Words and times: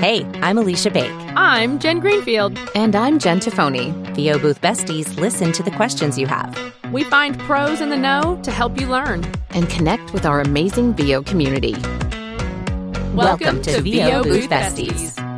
Hey, 0.00 0.24
I'm 0.40 0.56
Alicia 0.56 0.90
Bake. 0.90 1.12
I'm 1.36 1.78
Jen 1.78 2.00
Greenfield. 2.00 2.58
And 2.74 2.96
I'm 2.96 3.18
Jen 3.18 3.38
Tafoni. 3.38 3.92
VO 4.14 4.38
Booth 4.38 4.58
Besties 4.62 5.14
listen 5.20 5.52
to 5.52 5.62
the 5.62 5.70
questions 5.72 6.18
you 6.18 6.26
have. 6.26 6.58
We 6.90 7.04
find 7.04 7.38
pros 7.40 7.82
in 7.82 7.90
the 7.90 7.98
know 7.98 8.40
to 8.42 8.50
help 8.50 8.80
you 8.80 8.86
learn 8.86 9.30
and 9.50 9.68
connect 9.68 10.14
with 10.14 10.24
our 10.24 10.40
amazing 10.40 10.94
VO 10.94 11.22
community. 11.22 11.74
Welcome, 11.74 13.14
Welcome 13.14 13.60
to, 13.60 13.72
to 13.74 13.82
VO, 13.82 14.22
VO 14.22 14.22
Booth 14.22 14.48
Besties. 14.48 15.16
Besties. 15.16 15.30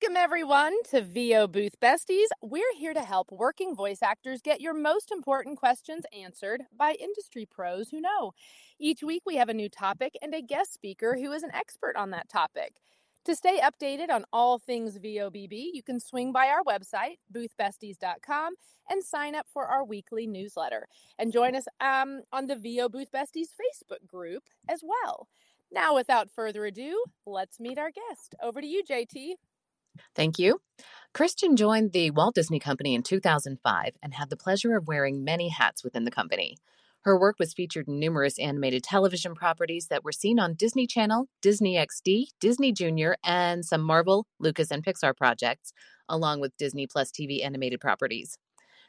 Welcome, 0.00 0.16
everyone, 0.16 0.80
to 0.90 1.02
VO 1.02 1.48
Booth 1.48 1.80
Besties. 1.82 2.28
We're 2.40 2.74
here 2.78 2.94
to 2.94 3.02
help 3.02 3.32
working 3.32 3.74
voice 3.74 4.04
actors 4.04 4.40
get 4.40 4.60
your 4.60 4.72
most 4.72 5.10
important 5.10 5.58
questions 5.58 6.04
answered 6.16 6.62
by 6.78 6.94
industry 7.00 7.44
pros 7.44 7.88
who 7.88 8.00
know. 8.00 8.34
Each 8.80 9.02
week, 9.02 9.22
we 9.26 9.36
have 9.36 9.48
a 9.48 9.54
new 9.54 9.68
topic 9.68 10.14
and 10.22 10.32
a 10.32 10.40
guest 10.40 10.72
speaker 10.72 11.16
who 11.16 11.32
is 11.32 11.42
an 11.42 11.50
expert 11.52 11.96
on 11.96 12.10
that 12.10 12.28
topic. 12.28 12.76
To 13.24 13.34
stay 13.34 13.60
updated 13.60 14.08
on 14.08 14.24
all 14.32 14.58
things 14.58 14.98
VOBB, 14.98 15.70
you 15.72 15.82
can 15.82 15.98
swing 15.98 16.32
by 16.32 16.46
our 16.46 16.62
website, 16.62 17.16
boothbesties.com, 17.34 18.54
and 18.88 19.02
sign 19.02 19.34
up 19.34 19.46
for 19.52 19.66
our 19.66 19.84
weekly 19.84 20.28
newsletter. 20.28 20.86
And 21.18 21.32
join 21.32 21.56
us 21.56 21.66
um, 21.80 22.22
on 22.32 22.46
the 22.46 22.56
VO 22.56 22.88
Booth 22.88 23.10
Besties 23.12 23.48
Facebook 23.48 24.06
group 24.06 24.44
as 24.68 24.82
well. 24.82 25.26
Now, 25.72 25.96
without 25.96 26.30
further 26.30 26.64
ado, 26.64 27.02
let's 27.26 27.58
meet 27.58 27.78
our 27.78 27.90
guest. 27.90 28.36
Over 28.40 28.60
to 28.60 28.66
you, 28.66 28.82
JT. 28.88 29.32
Thank 30.14 30.38
you. 30.38 30.60
Kristin 31.12 31.56
joined 31.56 31.92
the 31.92 32.12
Walt 32.12 32.36
Disney 32.36 32.60
Company 32.60 32.94
in 32.94 33.02
2005 33.02 33.92
and 34.02 34.14
had 34.14 34.30
the 34.30 34.36
pleasure 34.36 34.76
of 34.76 34.86
wearing 34.86 35.24
many 35.24 35.48
hats 35.48 35.82
within 35.82 36.04
the 36.04 36.10
company. 36.12 36.56
Her 37.02 37.18
work 37.18 37.36
was 37.38 37.54
featured 37.54 37.88
in 37.88 37.98
numerous 37.98 38.38
animated 38.38 38.82
television 38.82 39.34
properties 39.34 39.86
that 39.88 40.04
were 40.04 40.12
seen 40.12 40.38
on 40.38 40.54
Disney 40.54 40.86
Channel, 40.86 41.28
Disney 41.40 41.76
XD, 41.76 42.26
Disney 42.40 42.72
Junior, 42.72 43.16
and 43.24 43.64
some 43.64 43.82
Marvel, 43.82 44.26
Lucas, 44.40 44.70
and 44.70 44.84
Pixar 44.84 45.16
projects, 45.16 45.72
along 46.08 46.40
with 46.40 46.56
Disney 46.56 46.86
Plus 46.86 47.10
TV 47.10 47.44
animated 47.44 47.80
properties. 47.80 48.36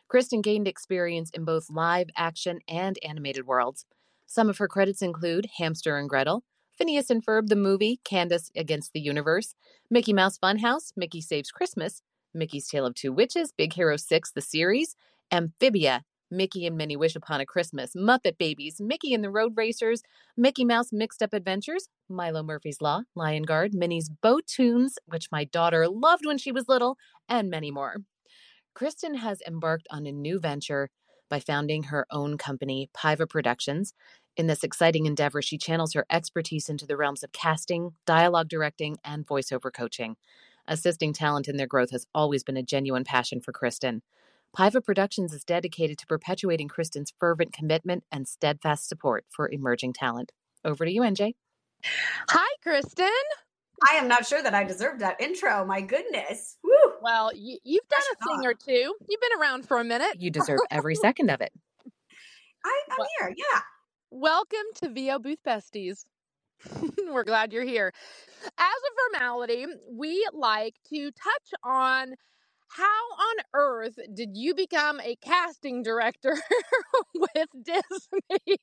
Kristen 0.08 0.42
gained 0.42 0.68
experience 0.68 1.30
in 1.30 1.46
both 1.46 1.70
live 1.70 2.10
action 2.18 2.60
and 2.68 2.98
animated 3.04 3.46
worlds. 3.46 3.86
Some 4.26 4.50
of 4.50 4.58
her 4.58 4.68
credits 4.68 5.04
include 5.04 5.48
Hamster 5.58 5.98
and 5.98 6.10
Gretel, 6.10 6.44
Phineas 6.76 7.10
and 7.10 7.24
Ferb 7.24 7.48
the 7.48 7.56
movie, 7.56 8.00
Candace 8.04 8.52
Against 8.56 8.94
the 8.94 9.00
Universe, 9.02 9.54
Mickey 9.90 10.14
Mouse 10.14 10.40
Funhouse, 10.40 10.94
Mickey 10.96 11.22
Saves 11.22 11.52
Christmas, 11.52 12.02
Mickey's 12.34 12.68
Tale 12.68 12.86
of 12.86 12.96
Two 12.96 13.12
Witches, 13.12 13.52
Big 13.52 13.74
Hero 13.74 13.98
6 13.98 14.32
the 14.32 14.42
series, 14.42 14.96
Amphibia, 15.32 16.04
Mickey 16.32 16.66
and 16.66 16.78
Minnie 16.78 16.96
Wish 16.96 17.16
Upon 17.16 17.42
a 17.42 17.46
Christmas, 17.46 17.92
Muppet 17.96 18.38
Babies, 18.38 18.78
Mickey 18.80 19.14
and 19.14 19.24
the 19.24 19.30
Road 19.30 19.54
Racers, 19.56 20.02
Mickey 20.38 20.66
Mouse 20.66 20.92
Mixed 20.92 21.22
Up 21.22 21.34
Adventures, 21.34 21.90
Milo 22.08 22.44
Murphy's 22.44 22.82
Law, 22.82 23.02
Lion 23.16 23.44
Guard, 23.44 23.74
Minnie's 23.74 24.10
Bow-Toons, 24.10 24.98
which 25.06 25.32
my 25.32 25.44
daughter 25.44 25.88
loved 25.88 26.26
when 26.26 26.38
she 26.38 26.52
was 26.52 26.68
little, 26.68 26.98
and 27.28 27.50
many 27.50 27.72
more. 27.72 27.98
Kristen 28.74 29.16
has 29.16 29.42
embarked 29.48 29.88
on 29.92 30.06
a 30.06 30.12
new 30.12 30.40
venture 30.40 30.90
by 31.30 31.40
founding 31.40 31.84
her 31.84 32.06
own 32.12 32.38
company, 32.38 32.90
Paiva 32.96 33.30
Productions. 33.30 33.94
In 34.38 34.48
this 34.48 34.64
exciting 34.64 35.06
endeavor, 35.06 35.42
she 35.42 35.58
channels 35.58 35.94
her 35.94 36.06
expertise 36.10 36.70
into 36.70 36.88
the 36.88 36.98
realms 36.98 37.24
of 37.24 37.32
casting, 37.32 37.92
dialogue 38.06 38.48
directing, 38.48 38.98
and 39.04 39.28
voiceover 39.28 39.72
coaching. 39.72 40.16
Assisting 40.68 41.14
talent 41.14 41.48
in 41.48 41.58
their 41.58 41.68
growth 41.68 41.92
has 41.92 42.06
always 42.14 42.44
been 42.44 42.58
a 42.58 42.64
genuine 42.64 43.04
passion 43.04 43.42
for 43.42 43.52
Kristen. 43.52 44.02
Paiva 44.58 44.84
Productions 44.84 45.32
is 45.34 45.44
dedicated 45.44 45.98
to 46.00 46.08
perpetuating 46.08 46.68
Kristen's 46.68 47.14
fervent 47.20 47.54
commitment 47.54 48.04
and 48.12 48.28
steadfast 48.28 48.90
support 48.90 49.26
for 49.30 49.48
emerging 49.50 49.94
talent. 49.94 50.32
Over 50.66 50.86
to 50.86 50.92
you, 50.92 51.02
NJ. 51.02 51.36
Hi, 52.30 52.56
Kristen. 52.64 53.08
I 53.90 53.94
am 53.96 54.08
not 54.08 54.26
sure 54.26 54.42
that 54.42 54.54
I 54.54 54.64
deserved 54.64 55.02
that 55.02 55.22
intro. 55.22 55.64
My 55.66 55.82
goodness. 55.82 56.58
Woo. 56.64 56.94
Well, 57.02 57.32
you, 57.34 57.60
have 57.64 57.90
done 57.90 58.02
a 58.12 58.26
thing 58.26 58.46
or 58.46 58.54
two. 58.54 58.96
You've 59.08 59.22
been 59.22 59.40
around 59.40 59.68
for 59.68 59.80
a 59.80 59.84
minute. 59.84 60.20
You 60.20 60.32
deserve 60.32 60.60
every 60.70 60.96
second 61.02 61.30
of 61.30 61.42
it. 61.42 61.54
I, 62.66 62.82
am 62.92 62.98
well, 62.98 63.08
here. 63.20 63.34
Yeah. 63.38 63.62
Welcome 64.12 64.66
to 64.82 64.90
VO 64.90 65.20
Booth 65.20 65.40
Besties. 65.48 66.06
We're 67.10 67.24
glad 67.24 67.54
you're 67.54 67.64
here. 67.64 67.94
As 68.58 68.68
a 68.68 69.20
formality, 69.20 69.68
we 69.90 70.28
like 70.34 70.76
to 70.90 71.12
touch 71.12 71.54
on 71.64 72.16
how 72.70 72.84
on 72.84 73.36
earth 73.54 74.00
did 74.14 74.38
you 74.38 74.54
become 74.54 75.00
a 75.02 75.16
casting 75.18 75.84
director 75.84 76.38
with 77.16 77.48
Disney? 77.64 78.58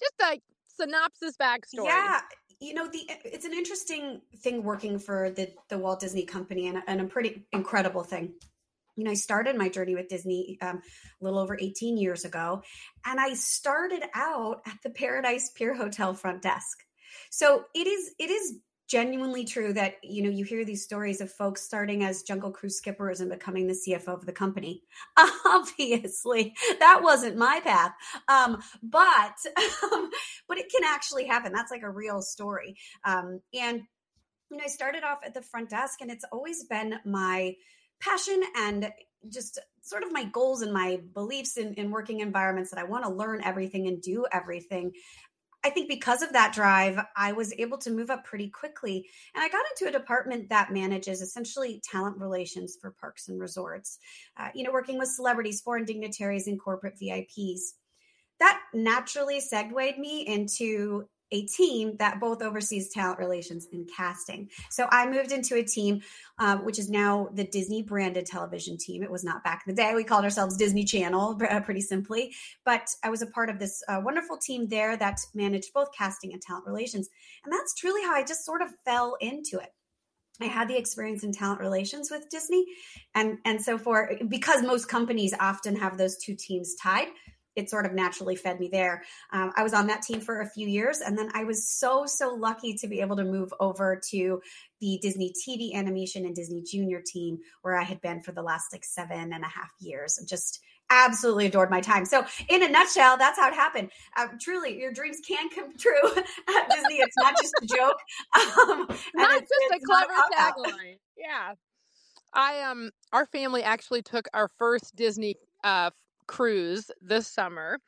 Just 0.00 0.14
a 0.22 0.40
synopsis 0.76 1.36
backstory. 1.36 1.84
Yeah, 1.84 2.20
you 2.60 2.74
know 2.74 2.88
the 2.88 3.00
it's 3.24 3.44
an 3.44 3.52
interesting 3.52 4.22
thing 4.38 4.62
working 4.62 4.98
for 4.98 5.30
the 5.30 5.50
the 5.68 5.78
Walt 5.78 6.00
Disney 6.00 6.24
Company 6.24 6.68
and, 6.68 6.82
and 6.86 7.00
a 7.00 7.04
pretty 7.04 7.44
incredible 7.52 8.04
thing. 8.04 8.32
You 8.96 9.04
know, 9.04 9.10
I 9.10 9.14
started 9.14 9.56
my 9.56 9.68
journey 9.68 9.94
with 9.94 10.08
Disney 10.08 10.58
um, 10.60 10.82
a 11.20 11.24
little 11.24 11.38
over 11.38 11.56
18 11.58 11.96
years 11.96 12.24
ago, 12.24 12.62
and 13.06 13.18
I 13.18 13.34
started 13.34 14.02
out 14.14 14.60
at 14.66 14.78
the 14.82 14.90
Paradise 14.90 15.50
Pier 15.50 15.74
Hotel 15.74 16.12
front 16.14 16.42
desk. 16.42 16.78
So 17.30 17.64
it 17.74 17.86
is 17.86 18.14
it 18.18 18.30
is 18.30 18.58
genuinely 18.92 19.46
true 19.46 19.72
that 19.72 19.94
you 20.02 20.22
know 20.22 20.28
you 20.28 20.44
hear 20.44 20.66
these 20.66 20.84
stories 20.84 21.22
of 21.22 21.32
folks 21.32 21.62
starting 21.62 22.04
as 22.04 22.22
jungle 22.24 22.50
cruise 22.50 22.76
skippers 22.76 23.22
and 23.22 23.30
becoming 23.30 23.66
the 23.66 23.72
cfo 23.72 24.08
of 24.08 24.26
the 24.26 24.32
company. 24.32 24.82
Obviously 25.46 26.52
that 26.78 27.00
wasn't 27.02 27.38
my 27.38 27.60
path. 27.64 27.92
Um, 28.28 28.62
but 28.82 29.36
um, 29.92 30.10
but 30.46 30.58
it 30.58 30.70
can 30.70 30.84
actually 30.84 31.24
happen. 31.26 31.54
That's 31.54 31.70
like 31.70 31.82
a 31.82 31.90
real 31.90 32.20
story. 32.20 32.76
Um, 33.06 33.40
and 33.58 33.80
you 34.50 34.58
know 34.58 34.64
i 34.64 34.68
started 34.68 35.04
off 35.04 35.20
at 35.24 35.32
the 35.32 35.40
front 35.40 35.70
desk 35.70 36.02
and 36.02 36.10
it's 36.10 36.26
always 36.30 36.64
been 36.64 36.96
my 37.06 37.54
passion 37.98 38.42
and 38.58 38.90
just 39.30 39.58
sort 39.80 40.02
of 40.02 40.12
my 40.12 40.24
goals 40.24 40.60
and 40.60 40.72
my 40.72 41.00
beliefs 41.14 41.56
in, 41.56 41.72
in 41.74 41.90
working 41.90 42.20
environments 42.20 42.70
that 42.70 42.78
I 42.78 42.84
want 42.84 43.04
to 43.04 43.10
learn 43.10 43.40
everything 43.42 43.86
and 43.86 44.02
do 44.02 44.26
everything. 44.30 44.92
I 45.64 45.70
think 45.70 45.88
because 45.88 46.22
of 46.22 46.32
that 46.32 46.52
drive, 46.52 46.98
I 47.16 47.32
was 47.32 47.52
able 47.58 47.78
to 47.78 47.90
move 47.90 48.10
up 48.10 48.24
pretty 48.24 48.48
quickly. 48.48 49.08
And 49.34 49.42
I 49.42 49.48
got 49.48 49.64
into 49.70 49.88
a 49.88 49.98
department 49.98 50.48
that 50.48 50.72
manages 50.72 51.20
essentially 51.20 51.80
talent 51.88 52.18
relations 52.18 52.76
for 52.80 52.90
parks 53.00 53.28
and 53.28 53.40
resorts, 53.40 53.98
uh, 54.36 54.48
you 54.54 54.64
know, 54.64 54.72
working 54.72 54.98
with 54.98 55.08
celebrities, 55.08 55.60
foreign 55.60 55.84
dignitaries, 55.84 56.48
and 56.48 56.60
corporate 56.60 56.98
VIPs. 57.00 57.60
That 58.40 58.60
naturally 58.74 59.40
segued 59.40 59.98
me 59.98 60.26
into 60.26 61.08
a 61.32 61.46
team 61.46 61.96
that 61.98 62.20
both 62.20 62.42
oversees 62.42 62.90
talent 62.90 63.18
relations 63.18 63.66
and 63.72 63.88
casting. 63.96 64.48
So 64.70 64.86
I 64.90 65.08
moved 65.10 65.32
into 65.32 65.56
a 65.56 65.64
team, 65.64 66.02
uh, 66.38 66.58
which 66.58 66.78
is 66.78 66.88
now 66.88 67.30
the 67.34 67.44
Disney 67.44 67.82
branded 67.82 68.26
television 68.26 68.76
team. 68.76 69.02
It 69.02 69.10
was 69.10 69.24
not 69.24 69.42
back 69.42 69.64
in 69.66 69.74
the 69.74 69.82
day. 69.82 69.94
We 69.94 70.04
called 70.04 70.24
ourselves 70.24 70.56
Disney 70.56 70.84
Channel, 70.84 71.40
uh, 71.50 71.60
pretty 71.60 71.80
simply. 71.80 72.34
But 72.64 72.88
I 73.02 73.10
was 73.10 73.22
a 73.22 73.26
part 73.26 73.50
of 73.50 73.58
this 73.58 73.82
uh, 73.88 74.00
wonderful 74.04 74.36
team 74.36 74.68
there 74.68 74.96
that 74.96 75.18
managed 75.34 75.72
both 75.72 75.88
casting 75.96 76.32
and 76.32 76.40
talent 76.40 76.66
relations. 76.66 77.08
And 77.44 77.52
that's 77.52 77.74
truly 77.74 78.02
how 78.02 78.14
I 78.14 78.22
just 78.22 78.44
sort 78.44 78.62
of 78.62 78.68
fell 78.84 79.16
into 79.20 79.58
it. 79.58 79.72
I 80.40 80.46
had 80.46 80.68
the 80.68 80.76
experience 80.76 81.24
in 81.24 81.32
talent 81.32 81.60
relations 81.60 82.10
with 82.10 82.28
Disney. 82.30 82.64
And, 83.14 83.38
and 83.44 83.62
so 83.62 83.78
for 83.78 84.10
because 84.28 84.62
most 84.62 84.88
companies 84.88 85.34
often 85.38 85.76
have 85.76 85.98
those 85.98 86.16
two 86.16 86.34
teams 86.34 86.74
tied, 86.74 87.08
it 87.56 87.70
sort 87.70 87.86
of 87.86 87.92
naturally 87.92 88.36
fed 88.36 88.60
me 88.60 88.68
there. 88.68 89.02
Um, 89.32 89.52
I 89.56 89.62
was 89.62 89.74
on 89.74 89.86
that 89.88 90.02
team 90.02 90.20
for 90.20 90.40
a 90.40 90.48
few 90.48 90.68
years, 90.68 91.00
and 91.00 91.16
then 91.16 91.30
I 91.34 91.44
was 91.44 91.68
so 91.68 92.06
so 92.06 92.34
lucky 92.34 92.74
to 92.74 92.88
be 92.88 93.00
able 93.00 93.16
to 93.16 93.24
move 93.24 93.52
over 93.60 94.00
to 94.10 94.40
the 94.80 94.98
Disney 95.02 95.32
TV 95.46 95.74
animation 95.74 96.24
and 96.24 96.34
Disney 96.34 96.62
Junior 96.62 97.02
team, 97.04 97.38
where 97.62 97.76
I 97.76 97.84
had 97.84 98.00
been 98.00 98.20
for 98.20 98.32
the 98.32 98.42
last 98.42 98.72
like 98.72 98.84
seven 98.84 99.32
and 99.32 99.44
a 99.44 99.48
half 99.48 99.70
years, 99.80 100.18
and 100.18 100.28
just 100.28 100.60
absolutely 100.90 101.46
adored 101.46 101.70
my 101.70 101.80
time. 101.80 102.04
So, 102.04 102.24
in 102.48 102.62
a 102.62 102.68
nutshell, 102.68 103.16
that's 103.16 103.38
how 103.38 103.48
it 103.48 103.54
happened. 103.54 103.90
Uh, 104.16 104.28
truly, 104.40 104.78
your 104.78 104.92
dreams 104.92 105.18
can 105.26 105.48
come 105.50 105.76
true 105.78 106.02
at 106.14 106.70
Disney. 106.70 106.96
It's 106.96 107.16
not 107.16 107.34
just 107.40 107.54
a 107.62 107.66
joke. 107.66 107.96
Um, 108.62 108.86
not 109.14 109.40
just 109.40 109.72
a 109.72 109.80
clever 109.84 110.12
tagline. 110.36 110.98
Yeah. 111.16 111.54
I 112.32 112.62
um 112.62 112.90
our 113.12 113.26
family 113.26 113.62
actually 113.62 114.02
took 114.02 114.26
our 114.32 114.48
first 114.58 114.96
Disney 114.96 115.36
uh 115.64 115.90
cruise 116.26 116.90
this 117.00 117.26
summer. 117.26 117.78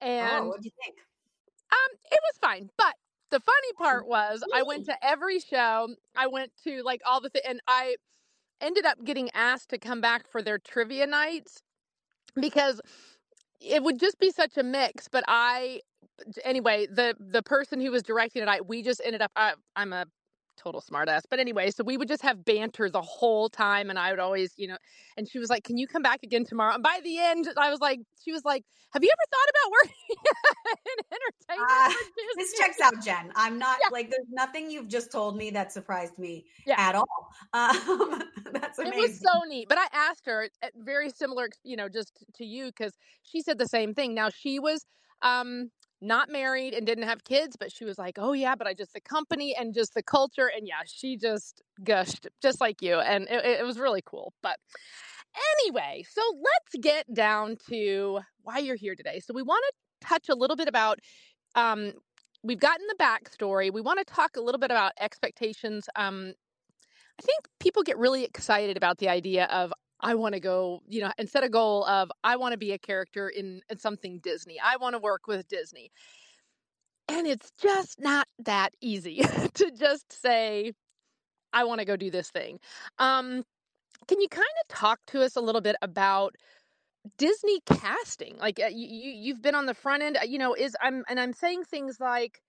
Oh, 0.00 0.06
and 0.06 0.44
oh, 0.44 0.48
what 0.48 0.60
do 0.62 0.66
you 0.66 0.72
think? 0.82 0.96
Um, 1.72 1.98
it 2.10 2.20
was 2.22 2.38
fine, 2.40 2.70
but 2.76 2.94
the 3.30 3.40
funny 3.40 3.72
part 3.78 4.06
was 4.06 4.42
I 4.52 4.62
went 4.62 4.86
to 4.86 4.96
every 5.06 5.38
show. 5.38 5.94
I 6.16 6.26
went 6.26 6.52
to 6.64 6.82
like 6.82 7.00
all 7.04 7.20
the 7.20 7.30
th- 7.30 7.44
and 7.46 7.60
I 7.66 7.96
ended 8.60 8.84
up 8.84 9.04
getting 9.04 9.30
asked 9.34 9.70
to 9.70 9.78
come 9.78 10.00
back 10.00 10.28
for 10.30 10.42
their 10.42 10.58
trivia 10.58 11.06
nights 11.06 11.62
because 12.40 12.80
it 13.60 13.82
would 13.82 14.00
just 14.00 14.18
be 14.18 14.30
such 14.30 14.56
a 14.56 14.62
mix. 14.62 15.08
But 15.08 15.24
I, 15.28 15.82
anyway, 16.44 16.86
the 16.86 17.16
the 17.18 17.42
person 17.42 17.80
who 17.80 17.90
was 17.90 18.02
directing 18.02 18.42
it, 18.42 18.48
I 18.48 18.60
we 18.60 18.82
just 18.82 19.00
ended 19.04 19.22
up. 19.22 19.32
I, 19.36 19.54
I'm 19.76 19.92
a 19.92 20.06
total 20.62 20.82
smartass. 20.82 21.22
But 21.28 21.38
anyway, 21.38 21.70
so 21.70 21.82
we 21.84 21.96
would 21.96 22.08
just 22.08 22.22
have 22.22 22.44
banter 22.44 22.90
the 22.90 23.00
whole 23.00 23.48
time, 23.48 23.90
and 23.90 23.98
I 23.98 24.10
would 24.10 24.20
always, 24.20 24.52
you 24.56 24.68
know, 24.68 24.76
and 25.16 25.28
she 25.28 25.38
was 25.38 25.48
like, 25.50 25.64
"Can 25.64 25.78
you 25.78 25.86
come 25.86 26.02
back 26.02 26.22
again 26.22 26.44
tomorrow?" 26.44 26.74
And 26.74 26.82
by 26.82 27.00
the 27.02 27.18
end, 27.18 27.48
I 27.56 27.70
was 27.70 27.80
like, 27.80 28.00
she 28.22 28.32
was 28.32 28.44
like, 28.44 28.64
"Have 28.92 29.02
you 29.02 29.10
ever 29.10 29.26
thought 29.30 29.50
about 29.50 29.72
working 29.72 30.16
in 30.86 31.58
entertainment?" 31.58 31.70
Uh, 31.70 31.92
this 32.36 32.58
checks 32.58 32.80
out, 32.80 33.02
Jen. 33.02 33.32
I'm 33.34 33.58
not 33.66 33.78
yeah. 33.82 33.88
like 33.90 34.10
there's 34.10 34.26
nothing 34.30 34.70
you've 34.70 34.88
just 34.88 35.10
told 35.10 35.36
me 35.36 35.50
that 35.50 35.72
surprised 35.72 36.18
me 36.18 36.44
yeah. 36.66 36.76
at 36.78 36.94
all. 36.94 37.28
Um, 37.52 38.22
that's 38.52 38.78
amazing. 38.78 38.98
It 38.98 39.00
was 39.00 39.20
so 39.20 39.42
neat. 39.48 39.68
But 39.68 39.78
I 39.78 39.86
asked 39.92 40.26
her, 40.26 40.48
eh, 40.62 40.68
very 40.76 41.10
similar, 41.10 41.48
you 41.64 41.76
know, 41.76 41.88
just 41.88 42.12
to 42.36 42.44
you, 42.44 42.66
because 42.66 42.92
she 43.22 43.42
said 43.42 43.58
the 43.58 43.68
same 43.68 43.94
thing. 43.94 44.14
Now 44.14 44.30
she 44.30 44.58
was 44.58 44.84
um 45.22 45.70
not 46.00 46.30
married 46.30 46.74
and 46.74 46.86
didn't 46.86 47.04
have 47.04 47.24
kids, 47.24 47.56
but 47.58 47.72
she 47.72 47.84
was 47.84 47.98
like, 47.98 48.18
"Oh 48.18 48.32
yeah, 48.32 48.54
but 48.54 48.66
I 48.66 48.74
just 48.74 48.94
the 48.94 49.00
company 49.00 49.54
and 49.58 49.74
just 49.74 49.94
the 49.94 50.02
culture." 50.02 50.50
And 50.54 50.66
yeah, 50.66 50.82
she 50.86 51.16
just 51.16 51.62
gushed 51.84 52.26
just 52.42 52.60
like 52.60 52.82
you, 52.82 52.98
and 52.98 53.24
it, 53.28 53.44
it 53.44 53.66
was 53.66 53.78
really 53.78 54.02
cool. 54.04 54.32
But 54.42 54.58
anyway, 55.64 56.04
so 56.10 56.22
let's 56.36 56.82
get 56.82 57.12
down 57.12 57.56
to 57.68 58.20
why 58.42 58.58
you're 58.58 58.76
here 58.76 58.94
today. 58.94 59.20
So 59.20 59.34
we 59.34 59.42
want 59.42 59.64
to 59.68 60.08
touch 60.08 60.28
a 60.28 60.34
little 60.34 60.56
bit 60.56 60.68
about. 60.68 60.98
Um, 61.54 61.92
we've 62.42 62.60
gotten 62.60 62.86
the 62.86 62.96
backstory. 63.02 63.72
We 63.72 63.80
want 63.82 63.98
to 63.98 64.04
talk 64.04 64.36
a 64.36 64.40
little 64.40 64.58
bit 64.58 64.70
about 64.70 64.92
expectations. 64.98 65.88
Um, 65.96 66.32
I 67.18 67.22
think 67.22 67.44
people 67.58 67.82
get 67.82 67.98
really 67.98 68.24
excited 68.24 68.78
about 68.78 68.96
the 68.96 69.10
idea 69.10 69.44
of 69.46 69.74
I 70.02 70.14
want 70.14 70.34
to 70.34 70.40
go, 70.40 70.82
you 70.88 71.02
know, 71.02 71.12
and 71.18 71.28
set 71.28 71.44
a 71.44 71.48
goal 71.48 71.84
of 71.84 72.10
I 72.24 72.36
want 72.36 72.52
to 72.52 72.58
be 72.58 72.72
a 72.72 72.78
character 72.78 73.28
in, 73.28 73.62
in 73.68 73.78
something 73.78 74.18
Disney. 74.18 74.58
I 74.62 74.76
want 74.76 74.94
to 74.94 74.98
work 74.98 75.26
with 75.26 75.48
Disney. 75.48 75.90
And 77.08 77.26
it's 77.26 77.50
just 77.60 78.00
not 78.00 78.26
that 78.38 78.70
easy 78.80 79.22
to 79.54 79.70
just 79.72 80.12
say, 80.12 80.72
I 81.52 81.64
want 81.64 81.80
to 81.80 81.84
go 81.84 81.96
do 81.96 82.10
this 82.10 82.30
thing. 82.30 82.60
Um, 82.98 83.44
can 84.06 84.20
you 84.20 84.28
kind 84.28 84.46
of 84.62 84.76
talk 84.76 85.00
to 85.08 85.22
us 85.22 85.36
a 85.36 85.40
little 85.40 85.60
bit 85.60 85.76
about 85.82 86.36
Disney 87.18 87.60
casting? 87.66 88.36
Like 88.38 88.60
uh, 88.60 88.68
you, 88.68 88.86
you've 89.10 89.42
been 89.42 89.54
on 89.54 89.66
the 89.66 89.74
front 89.74 90.02
end, 90.02 90.18
uh, 90.18 90.24
you 90.24 90.38
know, 90.38 90.54
is 90.54 90.76
I'm 90.80 91.04
and 91.08 91.18
I'm 91.18 91.32
saying 91.32 91.64
things 91.64 91.98
like, 92.00 92.40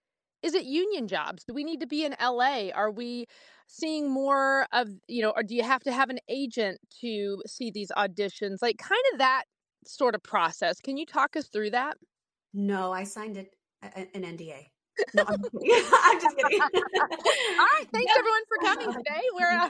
is 0.44 0.54
it 0.54 0.66
union 0.66 1.08
jobs? 1.08 1.44
Do 1.44 1.54
we 1.54 1.64
need 1.64 1.80
to 1.82 1.88
be 1.88 2.06
in 2.06 2.16
LA? 2.22 2.70
Are 2.74 2.92
we 2.92 3.28
seeing 3.72 4.12
more 4.12 4.68
of 4.74 4.90
you 5.08 5.22
know 5.22 5.32
or 5.34 5.44
do 5.44 5.56
you 5.56 5.64
have 5.64 5.82
to 5.82 5.94
have 5.94 6.10
an 6.10 6.20
agent 6.28 6.78
to 7.00 7.42
see 7.48 7.72
these 7.72 7.90
auditions 7.98 8.58
like 8.62 8.78
kind 8.78 9.02
of 9.14 9.20
that 9.20 9.46
sort 9.88 10.14
of 10.14 10.22
process 10.22 10.82
can 10.82 10.98
you 10.98 11.06
talk 11.06 11.38
us 11.38 11.48
through 11.48 11.70
that 11.70 11.96
no 12.54 12.92
i 12.92 13.06
signed 13.06 13.38
it 13.38 13.56
an 13.82 14.08
nda 14.14 14.66
no, 15.14 15.24
I'm, 15.26 15.36
I'm, 16.04 16.22
just 16.22 16.38
kidding. 16.38 16.62
All 16.62 16.68
right, 16.70 17.88
thanks 17.94 18.14
everyone 18.18 18.42
for 18.48 18.58
coming 18.62 18.94
today. 18.94 19.22
We're 19.34 19.70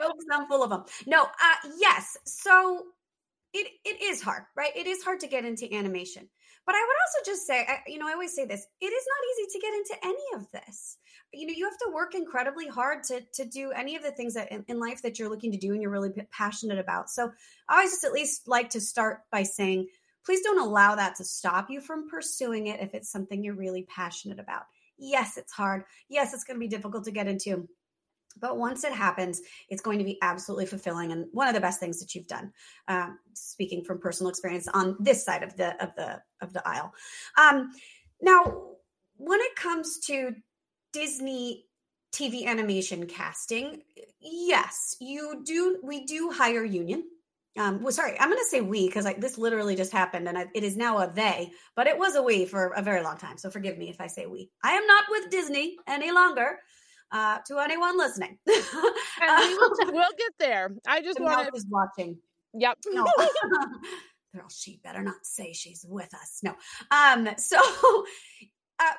jokes. 0.00 0.24
I'm 0.32 0.48
full 0.48 0.62
of 0.62 0.70
them. 0.70 0.84
No, 1.06 1.24
uh, 1.24 1.70
yes. 1.78 2.16
So 2.24 2.82
it 3.52 3.68
it 3.84 4.02
is 4.02 4.22
hard, 4.22 4.44
right? 4.56 4.74
It 4.74 4.86
is 4.86 5.02
hard 5.04 5.20
to 5.20 5.26
get 5.26 5.44
into 5.44 5.72
animation. 5.72 6.28
But 6.68 6.74
I 6.74 6.80
would 6.80 6.96
also 7.06 7.30
just 7.32 7.46
say, 7.46 7.66
you 7.86 7.98
know, 7.98 8.06
I 8.06 8.12
always 8.12 8.34
say 8.34 8.44
this: 8.44 8.66
it 8.78 8.84
is 8.84 9.04
not 9.08 9.40
easy 9.40 9.52
to 9.52 9.58
get 9.58 9.72
into 9.72 10.04
any 10.04 10.34
of 10.34 10.50
this. 10.52 10.98
You 11.32 11.46
know 11.46 11.54
you 11.56 11.64
have 11.64 11.78
to 11.78 11.90
work 11.94 12.14
incredibly 12.14 12.68
hard 12.68 13.04
to 13.04 13.22
to 13.22 13.46
do 13.46 13.70
any 13.70 13.96
of 13.96 14.02
the 14.02 14.10
things 14.10 14.34
that 14.34 14.52
in, 14.52 14.66
in, 14.68 14.78
life 14.78 15.00
that 15.00 15.18
you're 15.18 15.30
looking 15.30 15.52
to 15.52 15.56
do 15.56 15.72
and 15.72 15.80
you're 15.80 15.90
really 15.90 16.12
passionate 16.30 16.78
about. 16.78 17.08
So 17.08 17.32
i 17.70 17.74
always 17.74 17.92
just 17.92 18.04
at 18.04 18.12
least 18.12 18.48
like 18.48 18.68
to 18.70 18.82
start 18.82 19.20
by 19.32 19.44
saying 19.44 19.88
please 20.26 20.42
don't 20.42 20.60
allow 20.60 20.94
that 20.96 21.16
to 21.16 21.24
stop 21.24 21.70
you 21.70 21.80
from 21.80 22.10
pursuing 22.10 22.66
it 22.66 22.80
if 22.80 22.92
it's 22.92 23.10
something 23.10 23.42
you're 23.42 23.54
really 23.54 23.84
passionate 23.84 24.38
about. 24.38 24.64
Yes 24.98 25.38
it's 25.38 25.54
hard. 25.54 25.84
Yes 26.10 26.34
it's 26.34 26.44
going 26.44 26.56
to 26.56 26.60
be 26.60 26.68
difficult 26.68 27.04
to 27.04 27.10
get 27.10 27.28
into 27.28 27.66
but 28.40 28.58
once 28.58 28.84
it 28.84 28.92
happens 28.92 29.40
it's 29.68 29.82
going 29.82 29.98
to 29.98 30.04
be 30.04 30.18
absolutely 30.22 30.66
fulfilling 30.66 31.12
and 31.12 31.26
one 31.32 31.48
of 31.48 31.54
the 31.54 31.60
best 31.60 31.80
things 31.80 32.00
that 32.00 32.14
you've 32.14 32.26
done 32.26 32.52
um, 32.88 33.18
speaking 33.32 33.82
from 33.82 33.98
personal 33.98 34.30
experience 34.30 34.68
on 34.68 34.96
this 35.00 35.24
side 35.24 35.42
of 35.42 35.56
the 35.56 35.82
of 35.82 35.94
the 35.96 36.20
of 36.40 36.52
the 36.52 36.66
aisle 36.66 36.92
um, 37.36 37.70
now 38.20 38.68
when 39.16 39.40
it 39.40 39.56
comes 39.56 39.98
to 39.98 40.34
Disney 40.92 41.64
TV 42.12 42.46
animation 42.46 43.06
casting, 43.06 43.82
yes, 44.20 44.96
you 45.00 45.42
do. 45.44 45.78
We 45.82 46.04
do 46.04 46.30
hire 46.30 46.64
union. 46.64 47.04
Um, 47.58 47.82
well, 47.82 47.92
sorry, 47.92 48.18
I'm 48.18 48.28
going 48.28 48.38
to 48.38 48.48
say 48.48 48.60
we 48.60 48.86
because 48.86 49.04
this 49.18 49.36
literally 49.36 49.74
just 49.74 49.92
happened, 49.92 50.28
and 50.28 50.38
I, 50.38 50.46
it 50.54 50.62
is 50.62 50.76
now 50.76 50.98
a 50.98 51.10
they, 51.10 51.50
but 51.74 51.86
it 51.86 51.98
was 51.98 52.14
a 52.14 52.22
we 52.22 52.46
for 52.46 52.68
a 52.68 52.82
very 52.82 53.02
long 53.02 53.18
time. 53.18 53.36
So 53.36 53.50
forgive 53.50 53.76
me 53.76 53.90
if 53.90 54.00
I 54.00 54.06
say 54.06 54.26
we. 54.26 54.50
I 54.62 54.72
am 54.72 54.86
not 54.86 55.04
with 55.10 55.30
Disney 55.30 55.76
any 55.86 56.12
longer. 56.12 56.58
Uh, 57.10 57.38
to 57.46 57.58
anyone 57.58 57.96
listening, 57.96 58.38
and 58.46 59.48
we 59.48 59.54
will, 59.54 59.70
we'll 59.92 60.08
get 60.18 60.32
there. 60.38 60.74
I 60.86 61.00
just 61.02 61.18
want 61.18 61.54
to 61.54 61.64
watching. 61.70 62.18
Yep. 62.54 62.78
No. 62.90 63.04
Girl, 64.34 64.48
she 64.50 64.78
better 64.84 65.02
not 65.02 65.24
say 65.24 65.54
she's 65.54 65.86
with 65.88 66.12
us. 66.14 66.40
No. 66.42 66.54
Um. 66.90 67.30
So 67.38 67.58
uh, 68.78 68.92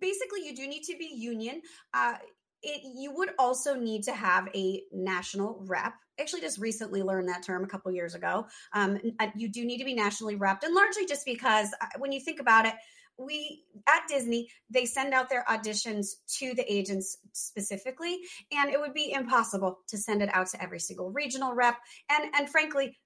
basically, 0.00 0.46
you 0.46 0.54
do 0.54 0.66
need 0.66 0.84
to 0.84 0.96
be 0.96 1.10
union. 1.14 1.60
Uh, 1.92 2.14
it, 2.62 2.82
you 2.96 3.12
would 3.14 3.30
also 3.38 3.74
need 3.74 4.04
to 4.04 4.12
have 4.12 4.48
a 4.54 4.82
national 4.92 5.62
rep. 5.66 5.94
Actually, 6.18 6.40
just 6.40 6.58
recently 6.58 7.02
learned 7.02 7.28
that 7.28 7.42
term 7.42 7.62
a 7.62 7.66
couple 7.66 7.92
years 7.92 8.14
ago. 8.14 8.46
Um, 8.72 8.98
uh, 9.20 9.26
you 9.36 9.48
do 9.48 9.64
need 9.64 9.78
to 9.78 9.84
be 9.84 9.94
nationally 9.94 10.36
repped, 10.36 10.62
and 10.62 10.74
largely 10.74 11.04
just 11.04 11.26
because 11.26 11.68
uh, 11.80 11.86
when 11.98 12.12
you 12.12 12.20
think 12.20 12.40
about 12.40 12.64
it, 12.64 12.74
we 13.18 13.64
at 13.88 14.02
Disney 14.08 14.48
they 14.70 14.84
send 14.84 15.14
out 15.14 15.28
their 15.28 15.44
auditions 15.48 16.16
to 16.38 16.54
the 16.54 16.64
agents 16.72 17.18
specifically, 17.32 18.18
and 18.52 18.70
it 18.70 18.80
would 18.80 18.94
be 18.94 19.12
impossible 19.12 19.78
to 19.88 19.98
send 19.98 20.22
it 20.22 20.30
out 20.32 20.48
to 20.48 20.62
every 20.62 20.80
single 20.80 21.10
regional 21.10 21.54
rep. 21.54 21.76
And 22.10 22.34
and 22.34 22.48
frankly, 22.48 22.96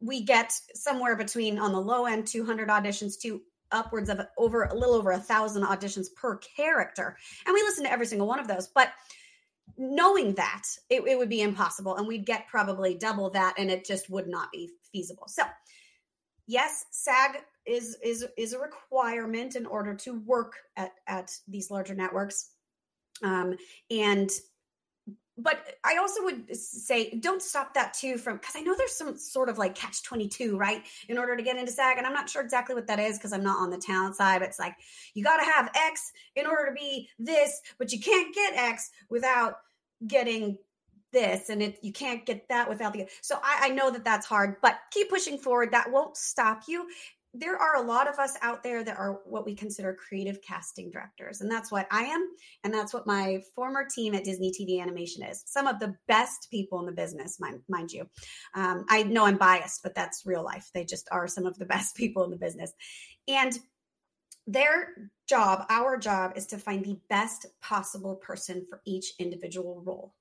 we 0.00 0.24
get 0.24 0.52
somewhere 0.74 1.16
between 1.16 1.58
on 1.58 1.72
the 1.72 1.80
low 1.80 2.06
end 2.06 2.26
200 2.26 2.68
auditions 2.68 3.18
to 3.22 3.42
upwards 3.70 4.10
of 4.10 4.20
over 4.36 4.64
a 4.64 4.74
little 4.74 4.94
over 4.94 5.12
a 5.12 5.18
thousand 5.18 5.64
auditions 5.64 6.06
per 6.14 6.36
character. 6.38 7.16
And 7.46 7.54
we 7.54 7.62
listen 7.62 7.84
to 7.84 7.92
every 7.92 8.06
single 8.06 8.28
one 8.28 8.38
of 8.38 8.48
those. 8.48 8.68
But 8.68 8.88
knowing 9.76 10.34
that, 10.34 10.62
it, 10.90 11.02
it 11.06 11.18
would 11.18 11.28
be 11.28 11.40
impossible. 11.40 11.96
And 11.96 12.06
we'd 12.06 12.26
get 12.26 12.48
probably 12.48 12.94
double 12.94 13.30
that, 13.30 13.54
and 13.58 13.70
it 13.70 13.84
just 13.84 14.10
would 14.10 14.28
not 14.28 14.52
be 14.52 14.70
feasible. 14.92 15.28
So, 15.28 15.42
yes, 16.46 16.84
SAG 16.90 17.38
is 17.66 17.96
is 18.02 18.26
is 18.36 18.52
a 18.52 18.58
requirement 18.58 19.56
in 19.56 19.66
order 19.66 19.94
to 19.94 20.20
work 20.20 20.54
at 20.76 20.92
at 21.06 21.32
these 21.48 21.70
larger 21.70 21.94
networks. 21.94 22.50
Um, 23.22 23.56
and 23.90 24.30
but 25.38 25.76
I 25.82 25.96
also 25.96 26.22
would 26.24 26.54
say 26.54 27.18
don't 27.18 27.40
stop 27.40 27.72
that 27.74 27.94
too 27.94 28.18
from 28.18 28.36
because 28.36 28.54
I 28.54 28.60
know 28.60 28.74
there's 28.76 28.92
some 28.92 29.16
sort 29.16 29.48
of 29.48 29.58
like 29.58 29.74
catch 29.74 30.02
22, 30.02 30.56
right? 30.58 30.82
In 31.08 31.16
order 31.16 31.36
to 31.36 31.42
get 31.42 31.56
into 31.56 31.72
SAG. 31.72 31.96
And 31.96 32.06
I'm 32.06 32.12
not 32.12 32.28
sure 32.28 32.42
exactly 32.42 32.74
what 32.74 32.86
that 32.86 32.98
is 32.98 33.16
because 33.18 33.32
I'm 33.32 33.42
not 33.42 33.58
on 33.58 33.70
the 33.70 33.78
talent 33.78 34.16
side, 34.16 34.40
but 34.40 34.48
it's 34.48 34.58
like 34.58 34.76
you 35.14 35.24
got 35.24 35.38
to 35.38 35.50
have 35.50 35.70
X 35.74 36.12
in 36.36 36.46
order 36.46 36.66
to 36.66 36.72
be 36.72 37.08
this, 37.18 37.62
but 37.78 37.92
you 37.92 38.00
can't 38.00 38.34
get 38.34 38.54
X 38.56 38.90
without 39.08 39.56
getting 40.06 40.58
this 41.12 41.50
and 41.50 41.62
it 41.62 41.78
you 41.82 41.92
can't 41.92 42.24
get 42.24 42.48
that 42.48 42.68
without 42.68 42.92
the 42.94 43.06
so 43.20 43.36
I, 43.42 43.66
I 43.66 43.68
know 43.68 43.90
that 43.90 44.02
that's 44.02 44.26
hard 44.26 44.56
but 44.62 44.78
keep 44.90 45.10
pushing 45.10 45.36
forward 45.36 45.70
that 45.72 45.92
won't 45.92 46.16
stop 46.16 46.62
you 46.66 46.88
there 47.34 47.56
are 47.56 47.76
a 47.76 47.82
lot 47.82 48.08
of 48.08 48.18
us 48.18 48.36
out 48.42 48.62
there 48.62 48.84
that 48.84 48.98
are 48.98 49.20
what 49.24 49.46
we 49.46 49.54
consider 49.54 49.94
creative 49.94 50.42
casting 50.42 50.90
directors. 50.90 51.40
And 51.40 51.50
that's 51.50 51.72
what 51.72 51.86
I 51.90 52.02
am. 52.02 52.28
And 52.62 52.74
that's 52.74 52.92
what 52.92 53.06
my 53.06 53.40
former 53.54 53.86
team 53.86 54.14
at 54.14 54.24
Disney 54.24 54.52
TV 54.52 54.82
Animation 54.82 55.22
is. 55.22 55.42
Some 55.46 55.66
of 55.66 55.78
the 55.78 55.94
best 56.08 56.48
people 56.50 56.80
in 56.80 56.86
the 56.86 56.92
business, 56.92 57.40
mind, 57.40 57.60
mind 57.68 57.90
you. 57.90 58.06
Um, 58.54 58.84
I 58.90 59.04
know 59.04 59.24
I'm 59.24 59.38
biased, 59.38 59.82
but 59.82 59.94
that's 59.94 60.26
real 60.26 60.44
life. 60.44 60.70
They 60.74 60.84
just 60.84 61.08
are 61.10 61.26
some 61.26 61.46
of 61.46 61.58
the 61.58 61.64
best 61.72 61.96
people 61.96 62.22
in 62.24 62.30
the 62.30 62.36
business. 62.36 62.72
And 63.26 63.58
their 64.46 65.10
job, 65.26 65.64
our 65.70 65.96
job, 65.96 66.32
is 66.36 66.46
to 66.48 66.58
find 66.58 66.84
the 66.84 66.98
best 67.08 67.46
possible 67.62 68.16
person 68.16 68.66
for 68.68 68.82
each 68.84 69.14
individual 69.18 69.82
role. 69.86 70.12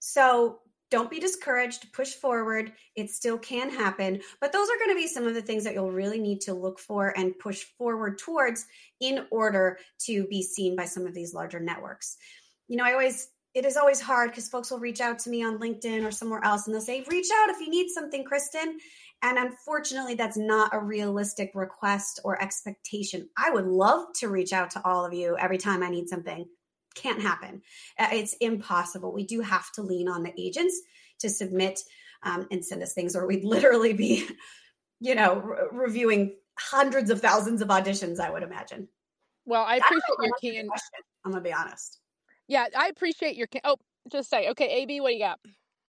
So 0.00 0.58
don't 0.90 1.10
be 1.10 1.20
discouraged, 1.20 1.92
push 1.92 2.14
forward. 2.14 2.72
It 2.96 3.10
still 3.10 3.38
can 3.38 3.70
happen. 3.70 4.20
But 4.40 4.52
those 4.52 4.68
are 4.68 4.78
going 4.78 4.90
to 4.90 5.00
be 5.00 5.06
some 5.06 5.26
of 5.26 5.34
the 5.34 5.42
things 5.42 5.64
that 5.64 5.74
you'll 5.74 5.92
really 5.92 6.20
need 6.20 6.40
to 6.42 6.54
look 6.54 6.78
for 6.78 7.16
and 7.16 7.38
push 7.38 7.62
forward 7.78 8.18
towards 8.18 8.66
in 9.00 9.26
order 9.30 9.78
to 10.06 10.26
be 10.26 10.42
seen 10.42 10.76
by 10.76 10.84
some 10.84 11.06
of 11.06 11.14
these 11.14 11.32
larger 11.32 11.60
networks. 11.60 12.16
You 12.68 12.76
know, 12.76 12.84
I 12.84 12.92
always, 12.92 13.28
it 13.54 13.64
is 13.64 13.76
always 13.76 14.00
hard 14.00 14.30
because 14.30 14.48
folks 14.48 14.70
will 14.70 14.78
reach 14.78 15.00
out 15.00 15.18
to 15.20 15.30
me 15.30 15.44
on 15.44 15.58
LinkedIn 15.58 16.06
or 16.06 16.10
somewhere 16.10 16.44
else 16.44 16.66
and 16.66 16.74
they'll 16.74 16.82
say, 16.82 17.04
reach 17.08 17.28
out 17.42 17.50
if 17.50 17.60
you 17.60 17.70
need 17.70 17.90
something, 17.90 18.24
Kristen. 18.24 18.78
And 19.22 19.38
unfortunately, 19.38 20.14
that's 20.14 20.38
not 20.38 20.74
a 20.74 20.78
realistic 20.78 21.52
request 21.54 22.20
or 22.24 22.42
expectation. 22.42 23.28
I 23.36 23.50
would 23.50 23.66
love 23.66 24.06
to 24.20 24.28
reach 24.28 24.52
out 24.52 24.70
to 24.70 24.82
all 24.84 25.04
of 25.04 25.12
you 25.12 25.36
every 25.38 25.58
time 25.58 25.82
I 25.82 25.90
need 25.90 26.08
something 26.08 26.46
can't 27.00 27.20
happen. 27.20 27.62
Uh, 27.98 28.08
it's 28.12 28.34
impossible. 28.34 29.12
We 29.12 29.24
do 29.24 29.40
have 29.40 29.70
to 29.72 29.82
lean 29.82 30.08
on 30.08 30.22
the 30.22 30.32
agents 30.38 30.80
to 31.20 31.28
submit 31.28 31.80
um, 32.22 32.46
and 32.50 32.64
send 32.64 32.82
us 32.82 32.92
things, 32.92 33.16
or 33.16 33.26
we'd 33.26 33.44
literally 33.56 33.92
be, 33.92 34.28
you 35.00 35.14
know, 35.14 35.36
re- 35.36 35.58
reviewing 35.72 36.36
hundreds 36.58 37.10
of 37.10 37.20
thousands 37.20 37.62
of 37.62 37.68
auditions. 37.68 38.20
I 38.20 38.30
would 38.30 38.42
imagine. 38.42 38.88
Well, 39.46 39.62
I 39.62 39.76
appreciate 39.76 40.02
your 40.18 40.32
can. 40.40 40.68
I'm 41.24 41.32
gonna 41.32 41.42
be 41.42 41.52
honest. 41.52 41.98
Yeah, 42.48 42.66
I 42.76 42.88
appreciate 42.88 43.36
your. 43.36 43.48
Oh, 43.64 43.76
just 44.10 44.30
say 44.30 44.48
okay, 44.50 44.82
AB. 44.82 45.00
What 45.00 45.08
do 45.08 45.14
you 45.14 45.20
got? 45.20 45.38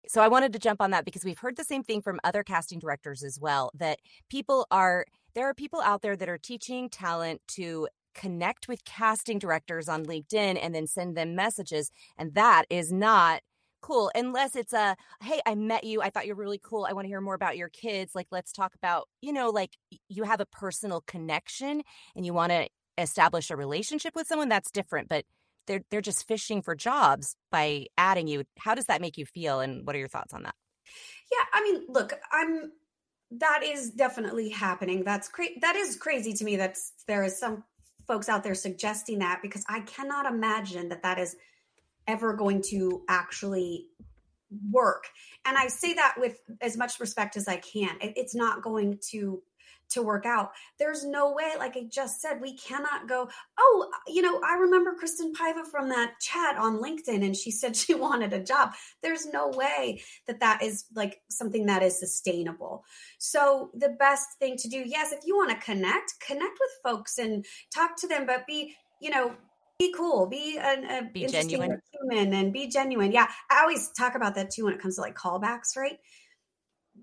So 0.08 0.22
I 0.22 0.28
wanted 0.28 0.52
to 0.54 0.58
jump 0.58 0.80
on 0.80 0.92
that 0.92 1.04
because 1.04 1.24
we've 1.24 1.38
heard 1.38 1.56
the 1.56 1.64
same 1.64 1.82
thing 1.82 2.00
from 2.00 2.18
other 2.24 2.42
casting 2.42 2.78
directors 2.78 3.22
as 3.22 3.38
well. 3.40 3.70
That 3.74 3.98
people 4.28 4.66
are 4.70 5.04
there 5.34 5.48
are 5.48 5.54
people 5.54 5.80
out 5.80 6.02
there 6.02 6.16
that 6.16 6.28
are 6.28 6.38
teaching 6.38 6.88
talent 6.88 7.40
to 7.48 7.88
connect 8.14 8.68
with 8.68 8.84
casting 8.84 9.38
directors 9.38 9.88
on 9.88 10.04
LinkedIn 10.04 10.58
and 10.60 10.74
then 10.74 10.86
send 10.86 11.16
them 11.16 11.34
messages. 11.34 11.90
And 12.18 12.34
that 12.34 12.64
is 12.70 12.92
not 12.92 13.42
cool 13.82 14.10
unless 14.14 14.56
it's 14.56 14.74
a 14.74 14.94
hey 15.22 15.40
i 15.46 15.54
met 15.54 15.84
you. 15.84 16.02
I 16.02 16.10
thought 16.10 16.26
you're 16.26 16.36
really 16.36 16.60
cool. 16.62 16.86
I 16.88 16.92
want 16.92 17.06
to 17.06 17.08
hear 17.08 17.20
more 17.20 17.34
about 17.34 17.56
your 17.56 17.70
kids. 17.70 18.14
Like 18.14 18.26
let's 18.30 18.52
talk 18.52 18.74
about 18.74 19.08
you 19.22 19.32
know 19.32 19.50
like 19.50 19.76
you 20.08 20.24
have 20.24 20.40
a 20.40 20.46
personal 20.46 21.02
connection 21.06 21.82
and 22.14 22.26
you 22.26 22.34
want 22.34 22.52
to 22.52 22.68
establish 22.98 23.50
a 23.50 23.56
relationship 23.56 24.14
with 24.14 24.26
someone 24.26 24.50
that's 24.50 24.70
different 24.70 25.08
but 25.08 25.24
they're 25.66 25.80
they're 25.90 26.00
just 26.02 26.28
fishing 26.28 26.60
for 26.60 26.74
jobs 26.74 27.36
by 27.50 27.86
adding 27.96 28.28
you. 28.28 28.44
How 28.58 28.74
does 28.74 28.86
that 28.86 29.00
make 29.00 29.16
you 29.16 29.24
feel 29.24 29.60
and 29.60 29.86
what 29.86 29.96
are 29.96 29.98
your 29.98 30.08
thoughts 30.08 30.34
on 30.34 30.42
that? 30.42 30.54
Yeah 31.32 31.44
i 31.52 31.62
mean 31.62 31.86
look 31.88 32.12
i'm 32.32 32.72
that 33.32 33.62
is 33.62 33.90
definitely 33.90 34.48
happening. 34.48 35.04
That's 35.04 35.28
crazy 35.28 35.58
that 35.60 35.76
is 35.76 35.96
crazy 35.96 36.32
to 36.34 36.44
me 36.44 36.56
that's 36.56 36.92
there 37.06 37.22
is 37.22 37.38
some 37.38 37.64
folks 38.10 38.28
out 38.28 38.42
there 38.42 38.56
suggesting 38.56 39.20
that 39.20 39.38
because 39.40 39.64
I 39.68 39.82
cannot 39.82 40.26
imagine 40.26 40.88
that 40.88 41.04
that 41.04 41.20
is 41.20 41.36
ever 42.08 42.32
going 42.32 42.60
to 42.70 43.04
actually 43.08 43.86
work. 44.72 45.04
And 45.46 45.56
I 45.56 45.68
say 45.68 45.94
that 45.94 46.16
with 46.18 46.40
as 46.60 46.76
much 46.76 46.98
respect 46.98 47.36
as 47.36 47.46
I 47.46 47.58
can. 47.58 47.96
It's 48.00 48.34
not 48.34 48.62
going 48.62 48.98
to 49.10 49.42
to 49.90 50.02
work 50.02 50.26
out. 50.26 50.52
There's 50.78 51.04
no 51.04 51.32
way, 51.32 51.52
like 51.58 51.76
I 51.76 51.84
just 51.90 52.20
said, 52.20 52.40
we 52.40 52.56
cannot 52.56 53.08
go, 53.08 53.28
oh, 53.58 53.90
you 54.06 54.22
know, 54.22 54.40
I 54.44 54.54
remember 54.54 54.94
Kristen 54.94 55.32
Paiva 55.32 55.66
from 55.66 55.88
that 55.90 56.20
chat 56.20 56.56
on 56.56 56.80
LinkedIn 56.80 57.24
and 57.24 57.36
she 57.36 57.50
said 57.50 57.76
she 57.76 57.94
wanted 57.94 58.32
a 58.32 58.42
job. 58.42 58.72
There's 59.02 59.26
no 59.26 59.48
way 59.48 60.02
that 60.26 60.40
that 60.40 60.62
is 60.62 60.84
like 60.94 61.20
something 61.28 61.66
that 61.66 61.82
is 61.82 61.98
sustainable. 61.98 62.84
So 63.18 63.70
the 63.74 63.90
best 63.90 64.26
thing 64.38 64.56
to 64.58 64.68
do, 64.68 64.82
yes, 64.84 65.12
if 65.12 65.20
you 65.24 65.36
want 65.36 65.50
to 65.50 65.56
connect, 65.56 66.14
connect 66.26 66.58
with 66.60 66.92
folks 66.92 67.18
and 67.18 67.44
talk 67.74 67.96
to 67.98 68.08
them, 68.08 68.26
but 68.26 68.46
be, 68.46 68.74
you 69.00 69.10
know, 69.10 69.34
be 69.78 69.94
cool, 69.96 70.26
be 70.26 70.58
an 70.58 70.84
a 70.84 71.10
be 71.10 71.26
genuine 71.26 71.80
human 71.90 72.34
and 72.34 72.52
be 72.52 72.68
genuine. 72.68 73.12
Yeah. 73.12 73.28
I 73.50 73.62
always 73.62 73.90
talk 73.92 74.14
about 74.14 74.34
that 74.34 74.50
too 74.50 74.66
when 74.66 74.74
it 74.74 74.80
comes 74.80 74.96
to 74.96 75.00
like 75.00 75.16
callbacks, 75.16 75.74
right? 75.74 75.96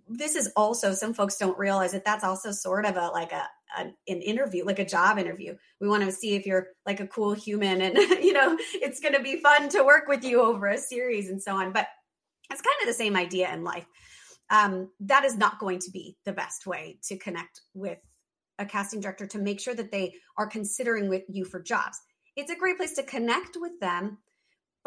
This 0.09 0.35
is 0.35 0.51
also 0.55 0.93
some 0.93 1.13
folks 1.13 1.37
don't 1.37 1.57
realize 1.57 1.91
that 1.91 2.05
that's 2.05 2.23
also 2.23 2.51
sort 2.51 2.85
of 2.85 2.95
a 2.95 3.07
like 3.07 3.31
a, 3.31 3.47
a, 3.77 3.81
an 4.07 4.21
interview 4.21 4.63
like 4.65 4.79
a 4.79 4.85
job 4.85 5.17
interview. 5.17 5.55
We 5.79 5.87
want 5.87 6.03
to 6.03 6.11
see 6.11 6.35
if 6.35 6.45
you're 6.45 6.69
like 6.85 6.99
a 6.99 7.07
cool 7.07 7.33
human 7.33 7.81
and 7.81 7.97
you 8.23 8.33
know 8.33 8.57
it's 8.73 8.99
going 8.99 9.13
to 9.13 9.21
be 9.21 9.41
fun 9.41 9.69
to 9.69 9.83
work 9.83 10.07
with 10.07 10.23
you 10.23 10.41
over 10.41 10.67
a 10.67 10.77
series 10.77 11.29
and 11.29 11.41
so 11.41 11.55
on. 11.55 11.73
But 11.73 11.87
it's 12.49 12.61
kind 12.61 12.75
of 12.81 12.87
the 12.87 12.93
same 12.93 13.15
idea 13.15 13.51
in 13.53 13.63
life. 13.63 13.85
Um, 14.49 14.89
that 15.01 15.25
is 15.25 15.37
not 15.37 15.59
going 15.59 15.79
to 15.79 15.91
be 15.91 16.15
the 16.23 16.31
best 16.31 16.65
way 16.65 16.97
to 17.03 17.17
connect 17.17 17.61
with 17.73 17.99
a 18.59 18.65
casting 18.65 19.01
director 19.01 19.27
to 19.27 19.39
make 19.39 19.59
sure 19.59 19.75
that 19.75 19.91
they 19.91 20.13
are 20.37 20.47
considering 20.47 21.09
with 21.09 21.23
you 21.27 21.43
for 21.45 21.61
jobs. 21.61 21.99
It's 22.35 22.51
a 22.51 22.55
great 22.55 22.77
place 22.77 22.93
to 22.93 23.03
connect 23.03 23.57
with 23.59 23.77
them 23.81 24.17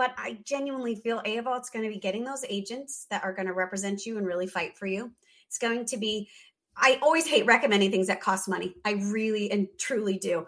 but 0.01 0.15
I 0.17 0.39
genuinely 0.47 0.95
feel 0.95 1.21
A 1.27 1.37
it's 1.37 1.69
going 1.69 1.85
to 1.85 1.91
be 1.91 2.01
getting 2.01 2.25
those 2.25 2.43
agents 2.49 3.07
that 3.11 3.23
are 3.23 3.35
going 3.35 3.49
to 3.49 3.53
represent 3.53 4.07
you 4.07 4.17
and 4.17 4.27
really 4.27 4.47
fight 4.47 4.75
for 4.75 4.87
you. 4.87 5.13
It's 5.47 5.59
going 5.59 5.85
to 5.85 5.99
be, 5.99 6.27
I 6.75 6.99
always 7.03 7.27
hate 7.27 7.45
recommending 7.45 7.91
things 7.91 8.07
that 8.07 8.23
cost 8.23 8.49
money. 8.49 8.75
I 8.83 8.93
really 8.93 9.51
and 9.51 9.69
truly 9.79 10.17
do. 10.17 10.47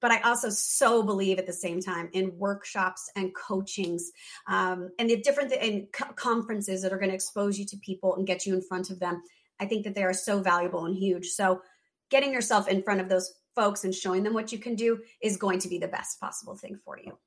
But 0.00 0.12
I 0.12 0.20
also 0.20 0.50
so 0.50 1.02
believe 1.02 1.40
at 1.40 1.48
the 1.48 1.52
same 1.52 1.80
time 1.80 2.10
in 2.12 2.38
workshops 2.38 3.10
and 3.16 3.34
coachings 3.34 4.12
um, 4.46 4.90
and 5.00 5.10
the 5.10 5.20
different 5.20 5.50
in 5.50 5.88
co- 5.92 6.12
conferences 6.12 6.80
that 6.82 6.92
are 6.92 6.98
going 6.98 7.10
to 7.10 7.16
expose 7.16 7.58
you 7.58 7.66
to 7.66 7.76
people 7.78 8.14
and 8.14 8.24
get 8.24 8.46
you 8.46 8.54
in 8.54 8.62
front 8.62 8.90
of 8.90 9.00
them. 9.00 9.20
I 9.58 9.66
think 9.66 9.82
that 9.82 9.96
they 9.96 10.04
are 10.04 10.14
so 10.14 10.38
valuable 10.38 10.86
and 10.86 10.94
huge. 10.94 11.26
So 11.30 11.60
getting 12.08 12.32
yourself 12.32 12.68
in 12.68 12.84
front 12.84 13.00
of 13.00 13.08
those 13.08 13.34
folks 13.56 13.82
and 13.82 13.92
showing 13.92 14.22
them 14.22 14.32
what 14.32 14.52
you 14.52 14.58
can 14.58 14.76
do 14.76 15.00
is 15.20 15.36
going 15.36 15.58
to 15.58 15.68
be 15.68 15.78
the 15.78 15.88
best 15.88 16.20
possible 16.20 16.54
thing 16.54 16.76
for 16.76 17.00
you. 17.00 17.18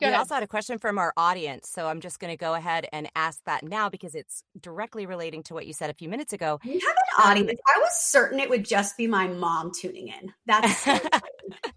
Go 0.00 0.06
we 0.06 0.10
ahead. 0.10 0.18
also 0.18 0.34
had 0.34 0.42
a 0.42 0.46
question 0.48 0.78
from 0.78 0.98
our 0.98 1.12
audience, 1.16 1.70
so 1.70 1.86
I'm 1.86 2.00
just 2.00 2.20
going 2.20 2.32
to 2.32 2.36
go 2.36 2.54
ahead 2.54 2.86
and 2.92 3.08
ask 3.16 3.40
that 3.46 3.62
now 3.62 3.88
because 3.88 4.14
it's 4.14 4.42
directly 4.60 5.06
relating 5.06 5.42
to 5.44 5.54
what 5.54 5.66
you 5.66 5.72
said 5.72 5.90
a 5.90 5.94
few 5.94 6.08
minutes 6.08 6.32
ago. 6.32 6.58
We 6.64 6.72
have 6.72 6.82
an 6.82 7.24
audience. 7.24 7.50
Um, 7.50 7.74
I 7.76 7.78
was 7.80 7.90
certain 7.98 8.38
it 8.38 8.50
would 8.50 8.64
just 8.64 8.96
be 8.96 9.06
my 9.06 9.26
mom 9.26 9.72
tuning 9.72 10.08
in. 10.08 10.32
That's 10.46 10.76
so 10.78 10.98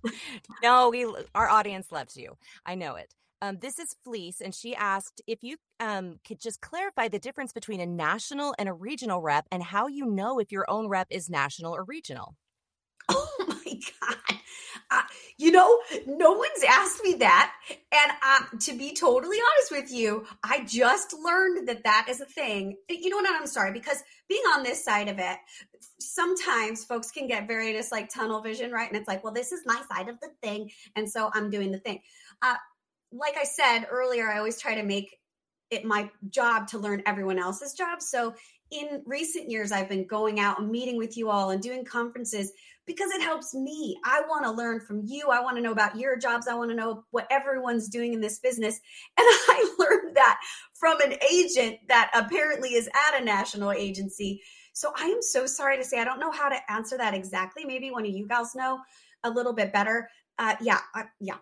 no, 0.63 0.89
we 0.89 1.05
our 1.33 1.49
audience 1.49 1.91
loves 1.91 2.17
you. 2.17 2.35
I 2.65 2.75
know 2.75 2.95
it. 2.95 3.13
Um, 3.41 3.57
this 3.61 3.79
is 3.79 3.95
Fleece, 4.03 4.41
and 4.41 4.53
she 4.53 4.75
asked 4.75 5.21
if 5.25 5.43
you 5.43 5.55
um, 5.79 6.19
could 6.27 6.41
just 6.41 6.59
clarify 6.59 7.07
the 7.07 7.19
difference 7.19 7.53
between 7.53 7.79
a 7.79 7.85
national 7.85 8.53
and 8.59 8.67
a 8.67 8.73
regional 8.73 9.21
rep, 9.21 9.47
and 9.51 9.63
how 9.63 9.87
you 9.87 10.05
know 10.05 10.39
if 10.39 10.51
your 10.51 10.69
own 10.69 10.89
rep 10.89 11.07
is 11.09 11.29
national 11.29 11.73
or 11.73 11.85
regional. 11.85 12.35
Oh 13.07 13.29
my 13.47 13.79
god! 14.01 14.39
You 15.37 15.51
know, 15.51 15.79
no 16.05 16.33
one's 16.33 16.63
asked 16.67 17.01
me 17.03 17.13
that. 17.15 17.53
And 17.91 18.11
um, 18.21 18.59
to 18.59 18.77
be 18.77 18.93
totally 18.93 19.37
honest 19.37 19.71
with 19.71 19.91
you, 19.91 20.25
I 20.43 20.65
just 20.65 21.13
learned 21.13 21.67
that 21.67 21.83
that 21.83 22.07
is 22.09 22.21
a 22.21 22.25
thing. 22.25 22.75
You 22.89 23.09
know 23.09 23.17
what? 23.17 23.29
I'm 23.29 23.47
sorry 23.47 23.71
because 23.71 24.03
being 24.27 24.43
on 24.55 24.63
this 24.63 24.83
side 24.83 25.07
of 25.07 25.17
it, 25.19 25.37
sometimes 25.99 26.83
folks 26.83 27.11
can 27.11 27.27
get 27.27 27.47
very 27.47 27.71
just 27.73 27.91
like 27.91 28.09
tunnel 28.13 28.41
vision, 28.41 28.71
right? 28.71 28.89
And 28.89 28.97
it's 28.97 29.07
like, 29.07 29.23
well, 29.23 29.33
this 29.33 29.51
is 29.51 29.61
my 29.65 29.81
side 29.91 30.09
of 30.09 30.19
the 30.19 30.29
thing. 30.41 30.71
And 30.95 31.09
so 31.09 31.29
I'm 31.33 31.49
doing 31.49 31.71
the 31.71 31.79
thing. 31.79 32.01
Uh, 32.41 32.55
like 33.11 33.35
I 33.39 33.43
said 33.43 33.85
earlier, 33.89 34.29
I 34.29 34.37
always 34.37 34.59
try 34.59 34.75
to 34.75 34.83
make 34.83 35.17
it 35.71 35.85
my 35.85 36.09
job 36.29 36.67
to 36.67 36.79
learn 36.79 37.03
everyone 37.05 37.39
else's 37.39 37.73
job. 37.73 38.01
So 38.01 38.33
in 38.71 39.01
recent 39.05 39.49
years, 39.49 39.71
I've 39.71 39.89
been 39.89 40.05
going 40.05 40.39
out 40.39 40.59
and 40.59 40.69
meeting 40.69 40.97
with 40.97 41.17
you 41.17 41.29
all 41.29 41.49
and 41.49 41.61
doing 41.61 41.85
conferences 41.85 42.51
because 42.89 43.11
it 43.11 43.21
helps 43.21 43.53
me. 43.53 43.95
I 44.03 44.23
want 44.27 44.45
to 44.45 44.51
learn 44.51 44.79
from 44.79 45.03
you. 45.05 45.27
I 45.29 45.41
want 45.41 45.57
to 45.57 45.61
know 45.61 45.71
about 45.71 45.95
your 45.95 46.17
jobs. 46.17 46.47
I 46.47 46.55
want 46.55 46.71
to 46.71 46.75
know 46.75 47.03
what 47.11 47.27
everyone's 47.29 47.87
doing 47.87 48.15
in 48.15 48.19
this 48.19 48.39
business. 48.39 48.79
And 49.15 49.25
I 49.29 49.75
learned 49.77 50.15
that 50.15 50.39
from 50.73 50.99
an 51.01 51.13
agent 51.31 51.77
that 51.87 52.09
apparently 52.15 52.73
is 52.73 52.87
at 52.87 53.21
a 53.21 53.23
national 53.23 53.73
agency. 53.73 54.41
So 54.73 54.91
I 54.97 55.05
am 55.05 55.21
so 55.21 55.45
sorry 55.45 55.77
to 55.77 55.83
say, 55.83 55.99
I 55.99 56.03
don't 56.03 56.19
know 56.19 56.31
how 56.31 56.49
to 56.49 56.57
answer 56.71 56.97
that 56.97 57.13
exactly. 57.13 57.63
Maybe 57.63 57.91
one 57.91 58.07
of 58.07 58.11
you 58.11 58.27
guys 58.27 58.55
know 58.55 58.79
a 59.23 59.29
little 59.29 59.53
bit 59.53 59.71
better. 59.71 60.09
Uh, 60.39 60.55
yeah, 60.59 60.79
yeah. 61.19 61.35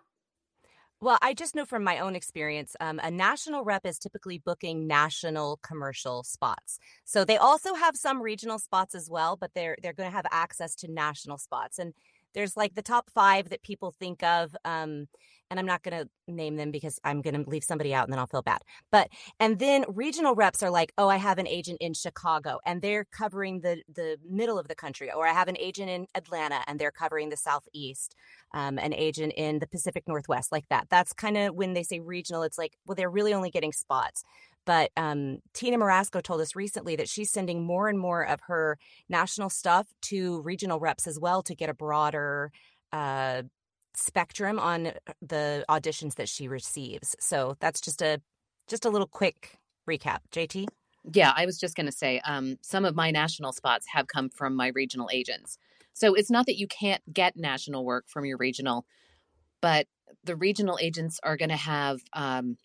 Well, 1.00 1.20
I 1.22 1.36
just 1.36 1.54
know 1.54 1.66
from 1.66 1.84
my 1.84 2.00
own 2.00 2.16
experience, 2.16 2.76
um, 2.80 3.00
a 3.04 3.12
national 3.12 3.64
rep 3.64 3.86
is 3.86 4.00
typically 4.00 4.40
booking 4.40 4.88
national 4.88 5.58
commercial 5.62 6.24
spots. 6.24 6.80
So 7.06 7.24
they 7.24 7.38
also 7.38 7.76
have 7.76 7.96
some 7.96 8.20
regional 8.22 8.58
spots 8.58 8.96
as 8.96 9.08
well, 9.10 9.36
but 9.38 9.52
they're 9.54 9.78
they're 9.84 9.94
going 9.94 10.10
to 10.10 10.16
have 10.16 10.26
access 10.32 10.74
to 10.78 10.92
national 10.92 11.38
spots. 11.38 11.78
And 11.78 11.94
there's 12.34 12.58
like 12.58 12.74
the 12.74 12.82
top 12.82 13.12
five 13.12 13.50
that 13.50 13.62
people 13.62 13.92
think 13.92 14.24
of. 14.24 14.56
Um, 14.66 15.08
and 15.50 15.60
I'm 15.60 15.66
not 15.66 15.84
going 15.84 16.04
to 16.04 16.10
name 16.28 16.56
them 16.56 16.72
because 16.72 17.00
I'm 17.04 17.22
going 17.22 17.44
to 17.44 17.50
leave 17.50 17.64
somebody 17.64 17.94
out 17.94 18.06
and 18.06 18.14
then 18.14 18.20
I'll 18.20 18.28
feel 18.28 18.42
bad. 18.42 18.62
But 18.92 19.10
and 19.40 19.60
then 19.60 19.86
regional 19.88 20.36
reps 20.36 20.62
are 20.64 20.70
like, 20.70 20.94
"Oh, 20.98 21.10
I 21.10 21.18
have 21.18 21.38
an 21.38 21.48
agent 21.48 21.78
in 21.82 21.94
Chicago 21.94 22.60
and 22.66 22.82
they're 22.82 23.06
covering 23.06 23.62
the 23.62 23.82
the 23.94 24.18
middle 24.28 24.60
of 24.60 24.68
the 24.68 24.76
country," 24.76 25.12
or 25.12 25.28
I 25.28 25.34
have 25.34 25.48
an 25.48 25.58
agent 25.58 25.90
in 25.90 26.08
Atlanta 26.16 26.62
and 26.68 26.80
they're 26.80 26.92
covering 26.92 27.30
the 27.30 27.38
southeast, 27.38 28.16
um, 28.54 28.78
an 28.78 28.94
agent 28.94 29.34
in 29.36 29.60
the 29.60 29.68
Pacific 29.68 30.04
Northwest, 30.08 30.52
like 30.52 30.68
that. 30.70 30.88
That's 30.90 31.14
kind 31.14 31.38
of 31.38 31.56
when 31.56 31.74
they 31.74 31.84
say 31.84 32.00
regional. 32.00 32.44
It's 32.44 32.58
like, 32.58 32.78
well, 32.86 32.96
they're 32.96 33.10
really 33.10 33.34
only 33.34 33.52
getting 33.52 33.72
spots. 33.72 34.24
But 34.66 34.92
um, 34.98 35.40
Tina 35.54 35.78
Marasco 35.78 36.22
told 36.22 36.42
us 36.42 36.54
recently 36.54 36.98
that 36.98 37.08
she's 37.08 37.32
sending 37.32 37.64
more 37.64 37.88
and 37.88 37.98
more 37.98 38.24
of 38.24 38.42
her 38.48 38.78
national 39.08 39.50
stuff 39.50 39.88
to 40.04 40.42
regional 40.42 40.78
reps 40.80 41.08
as 41.08 41.18
well 41.18 41.42
to 41.44 41.56
get 41.56 41.70
a 41.70 41.74
broader 41.74 42.52
uh, 42.92 43.44
spectrum 43.98 44.60
on 44.60 44.92
the 45.22 45.66
auditions 45.70 46.16
that 46.16 46.30
she 46.30 46.48
receives. 46.48 47.16
So 47.20 47.58
that's 47.60 47.82
just 47.82 48.02
a 48.02 48.22
just 48.68 48.86
a 48.86 48.90
little 48.90 49.08
quick 49.08 49.58
recap. 49.90 50.20
JT. 50.32 50.68
Yeah, 51.14 51.34
I 51.36 51.46
was 51.46 51.58
just 51.58 51.76
going 51.76 51.86
to 51.86 51.92
say 51.92 52.20
um, 52.26 52.58
some 52.62 52.84
of 52.84 52.96
my 52.96 53.12
national 53.12 53.54
spots 53.54 53.88
have 53.94 54.08
come 54.08 54.30
from 54.30 54.56
my 54.56 54.68
regional 54.68 55.10
agents. 55.12 55.58
So 55.94 56.14
it's 56.14 56.30
not 56.30 56.46
that 56.46 56.58
you 56.58 56.68
can't 56.68 57.02
get 57.12 57.38
national 57.38 57.86
work 57.86 58.06
from 58.08 58.26
your 58.26 58.38
regional, 58.38 58.86
but 59.62 59.88
the 60.24 60.36
regional 60.36 60.78
agents 60.82 61.20
are 61.24 61.38
going 61.38 61.50
to 61.50 61.56
have 61.56 62.02
um, 62.14 62.58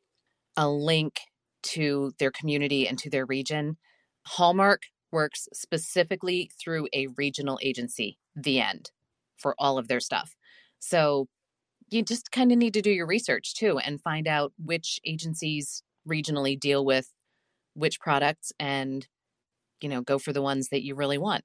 a 0.57 0.69
link 0.69 1.21
to 1.63 2.13
their 2.19 2.33
community 2.33 2.89
and 2.89 2.99
to 2.99 3.11
their 3.11 3.25
region. 3.25 3.77
Hallmark 4.27 4.83
works 5.13 5.49
specifically 5.53 6.51
through 6.61 6.89
a 6.93 7.07
regional 7.17 7.59
agency, 7.63 8.19
the 8.35 8.61
end, 8.61 8.91
for 9.37 9.55
all 9.59 9.79
of 9.79 9.89
their 9.89 10.01
stuff. 10.01 10.35
So 10.83 11.29
you 11.91 12.03
just 12.03 12.33
kind 12.33 12.51
of 12.51 12.59
need 12.59 12.75
to 12.75 12.83
do 12.83 12.91
your 12.91 13.07
research 13.07 13.55
too 13.55 13.79
and 13.79 14.01
find 14.01 14.27
out 14.27 14.53
which 14.63 14.99
agencies 15.05 15.83
regionally 16.09 16.59
deal 16.59 16.85
with 16.85 17.09
which 17.75 18.01
products 18.01 18.53
and 18.59 19.07
you 19.81 19.89
know 19.89 20.01
go 20.01 20.19
for 20.19 20.33
the 20.33 20.43
ones 20.43 20.69
that 20.71 20.83
you 20.83 20.95
really 20.95 21.19
want 21.19 21.45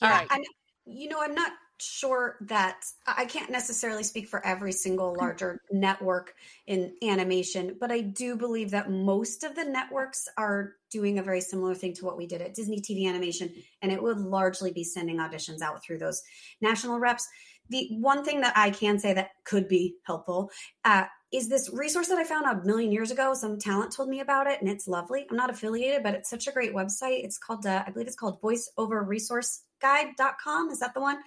yeah, 0.00 0.08
All 0.08 0.14
right. 0.14 0.26
I'm, 0.30 0.42
you 0.86 1.08
know 1.08 1.20
i'm 1.20 1.34
not 1.34 1.52
sure 1.80 2.36
that 2.42 2.84
I 3.06 3.24
can't 3.24 3.50
necessarily 3.50 4.04
speak 4.04 4.28
for 4.28 4.44
every 4.44 4.72
single 4.72 5.12
mm. 5.12 5.18
larger 5.18 5.60
network 5.70 6.34
in 6.66 6.94
animation, 7.02 7.76
but 7.80 7.90
I 7.90 8.00
do 8.00 8.36
believe 8.36 8.70
that 8.70 8.90
most 8.90 9.44
of 9.44 9.56
the 9.56 9.64
networks 9.64 10.28
are 10.36 10.74
doing 10.90 11.18
a 11.18 11.22
very 11.22 11.40
similar 11.40 11.74
thing 11.74 11.92
to 11.94 12.04
what 12.04 12.16
we 12.16 12.26
did 12.26 12.40
at 12.40 12.54
Disney 12.54 12.80
TV 12.80 13.08
Animation, 13.08 13.52
and 13.82 13.90
it 13.90 14.02
would 14.02 14.18
largely 14.18 14.72
be 14.72 14.84
sending 14.84 15.18
auditions 15.18 15.60
out 15.60 15.82
through 15.82 15.98
those 15.98 16.22
national 16.60 16.98
reps. 16.98 17.26
The 17.70 17.88
one 17.92 18.24
thing 18.24 18.42
that 18.42 18.52
I 18.56 18.70
can 18.70 18.98
say 18.98 19.14
that 19.14 19.30
could 19.44 19.68
be 19.68 19.96
helpful 20.04 20.50
uh, 20.84 21.04
is 21.34 21.48
this 21.48 21.68
resource 21.72 22.08
that 22.08 22.18
I 22.18 22.24
found 22.24 22.46
a 22.46 22.64
million 22.64 22.92
years 22.92 23.10
ago. 23.10 23.34
Some 23.34 23.58
talent 23.58 23.92
told 23.92 24.08
me 24.08 24.20
about 24.20 24.46
it, 24.46 24.60
and 24.60 24.70
it's 24.70 24.86
lovely. 24.86 25.26
I'm 25.28 25.36
not 25.36 25.50
affiliated, 25.50 26.04
but 26.04 26.14
it's 26.14 26.30
such 26.30 26.46
a 26.46 26.52
great 26.52 26.72
website. 26.72 27.24
It's 27.24 27.38
called, 27.38 27.66
uh, 27.66 27.82
I 27.86 27.90
believe 27.90 28.06
it's 28.06 28.16
called 28.16 28.40
voiceoverresourceguide.com. 28.40 30.70
Is 30.70 30.78
that 30.78 30.94
the 30.94 31.00
one? 31.00 31.18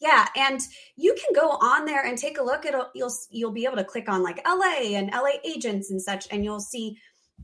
Yeah, 0.00 0.26
and 0.36 0.60
you 0.96 1.14
can 1.14 1.32
go 1.34 1.50
on 1.50 1.84
there 1.84 2.04
and 2.04 2.18
take 2.18 2.38
a 2.38 2.42
look. 2.42 2.66
It'll 2.66 2.90
you'll 2.94 3.14
you'll 3.30 3.52
be 3.52 3.64
able 3.64 3.76
to 3.76 3.84
click 3.84 4.08
on 4.08 4.24
like 4.24 4.44
LA 4.46 4.96
and 4.96 5.12
LA 5.12 5.38
agents 5.44 5.88
and 5.90 6.02
such, 6.02 6.26
and 6.30 6.44
you'll 6.44 6.58
see 6.58 6.98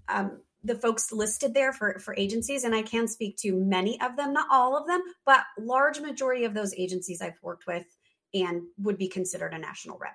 um, 0.09 0.41
the 0.65 0.75
folks 0.75 1.13
listed 1.13 1.55
there 1.55 1.73
for 1.73 2.01
for 2.01 2.17
agencies. 2.17 2.65
And 2.65 2.75
I 2.75 2.83
can 2.83 3.07
speak 3.07 3.37
to 3.39 3.53
many 3.53 4.01
of 4.01 4.17
them, 4.17 4.33
not 4.33 4.49
all 4.51 4.77
of 4.77 4.89
them, 4.89 5.01
but 5.25 5.45
large 5.59 6.01
majority 6.01 6.45
of 6.45 6.55
those 6.55 6.75
agencies 6.75 7.23
I've 7.23 7.39
worked 7.41 7.69
with 7.69 7.87
and 8.35 8.63
would 8.79 8.99
be 8.99 9.09
considered 9.09 9.55
a 9.55 9.59
national 9.59 9.99
rep. 9.99 10.15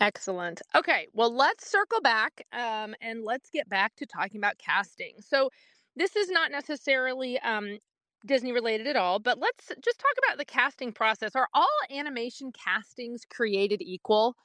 Excellent. 0.00 0.62
Okay, 0.76 1.08
well, 1.12 1.34
let's 1.34 1.68
circle 1.68 2.00
back 2.00 2.46
um, 2.52 2.94
and 3.00 3.24
let's 3.24 3.50
get 3.50 3.68
back 3.68 3.96
to 3.96 4.06
talking 4.06 4.38
about 4.38 4.58
casting. 4.58 5.16
So, 5.20 5.50
this 5.96 6.14
is 6.14 6.30
not 6.30 6.52
necessarily 6.52 7.40
um, 7.40 7.78
Disney 8.24 8.52
related 8.52 8.86
at 8.86 8.96
all, 8.96 9.18
but 9.18 9.38
let's 9.38 9.68
just 9.82 9.98
talk 9.98 10.12
about 10.24 10.38
the 10.38 10.44
casting 10.44 10.92
process. 10.92 11.34
Are 11.34 11.48
all 11.54 11.66
animation 11.90 12.52
castings 12.52 13.24
created 13.28 13.80
equal? 13.82 14.36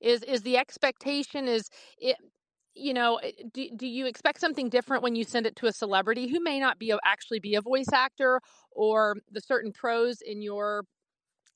Is 0.00 0.22
is 0.22 0.42
the 0.42 0.56
expectation 0.56 1.48
is 1.48 1.68
it 1.98 2.16
you 2.74 2.94
know 2.94 3.16
eh, 3.16 3.32
do, 3.52 3.68
do 3.76 3.86
you 3.86 4.06
expect 4.06 4.40
something 4.40 4.68
different 4.68 5.02
when 5.02 5.16
you 5.16 5.24
send 5.24 5.46
it 5.46 5.56
to 5.56 5.66
a 5.66 5.72
celebrity 5.72 6.28
who 6.28 6.40
may 6.40 6.60
not 6.60 6.78
be 6.78 6.94
actually 7.04 7.40
be 7.40 7.56
a 7.56 7.60
voice 7.60 7.92
actor 7.92 8.40
or 8.70 9.16
the 9.32 9.40
certain 9.40 9.72
pros 9.72 10.20
in 10.20 10.40
your 10.40 10.84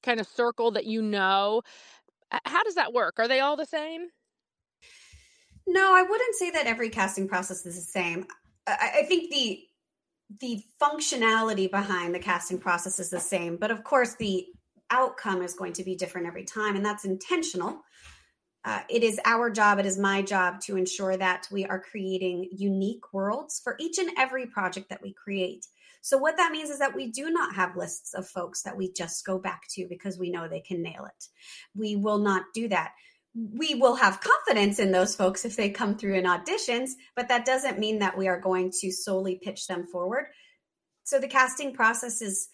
kind 0.03 0.21
of 0.21 0.27
circle 0.27 0.71
that 0.73 0.87
you 0.87 1.03
know 1.03 1.63
how 2.45 2.63
does 2.63 2.75
that 2.75 2.93
work 2.93 3.15
are 3.19 3.29
they 3.29 3.41
all 3.41 3.57
the 3.57 3.67
same 3.67 4.07
no 5.67 5.95
i 5.95 6.03
wouldn't 6.03 6.35
say 6.35 6.51
that 6.51 6.67
every 6.67 6.89
casting 6.89 7.29
process 7.29 7.65
is 7.67 7.77
the 7.77 7.81
same 7.81 8.27
i, 8.67 9.01
I 9.01 9.03
think 9.05 9.31
the 9.31 9.63
the 10.41 10.63
functionality 10.81 11.71
behind 11.71 12.15
the 12.15 12.19
casting 12.19 12.59
process 12.59 12.99
is 12.99 13.11
the 13.11 13.21
same, 13.21 13.57
but 13.57 13.71
of 13.71 13.85
course 13.85 14.15
the 14.17 14.47
outcome 14.91 15.43
is 15.43 15.55
going 15.55 15.73
to 15.75 15.85
be 15.85 15.97
different 15.97 16.27
every 16.27 16.45
time, 16.45 16.77
and 16.77 16.85
that's 16.85 17.05
intentional. 17.05 17.81
Uh, 18.65 18.81
it 18.89 19.03
is 19.03 19.21
our 19.25 19.51
job, 19.51 19.79
it 19.79 19.87
is 19.87 19.99
my 19.99 20.23
job 20.23 20.61
to 20.61 20.77
ensure 20.77 21.17
that 21.17 21.49
we 21.51 21.65
are 21.67 21.81
creating 21.81 22.49
unique 22.53 23.13
worlds 23.13 23.61
for 23.63 23.77
each 23.81 23.99
and 23.99 24.11
every 24.17 24.47
project 24.47 24.89
that 24.89 25.03
we 25.03 25.13
create. 25.13 25.67
So, 26.03 26.19
what 26.19 26.37
that 26.37 26.53
means 26.53 26.69
is 26.69 26.81
that 26.81 26.95
we 26.95 27.11
do 27.11 27.31
not 27.31 27.55
have 27.55 27.77
lists 27.77 28.13
of 28.13 28.29
folks 28.29 28.63
that 28.63 28.77
we 28.77 28.93
just 28.93 29.25
go 29.25 29.39
back 29.39 29.63
to 29.71 29.87
because 29.89 30.19
we 30.19 30.31
know 30.31 30.47
they 30.47 30.61
can 30.61 30.83
nail 30.83 31.07
it. 31.07 31.25
We 31.75 31.97
will 31.97 32.19
not 32.19 32.45
do 32.55 32.69
that 32.69 32.93
we 33.35 33.75
will 33.75 33.95
have 33.95 34.21
confidence 34.21 34.79
in 34.79 34.93
those 34.93 35.17
folks 35.17 35.45
if 35.45 35.57
they 35.57 35.71
come 35.71 35.97
through 35.97 36.15
in 36.15 36.25
auditions, 36.25 36.91
but 37.17 37.29
that 37.29 37.47
doesn't 37.47 37.79
mean 37.79 37.99
that 38.01 38.17
we 38.17 38.29
are 38.29 38.39
going 38.39 38.71
to 38.81 38.93
solely 38.93 39.37
pitch 39.43 39.67
them 39.67 39.87
forward. 39.87 40.27
So 41.05 41.19
the 41.19 41.29
casting 41.29 41.73
process 41.73 42.21
is 42.21 42.49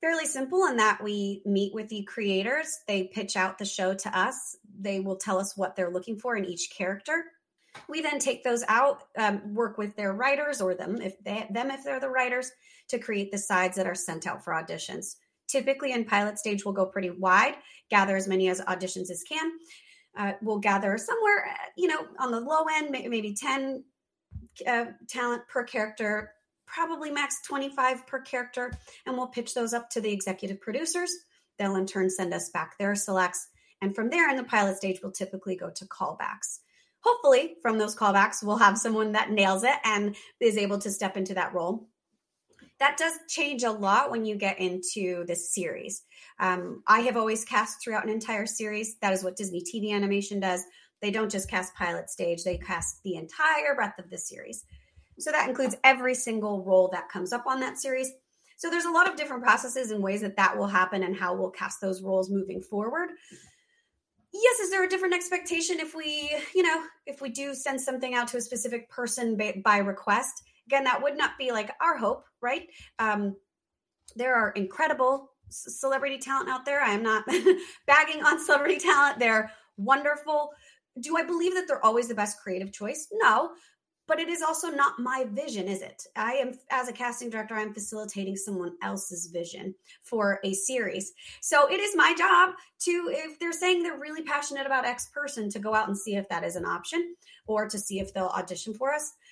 fairly 0.00 0.26
simple 0.26 0.64
in 0.66 0.78
that 0.78 1.02
we 1.02 1.42
meet 1.44 1.74
with 1.74 1.88
the 1.88 2.04
creators, 2.04 2.78
they 2.88 3.04
pitch 3.04 3.36
out 3.36 3.58
the 3.58 3.64
show 3.64 3.94
to 3.94 4.18
us, 4.18 4.56
they 4.78 5.00
will 5.00 5.16
tell 5.16 5.38
us 5.38 5.56
what 5.56 5.76
they're 5.76 5.92
looking 5.92 6.18
for 6.18 6.36
in 6.36 6.44
each 6.44 6.70
character. 6.76 7.24
We 7.88 8.00
then 8.00 8.18
take 8.18 8.44
those 8.44 8.64
out, 8.68 9.04
um, 9.18 9.54
work 9.54 9.78
with 9.78 9.96
their 9.96 10.12
writers 10.12 10.60
or 10.60 10.74
them 10.74 11.00
if 11.00 11.18
they 11.24 11.46
them 11.50 11.70
if 11.70 11.84
they're 11.84 12.00
the 12.00 12.08
writers 12.08 12.50
to 12.88 12.98
create 12.98 13.32
the 13.32 13.38
sides 13.38 13.76
that 13.76 13.86
are 13.86 13.94
sent 13.94 14.26
out 14.26 14.44
for 14.44 14.52
auditions. 14.52 15.16
Typically, 15.48 15.92
in 15.92 16.04
pilot 16.04 16.38
stage, 16.38 16.64
we'll 16.64 16.74
go 16.74 16.86
pretty 16.86 17.10
wide, 17.10 17.56
gather 17.90 18.16
as 18.16 18.28
many 18.28 18.48
as 18.48 18.60
auditions 18.62 19.10
as 19.10 19.22
can, 19.28 19.52
uh, 20.16 20.32
we'll 20.42 20.58
gather 20.58 20.96
somewhere, 20.96 21.46
uh, 21.50 21.70
you 21.76 21.88
know, 21.88 22.06
on 22.18 22.30
the 22.30 22.40
low 22.40 22.64
end, 22.76 22.90
maybe 22.90 23.34
10 23.34 23.84
uh, 24.66 24.84
talent 25.08 25.42
per 25.48 25.64
character, 25.64 26.32
probably 26.66 27.10
max 27.10 27.36
25 27.46 28.06
per 28.06 28.20
character, 28.20 28.72
and 29.06 29.16
we'll 29.16 29.26
pitch 29.26 29.54
those 29.54 29.74
up 29.74 29.90
to 29.90 30.00
the 30.00 30.12
executive 30.12 30.60
producers. 30.60 31.12
They'll 31.58 31.76
in 31.76 31.86
turn 31.86 32.10
send 32.10 32.32
us 32.32 32.50
back 32.50 32.78
their 32.78 32.94
selects. 32.94 33.48
And 33.80 33.94
from 33.94 34.08
there, 34.08 34.30
in 34.30 34.36
the 34.36 34.44
pilot 34.44 34.76
stage, 34.76 35.00
we'll 35.02 35.12
typically 35.12 35.56
go 35.56 35.70
to 35.70 35.84
callbacks. 35.86 36.60
Hopefully, 37.04 37.56
from 37.62 37.78
those 37.78 37.94
callbacks, 37.94 38.42
we'll 38.42 38.56
have 38.56 38.78
someone 38.78 39.12
that 39.12 39.30
nails 39.30 39.62
it 39.62 39.76
and 39.84 40.16
is 40.40 40.56
able 40.56 40.78
to 40.78 40.90
step 40.90 41.16
into 41.16 41.34
that 41.34 41.54
role 41.54 41.88
that 42.80 42.96
does 42.96 43.14
change 43.28 43.62
a 43.62 43.70
lot 43.70 44.10
when 44.10 44.24
you 44.24 44.36
get 44.36 44.58
into 44.58 45.24
the 45.26 45.36
series. 45.36 46.02
Um, 46.40 46.82
I 46.86 47.00
have 47.00 47.16
always 47.16 47.44
cast 47.44 47.82
throughout 47.82 48.04
an 48.04 48.10
entire 48.10 48.46
series. 48.46 48.96
That 49.00 49.12
is 49.12 49.22
what 49.22 49.36
Disney 49.36 49.62
TV 49.62 49.92
animation 49.92 50.40
does. 50.40 50.62
They 51.00 51.10
don't 51.10 51.30
just 51.30 51.50
cast 51.50 51.74
pilot 51.74 52.10
stage, 52.10 52.44
they 52.44 52.58
cast 52.58 53.02
the 53.04 53.16
entire 53.16 53.74
breadth 53.74 53.98
of 53.98 54.10
the 54.10 54.18
series. 54.18 54.64
So 55.18 55.30
that 55.30 55.48
includes 55.48 55.76
every 55.84 56.14
single 56.14 56.64
role 56.64 56.88
that 56.92 57.08
comes 57.08 57.32
up 57.32 57.46
on 57.46 57.60
that 57.60 57.78
series. 57.78 58.10
So 58.56 58.70
there's 58.70 58.86
a 58.86 58.90
lot 58.90 59.08
of 59.08 59.16
different 59.16 59.42
processes 59.42 59.90
and 59.90 60.02
ways 60.02 60.22
that 60.22 60.36
that 60.36 60.56
will 60.56 60.66
happen 60.66 61.02
and 61.02 61.14
how 61.14 61.34
we'll 61.34 61.50
cast 61.50 61.80
those 61.80 62.02
roles 62.02 62.30
moving 62.30 62.62
forward. 62.62 63.10
Yes, 64.34 64.58
is 64.58 64.70
there 64.70 64.82
a 64.82 64.88
different 64.88 65.14
expectation 65.14 65.78
if 65.78 65.94
we, 65.94 66.28
you 66.56 66.64
know, 66.64 66.82
if 67.06 67.20
we 67.20 67.28
do 67.28 67.54
send 67.54 67.80
something 67.80 68.14
out 68.14 68.26
to 68.28 68.38
a 68.38 68.40
specific 68.40 68.90
person 68.90 69.36
by, 69.36 69.62
by 69.64 69.78
request? 69.78 70.42
Again, 70.66 70.82
that 70.84 71.00
would 71.00 71.16
not 71.16 71.38
be 71.38 71.52
like 71.52 71.70
our 71.80 71.96
hope, 71.96 72.24
right? 72.42 72.66
Um, 72.98 73.36
there 74.16 74.34
are 74.34 74.50
incredible 74.50 75.30
celebrity 75.50 76.18
talent 76.18 76.48
out 76.48 76.64
there. 76.64 76.80
I 76.80 76.90
am 76.90 77.02
not 77.04 77.24
bagging 77.86 78.24
on 78.24 78.44
celebrity 78.44 78.78
talent. 78.78 79.20
They're 79.20 79.52
wonderful. 79.76 80.50
Do 80.98 81.16
I 81.16 81.22
believe 81.22 81.54
that 81.54 81.68
they're 81.68 81.84
always 81.84 82.08
the 82.08 82.14
best 82.16 82.40
creative 82.40 82.72
choice? 82.72 83.06
No, 83.12 83.50
but 84.06 84.18
it 84.18 84.28
is 84.28 84.42
also 84.42 84.68
not 84.68 84.98
my 84.98 85.26
vision, 85.30 85.66
is 85.66 85.82
it? 85.82 86.06
I 86.16 86.34
am, 86.34 86.52
as 86.70 86.88
a 86.88 86.92
casting 86.92 87.30
director, 87.30 87.54
I'm 87.54 87.72
facilitating 87.72 88.36
someone 88.36 88.76
else's 88.82 89.28
vision 89.28 89.74
for 90.02 90.40
a 90.44 90.52
series. 90.52 91.12
So 91.40 91.70
it 91.70 91.80
is 91.80 91.96
my 91.96 92.14
job 92.14 92.54
to, 92.80 93.10
if 93.12 93.38
they're 93.38 93.52
saying 93.52 93.82
they're 93.82 93.98
really 93.98 94.22
passionate 94.22 94.66
about 94.66 94.84
X 94.84 95.08
person, 95.12 95.50
to 95.50 95.58
go 95.58 95.74
out 95.74 95.88
and 95.88 95.96
see 95.96 96.16
if 96.16 96.28
that 96.28 96.44
is 96.44 96.56
an 96.56 96.64
option 96.64 97.14
or 97.46 97.68
to 97.68 97.78
see 97.78 98.00
if 98.00 98.12
they'll 98.12 98.26
audition 98.26 98.74
for 98.74 98.92
us. 98.92 99.12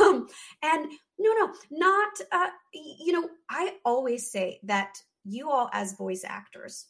Um, 0.00 0.28
and 0.62 0.86
no, 1.18 1.32
no, 1.32 1.52
not, 1.72 2.12
uh, 2.30 2.46
you 2.72 3.12
know, 3.12 3.28
I 3.50 3.72
always 3.84 4.30
say 4.30 4.60
that 4.62 4.94
you 5.24 5.50
all, 5.50 5.68
as 5.72 5.96
voice 5.96 6.22
actors, 6.24 6.86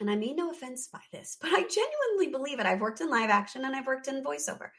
and 0.00 0.10
I 0.10 0.16
mean 0.16 0.36
no 0.36 0.50
offense 0.50 0.88
by 0.92 1.00
this, 1.12 1.36
but 1.40 1.50
I 1.50 1.62
genuinely 1.62 2.32
believe 2.32 2.58
it. 2.58 2.66
I've 2.66 2.80
worked 2.80 3.00
in 3.00 3.10
live 3.10 3.30
action 3.30 3.64
and 3.64 3.76
I've 3.76 3.86
worked 3.86 4.08
in 4.08 4.24
voiceover. 4.24 4.70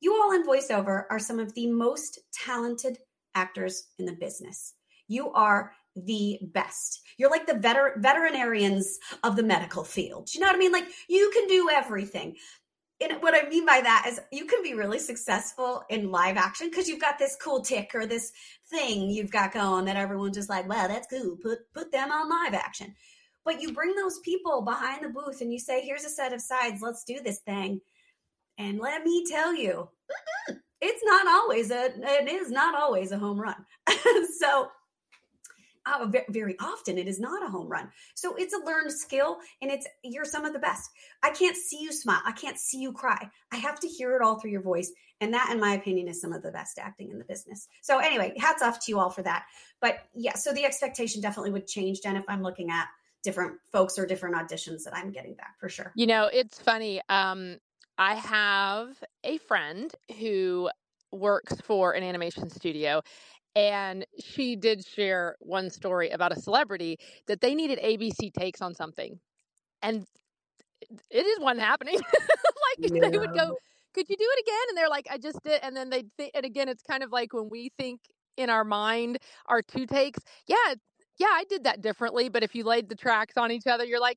You 0.00 0.14
all 0.14 0.32
in 0.32 0.46
voiceover 0.46 1.04
are 1.10 1.18
some 1.18 1.38
of 1.38 1.54
the 1.54 1.68
most 1.68 2.18
talented 2.32 2.98
actors 3.34 3.88
in 3.98 4.06
the 4.06 4.12
business. 4.12 4.74
You 5.08 5.30
are 5.32 5.72
the 5.96 6.38
best. 6.54 7.02
You're 7.18 7.30
like 7.30 7.46
the 7.46 7.54
veter- 7.54 8.00
veterinarians 8.00 8.98
of 9.22 9.36
the 9.36 9.42
medical 9.42 9.84
field. 9.84 10.32
You 10.32 10.40
know 10.40 10.46
what 10.46 10.56
I 10.56 10.58
mean? 10.58 10.72
Like 10.72 10.86
you 11.08 11.30
can 11.34 11.46
do 11.48 11.68
everything 11.70 12.36
and 13.00 13.22
what 13.22 13.34
I 13.34 13.48
mean 13.48 13.64
by 13.64 13.80
that 13.80 14.04
is 14.08 14.20
you 14.30 14.44
can 14.44 14.62
be 14.62 14.74
really 14.74 14.98
successful 14.98 15.82
in 15.88 16.10
live 16.10 16.36
action 16.36 16.68
because 16.68 16.86
you've 16.86 17.00
got 17.00 17.18
this 17.18 17.36
cool 17.42 17.62
tick 17.62 17.92
or 17.94 18.06
this 18.06 18.30
thing 18.68 19.08
you've 19.08 19.30
got 19.30 19.52
going 19.52 19.86
that 19.86 19.96
everyone's 19.96 20.36
just 20.36 20.50
like, 20.50 20.68
well, 20.68 20.86
that's 20.86 21.06
cool. 21.08 21.36
Put 21.42 21.60
put 21.72 21.90
them 21.92 22.12
on 22.12 22.28
live 22.28 22.54
action. 22.54 22.94
But 23.42 23.62
you 23.62 23.72
bring 23.72 23.94
those 23.94 24.18
people 24.18 24.60
behind 24.60 25.02
the 25.02 25.08
booth 25.08 25.40
and 25.40 25.50
you 25.50 25.58
say, 25.58 25.80
here's 25.80 26.04
a 26.04 26.10
set 26.10 26.34
of 26.34 26.42
sides, 26.42 26.82
let's 26.82 27.04
do 27.04 27.20
this 27.24 27.40
thing. 27.40 27.80
And 28.60 28.78
let 28.78 29.04
me 29.04 29.24
tell 29.26 29.54
you, 29.54 29.88
it's 30.82 31.02
not 31.02 31.26
always 31.26 31.70
a 31.70 31.92
it 31.96 32.28
is 32.28 32.50
not 32.50 32.74
always 32.74 33.10
a 33.10 33.18
home 33.18 33.40
run. 33.40 33.56
so 34.38 34.68
uh, 35.86 36.06
very 36.28 36.56
often 36.60 36.98
it 36.98 37.08
is 37.08 37.18
not 37.18 37.42
a 37.42 37.48
home 37.48 37.68
run. 37.68 37.90
So 38.14 38.34
it's 38.36 38.52
a 38.52 38.64
learned 38.64 38.92
skill 38.92 39.38
and 39.62 39.70
it's 39.70 39.86
you're 40.04 40.26
some 40.26 40.44
of 40.44 40.52
the 40.52 40.58
best. 40.58 40.90
I 41.22 41.30
can't 41.30 41.56
see 41.56 41.80
you 41.80 41.90
smile. 41.90 42.20
I 42.26 42.32
can't 42.32 42.58
see 42.58 42.80
you 42.80 42.92
cry. 42.92 43.30
I 43.50 43.56
have 43.56 43.80
to 43.80 43.88
hear 43.88 44.14
it 44.14 44.20
all 44.20 44.38
through 44.38 44.50
your 44.50 44.62
voice. 44.62 44.92
And 45.22 45.32
that, 45.32 45.48
in 45.50 45.58
my 45.58 45.72
opinion, 45.72 46.08
is 46.08 46.20
some 46.20 46.34
of 46.34 46.42
the 46.42 46.52
best 46.52 46.78
acting 46.78 47.10
in 47.10 47.18
the 47.18 47.24
business. 47.24 47.66
So 47.80 47.98
anyway, 47.98 48.34
hats 48.36 48.62
off 48.62 48.84
to 48.84 48.92
you 48.92 48.98
all 48.98 49.10
for 49.10 49.22
that. 49.22 49.44
But 49.80 50.00
yeah, 50.14 50.34
so 50.34 50.52
the 50.52 50.66
expectation 50.66 51.22
definitely 51.22 51.52
would 51.52 51.66
change, 51.66 52.02
Jen, 52.02 52.16
if 52.16 52.24
I'm 52.28 52.42
looking 52.42 52.70
at 52.70 52.88
different 53.22 53.54
folks 53.72 53.98
or 53.98 54.06
different 54.06 54.36
auditions 54.36 54.84
that 54.84 54.94
I'm 54.94 55.12
getting 55.12 55.34
back 55.34 55.58
for 55.58 55.70
sure. 55.70 55.92
You 55.94 56.06
know, 56.06 56.28
it's 56.32 56.58
funny. 56.58 57.00
Um, 57.08 57.58
I 58.00 58.14
have 58.14 58.88
a 59.24 59.36
friend 59.36 59.92
who 60.18 60.70
works 61.12 61.60
for 61.60 61.92
an 61.92 62.02
animation 62.02 62.48
studio 62.48 63.02
and 63.54 64.06
she 64.18 64.56
did 64.56 64.86
share 64.86 65.36
one 65.40 65.68
story 65.68 66.08
about 66.08 66.32
a 66.32 66.40
celebrity 66.40 66.96
that 67.26 67.42
they 67.42 67.54
needed 67.54 67.78
ABC 67.78 68.32
takes 68.32 68.62
on 68.62 68.74
something. 68.74 69.20
And 69.82 70.06
it 71.10 71.26
is 71.26 71.40
one 71.40 71.58
happening. 71.58 71.96
like 72.80 72.90
yeah. 72.90 73.10
they 73.10 73.18
would 73.18 73.34
go, 73.34 73.58
Could 73.92 74.08
you 74.08 74.16
do 74.16 74.28
it 74.28 74.44
again? 74.46 74.64
And 74.70 74.78
they're 74.78 74.88
like, 74.88 75.06
I 75.10 75.18
just 75.18 75.42
did. 75.44 75.60
And 75.62 75.76
then 75.76 75.90
they 75.90 76.04
think, 76.16 76.30
and 76.34 76.46
again, 76.46 76.70
it's 76.70 76.82
kind 76.82 77.02
of 77.02 77.12
like 77.12 77.34
when 77.34 77.50
we 77.50 77.70
think 77.78 78.00
in 78.38 78.48
our 78.48 78.64
mind 78.64 79.18
our 79.44 79.60
two 79.60 79.84
takes. 79.84 80.20
Yeah, 80.46 80.74
yeah, 81.18 81.26
I 81.26 81.44
did 81.50 81.64
that 81.64 81.82
differently. 81.82 82.30
But 82.30 82.44
if 82.44 82.54
you 82.54 82.64
laid 82.64 82.88
the 82.88 82.94
tracks 82.94 83.36
on 83.36 83.52
each 83.52 83.66
other, 83.66 83.84
you're 83.84 84.00
like, 84.00 84.16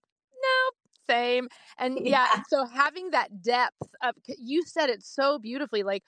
same. 1.09 1.47
And 1.77 1.97
yeah, 2.01 2.27
yeah 2.33 2.43
so 2.47 2.65
having 2.65 3.11
that 3.11 3.41
depth 3.41 3.81
of, 4.03 4.15
you 4.37 4.63
said 4.65 4.89
it 4.89 5.03
so 5.03 5.39
beautifully, 5.39 5.83
like, 5.83 6.03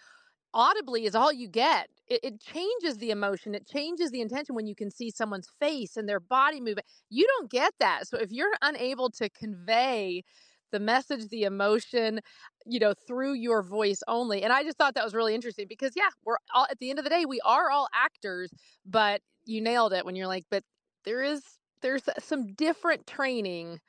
audibly 0.54 1.06
is 1.06 1.16
all 1.16 1.32
you 1.32 1.48
get. 1.48 1.90
It, 2.08 2.22
it, 2.24 2.40
changes 2.40 2.98
the 2.98 3.12
emotion, 3.12 3.54
it 3.56 3.68
changes 3.68 4.12
the 4.12 4.22
intention 4.22 4.56
when 4.56 4.68
you 4.68 4.76
can 4.76 4.90
see 4.90 5.12
someone's 5.12 5.50
face 5.60 5.98
and 5.98 6.08
their 6.08 6.20
body 6.20 6.62
movement. 6.62 6.88
You 7.10 7.28
don't 7.38 7.52
get 7.52 7.74
that. 7.80 8.08
So 8.08 8.18
if 8.18 8.32
you're 8.32 8.54
unable 8.62 9.10
to 9.12 9.30
convey 9.30 10.24
the 10.72 10.80
message, 10.80 11.28
the 11.30 11.44
emotion, 11.44 12.20
you 12.66 12.80
know, 12.80 12.94
through 13.08 13.34
your 13.34 13.64
voice 13.64 14.02
only. 14.08 14.44
And 14.44 14.52
I 14.52 14.64
just 14.64 14.78
thought 14.78 14.96
that 14.96 15.04
was 15.04 15.14
really 15.14 15.36
interesting 15.36 15.68
because, 15.70 15.94
yeah, 15.96 16.10
we're 16.26 16.38
all 16.54 16.68
at 16.70 16.80
the 16.80 16.90
end 16.90 17.00
of 17.00 17.06
the 17.06 17.10
day, 17.10 17.26
we 17.26 17.40
are 17.46 17.70
all 17.70 17.88
actors, 17.94 18.52
but 18.86 19.22
you 19.46 19.62
nailed 19.62 19.94
it 19.94 20.06
when 20.06 20.16
you're 20.16 20.28
like, 20.28 20.44
but 20.50 20.64
there 21.06 21.22
is, 21.22 21.42
there's 21.82 22.08
uh, 22.08 22.14
some 22.20 22.54
different 22.54 23.08
training 23.08 23.80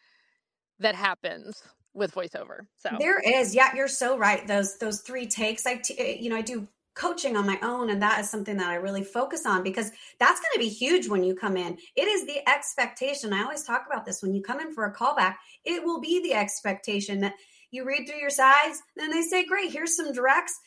that 0.80 0.94
happens 0.94 1.62
with 1.94 2.14
voiceover. 2.14 2.66
So 2.76 2.90
there 2.98 3.20
is, 3.20 3.54
yeah, 3.54 3.74
you're 3.74 3.88
so 3.88 4.18
right. 4.18 4.46
Those 4.46 4.76
those 4.78 5.00
three 5.00 5.26
takes. 5.26 5.66
I, 5.66 5.76
t- 5.76 5.98
eh, 5.98 6.16
you 6.20 6.28
know, 6.30 6.36
I 6.36 6.42
do 6.42 6.68
coaching 6.94 7.36
on 7.36 7.46
my 7.46 7.58
own, 7.62 7.90
and 7.90 8.00
that 8.02 8.20
is 8.20 8.30
something 8.30 8.56
that 8.56 8.68
I 8.68 8.76
really 8.76 9.04
focus 9.04 9.44
on 9.46 9.62
because 9.62 9.90
that's 10.18 10.40
going 10.40 10.52
to 10.54 10.58
be 10.58 10.68
huge 10.68 11.08
when 11.08 11.24
you 11.24 11.34
come 11.34 11.56
in. 11.56 11.78
It 11.94 12.08
is 12.08 12.26
the 12.26 12.48
expectation. 12.48 13.32
I 13.32 13.42
always 13.42 13.64
talk 13.64 13.84
about 13.90 14.04
this 14.04 14.22
when 14.22 14.34
you 14.34 14.42
come 14.42 14.60
in 14.60 14.72
for 14.72 14.84
a 14.84 14.94
callback. 14.94 15.36
It 15.64 15.84
will 15.84 16.00
be 16.00 16.22
the 16.22 16.34
expectation 16.34 17.20
that 17.20 17.34
you 17.70 17.84
read 17.84 18.06
through 18.06 18.20
your 18.20 18.30
sides, 18.30 18.82
then 18.96 19.10
they 19.10 19.22
say, 19.22 19.44
"Great, 19.44 19.72
here's 19.72 19.96
some 19.96 20.12
directs." 20.12 20.58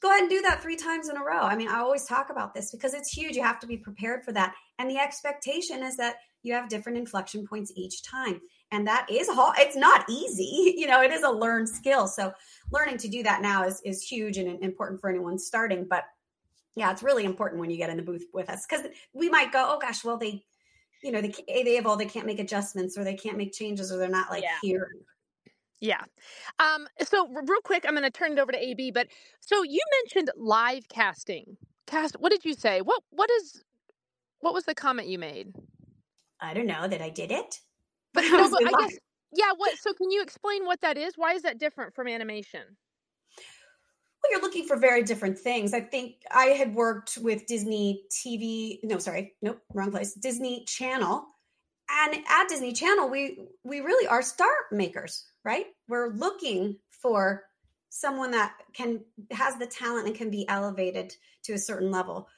Go 0.00 0.10
ahead 0.10 0.22
and 0.22 0.30
do 0.30 0.42
that 0.42 0.62
three 0.62 0.76
times 0.76 1.08
in 1.08 1.16
a 1.16 1.24
row. 1.24 1.40
I 1.40 1.56
mean, 1.56 1.68
I 1.68 1.78
always 1.78 2.04
talk 2.04 2.28
about 2.28 2.52
this 2.52 2.70
because 2.70 2.92
it's 2.92 3.10
huge. 3.10 3.36
You 3.36 3.42
have 3.42 3.60
to 3.60 3.66
be 3.66 3.78
prepared 3.78 4.22
for 4.22 4.32
that. 4.32 4.54
And 4.78 4.90
the 4.90 4.98
expectation 4.98 5.82
is 5.82 5.96
that 5.96 6.16
you 6.42 6.52
have 6.52 6.68
different 6.68 6.98
inflection 6.98 7.46
points 7.46 7.72
each 7.74 8.02
time 8.02 8.40
and 8.70 8.86
that 8.86 9.06
is 9.10 9.28
hard 9.28 9.54
it's 9.58 9.76
not 9.76 10.04
easy 10.08 10.74
you 10.76 10.86
know 10.86 11.02
it 11.02 11.10
is 11.10 11.22
a 11.22 11.30
learned 11.30 11.68
skill 11.68 12.06
so 12.06 12.32
learning 12.70 12.98
to 12.98 13.08
do 13.08 13.22
that 13.22 13.42
now 13.42 13.64
is 13.64 13.80
is 13.84 14.02
huge 14.02 14.36
and 14.36 14.62
important 14.62 15.00
for 15.00 15.10
anyone 15.10 15.38
starting 15.38 15.86
but 15.88 16.04
yeah 16.76 16.90
it's 16.90 17.02
really 17.02 17.24
important 17.24 17.60
when 17.60 17.70
you 17.70 17.76
get 17.76 17.90
in 17.90 17.96
the 17.96 18.02
booth 18.02 18.26
with 18.32 18.48
us 18.50 18.66
because 18.68 18.86
we 19.12 19.28
might 19.28 19.52
go 19.52 19.64
oh 19.74 19.78
gosh 19.78 20.04
well 20.04 20.18
they 20.18 20.44
you 21.02 21.12
know 21.12 21.20
they 21.20 21.32
they 21.46 21.74
have 21.74 21.86
all 21.86 21.96
they 21.96 22.06
can't 22.06 22.26
make 22.26 22.40
adjustments 22.40 22.96
or 22.96 23.04
they 23.04 23.14
can't 23.14 23.36
make 23.36 23.52
changes 23.52 23.92
or 23.92 23.98
they're 23.98 24.08
not 24.08 24.30
like 24.30 24.42
yeah. 24.42 24.56
here 24.62 24.90
yeah. 25.84 26.02
Um, 26.58 26.86
so 27.02 27.28
real 27.28 27.60
quick, 27.62 27.84
I'm 27.86 27.94
going 27.94 28.04
to 28.04 28.10
turn 28.10 28.32
it 28.32 28.38
over 28.38 28.52
to 28.52 28.58
AB. 28.58 28.90
But 28.92 29.08
so 29.40 29.62
you 29.62 29.80
mentioned 30.02 30.30
live 30.36 30.88
casting. 30.88 31.58
Cast. 31.86 32.18
What 32.18 32.32
did 32.32 32.44
you 32.44 32.54
say? 32.54 32.80
What 32.80 33.02
What 33.10 33.30
is? 33.30 33.62
What 34.40 34.54
was 34.54 34.64
the 34.64 34.74
comment 34.74 35.08
you 35.08 35.18
made? 35.18 35.52
I 36.40 36.54
don't 36.54 36.66
know 36.66 36.88
that 36.88 37.02
I 37.02 37.10
did 37.10 37.30
it. 37.30 37.60
But, 38.14 38.24
no, 38.30 38.48
but 38.48 38.66
I 38.66 38.82
guess, 38.82 38.98
yeah. 39.32 39.50
What? 39.56 39.76
So 39.78 39.92
can 39.92 40.10
you 40.10 40.22
explain 40.22 40.64
what 40.64 40.80
that 40.82 40.96
is? 40.96 41.14
Why 41.16 41.34
is 41.34 41.42
that 41.42 41.58
different 41.58 41.94
from 41.94 42.08
animation? 42.08 42.62
Well, 44.22 44.30
you're 44.30 44.40
looking 44.40 44.66
for 44.66 44.76
very 44.76 45.02
different 45.02 45.38
things. 45.38 45.74
I 45.74 45.80
think 45.80 46.14
I 46.30 46.46
had 46.46 46.74
worked 46.74 47.18
with 47.20 47.46
Disney 47.46 48.04
TV. 48.10 48.78
No, 48.82 48.98
sorry, 48.98 49.34
nope, 49.42 49.60
wrong 49.74 49.90
place. 49.90 50.14
Disney 50.14 50.64
Channel, 50.66 51.26
and 51.90 52.14
at 52.14 52.48
Disney 52.48 52.72
Channel, 52.72 53.10
we 53.10 53.38
we 53.64 53.80
really 53.80 54.06
are 54.06 54.22
star 54.22 54.48
makers, 54.72 55.26
right? 55.44 55.66
We're 55.88 56.14
looking 56.14 56.78
for 56.88 57.42
someone 57.90 58.30
that 58.30 58.54
can 58.72 59.00
has 59.30 59.56
the 59.56 59.66
talent 59.66 60.06
and 60.06 60.16
can 60.16 60.30
be 60.30 60.48
elevated 60.48 61.14
to 61.44 61.52
a 61.52 61.58
certain 61.58 61.90
level 61.90 62.28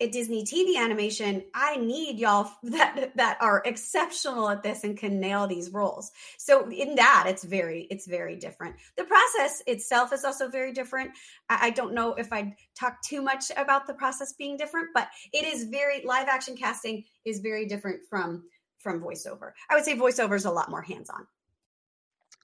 at 0.00 0.12
Disney 0.12 0.44
TV 0.44 0.76
animation, 0.76 1.42
I 1.54 1.76
need 1.76 2.18
y'all 2.18 2.50
that 2.64 3.12
that 3.16 3.38
are 3.40 3.62
exceptional 3.64 4.48
at 4.48 4.62
this 4.62 4.84
and 4.84 4.96
can 4.96 5.20
nail 5.20 5.46
these 5.46 5.70
roles. 5.70 6.12
So 6.38 6.70
in 6.70 6.96
that, 6.96 7.24
it's 7.26 7.44
very 7.44 7.86
it's 7.90 8.06
very 8.06 8.36
different. 8.36 8.76
The 8.96 9.04
process 9.04 9.62
itself 9.66 10.12
is 10.12 10.24
also 10.24 10.48
very 10.48 10.72
different. 10.72 11.12
I, 11.48 11.68
I 11.68 11.70
don't 11.70 11.94
know 11.94 12.14
if 12.14 12.32
I'd 12.32 12.54
talk 12.78 13.00
too 13.02 13.22
much 13.22 13.44
about 13.56 13.86
the 13.86 13.94
process 13.94 14.32
being 14.34 14.56
different, 14.56 14.88
but 14.94 15.08
it 15.32 15.44
is 15.44 15.64
very 15.64 16.04
live 16.04 16.28
action 16.28 16.56
casting 16.56 17.04
is 17.24 17.40
very 17.40 17.66
different 17.66 18.00
from 18.08 18.44
from 18.78 19.00
voiceover. 19.00 19.52
I 19.70 19.74
would 19.74 19.84
say 19.84 19.96
voiceover 19.96 20.36
is 20.36 20.44
a 20.44 20.50
lot 20.50 20.70
more 20.70 20.82
hands 20.82 21.10
on. 21.10 21.26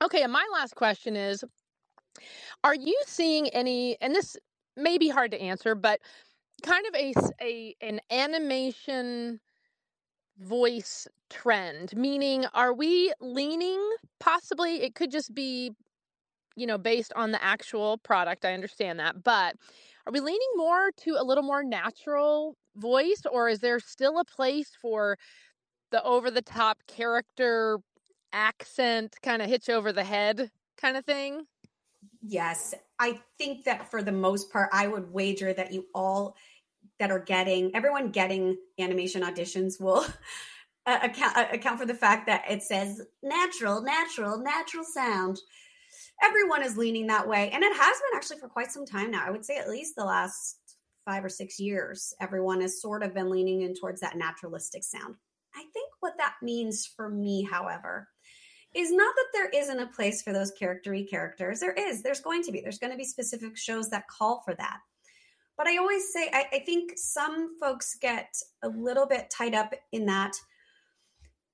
Okay, 0.03 0.23
and 0.23 0.33
my 0.33 0.47
last 0.53 0.75
question 0.75 1.17
is: 1.17 1.45
Are 2.65 2.75
you 2.75 2.99
seeing 3.07 3.49
any? 3.51 3.97
And 4.01 4.15
this 4.15 4.37
may 4.77 4.97
be 4.97 5.09
hard 5.09 5.31
to 5.33 5.41
answer, 5.41 5.75
but 5.75 6.01
kind 6.63 6.87
of 6.87 6.95
a, 6.95 7.15
a 7.41 7.77
an 7.81 8.01
animation 8.11 9.41
voice 10.39 11.07
trend 11.31 11.95
meaning 11.97 12.47
are 12.55 12.73
we 12.73 13.13
leaning? 13.21 13.81
Possibly 14.21 14.83
it 14.83 14.95
could 14.95 15.11
just 15.11 15.35
be 15.35 15.73
you 16.57 16.67
know 16.67 16.79
based 16.79 17.13
on 17.15 17.33
the 17.33 17.43
actual 17.43 17.99
product 17.99 18.45
i 18.45 18.53
understand 18.53 18.99
that 18.99 19.23
but 19.23 19.57
are 20.07 20.13
we 20.13 20.21
leaning 20.21 20.41
more 20.57 20.91
to 20.97 21.17
a 21.19 21.25
little 21.25 21.45
more 21.45 21.63
natural 21.63 22.57
voice 22.77 23.23
or 23.31 23.49
is 23.49 23.61
there 23.61 23.81
still 23.81 24.19
a 24.19 24.25
place 24.25 24.71
for 24.81 25.17
the 25.91 26.03
over 26.05 26.31
the 26.31 26.43
top 26.43 26.79
character 26.87 27.79
accent 28.33 29.15
kind 29.23 29.43
of 29.43 29.49
hitch 29.49 29.69
over 29.69 29.93
the 29.93 30.05
head 30.05 30.51
kind 30.79 30.97
of 30.97 31.05
thing? 31.05 31.45
Yes 32.21 32.75
i 32.99 33.19
think 33.39 33.65
that 33.65 33.91
for 33.91 34.03
the 34.03 34.13
most 34.13 34.53
part 34.53 34.69
i 34.73 34.87
would 34.87 35.13
wager 35.13 35.53
that 35.53 35.73
you 35.73 35.87
all 35.95 36.37
that 36.99 37.11
are 37.11 37.19
getting 37.19 37.75
everyone 37.75 38.11
getting 38.11 38.57
animation 38.79 39.23
auditions 39.23 39.81
will 39.81 40.05
account 40.87 41.37
account 41.53 41.79
for 41.79 41.87
the 41.87 41.95
fact 41.95 42.27
that 42.27 42.45
it 42.49 42.63
says 42.63 43.01
natural, 43.23 43.83
natural, 43.83 44.39
natural 44.39 44.85
sound. 44.85 45.39
Everyone 46.23 46.63
is 46.63 46.77
leaning 46.77 47.07
that 47.09 47.27
way, 47.29 47.51
and 47.51 47.63
it 47.63 47.77
has 47.77 47.97
been 47.97 48.17
actually 48.17 48.39
for 48.39 48.49
quite 48.49 48.71
some 48.71 48.87
time 48.87 49.11
now. 49.11 49.25
I 49.27 49.31
would 49.31 49.45
say 49.45 49.57
at 49.57 49.69
least 49.69 49.97
the 49.97 50.05
last 50.05 50.59
five 51.05 51.25
or 51.25 51.29
six 51.29 51.59
years, 51.59 52.15
everyone 52.21 52.61
has 52.61 52.81
sort 52.81 53.03
of 53.03 53.15
been 53.15 53.31
leaning 53.31 53.63
in 53.63 53.75
towards 53.75 54.01
that 54.01 54.17
naturalistic 54.17 54.85
sound. 54.85 55.17
I 55.55 55.65
think 55.73 55.91
what 56.01 56.15
that 56.19 56.35
means 56.43 56.87
for 56.87 57.09
me, 57.09 57.43
however, 57.43 58.09
is 58.75 58.91
not 58.91 59.15
that 59.17 59.27
there 59.33 59.51
isn't 59.51 59.81
a 59.81 59.87
place 59.89 60.23
for 60.23 60.33
those 60.33 60.53
charactery 60.53 61.09
characters. 61.09 61.61
There 61.61 61.73
is. 61.73 62.03
There's 62.03 62.21
going 62.21 62.43
to 62.45 62.53
be. 62.53 62.61
There's 62.61 62.79
going 62.79 62.93
to 62.93 62.97
be 62.97 63.05
specific 63.05 63.57
shows 63.57 63.91
that 63.91 64.09
call 64.09 64.43
for 64.45 64.55
that. 64.55 64.79
But 65.63 65.71
I 65.71 65.77
always 65.77 66.13
say, 66.13 66.29
I, 66.33 66.47
I 66.55 66.59
think 66.59 66.95
some 66.97 67.57
folks 67.61 67.97
get 68.01 68.35
a 68.65 68.69
little 68.69 69.07
bit 69.07 69.31
tied 69.31 69.55
up 69.55 69.73
in 69.93 70.07
that. 70.07 70.33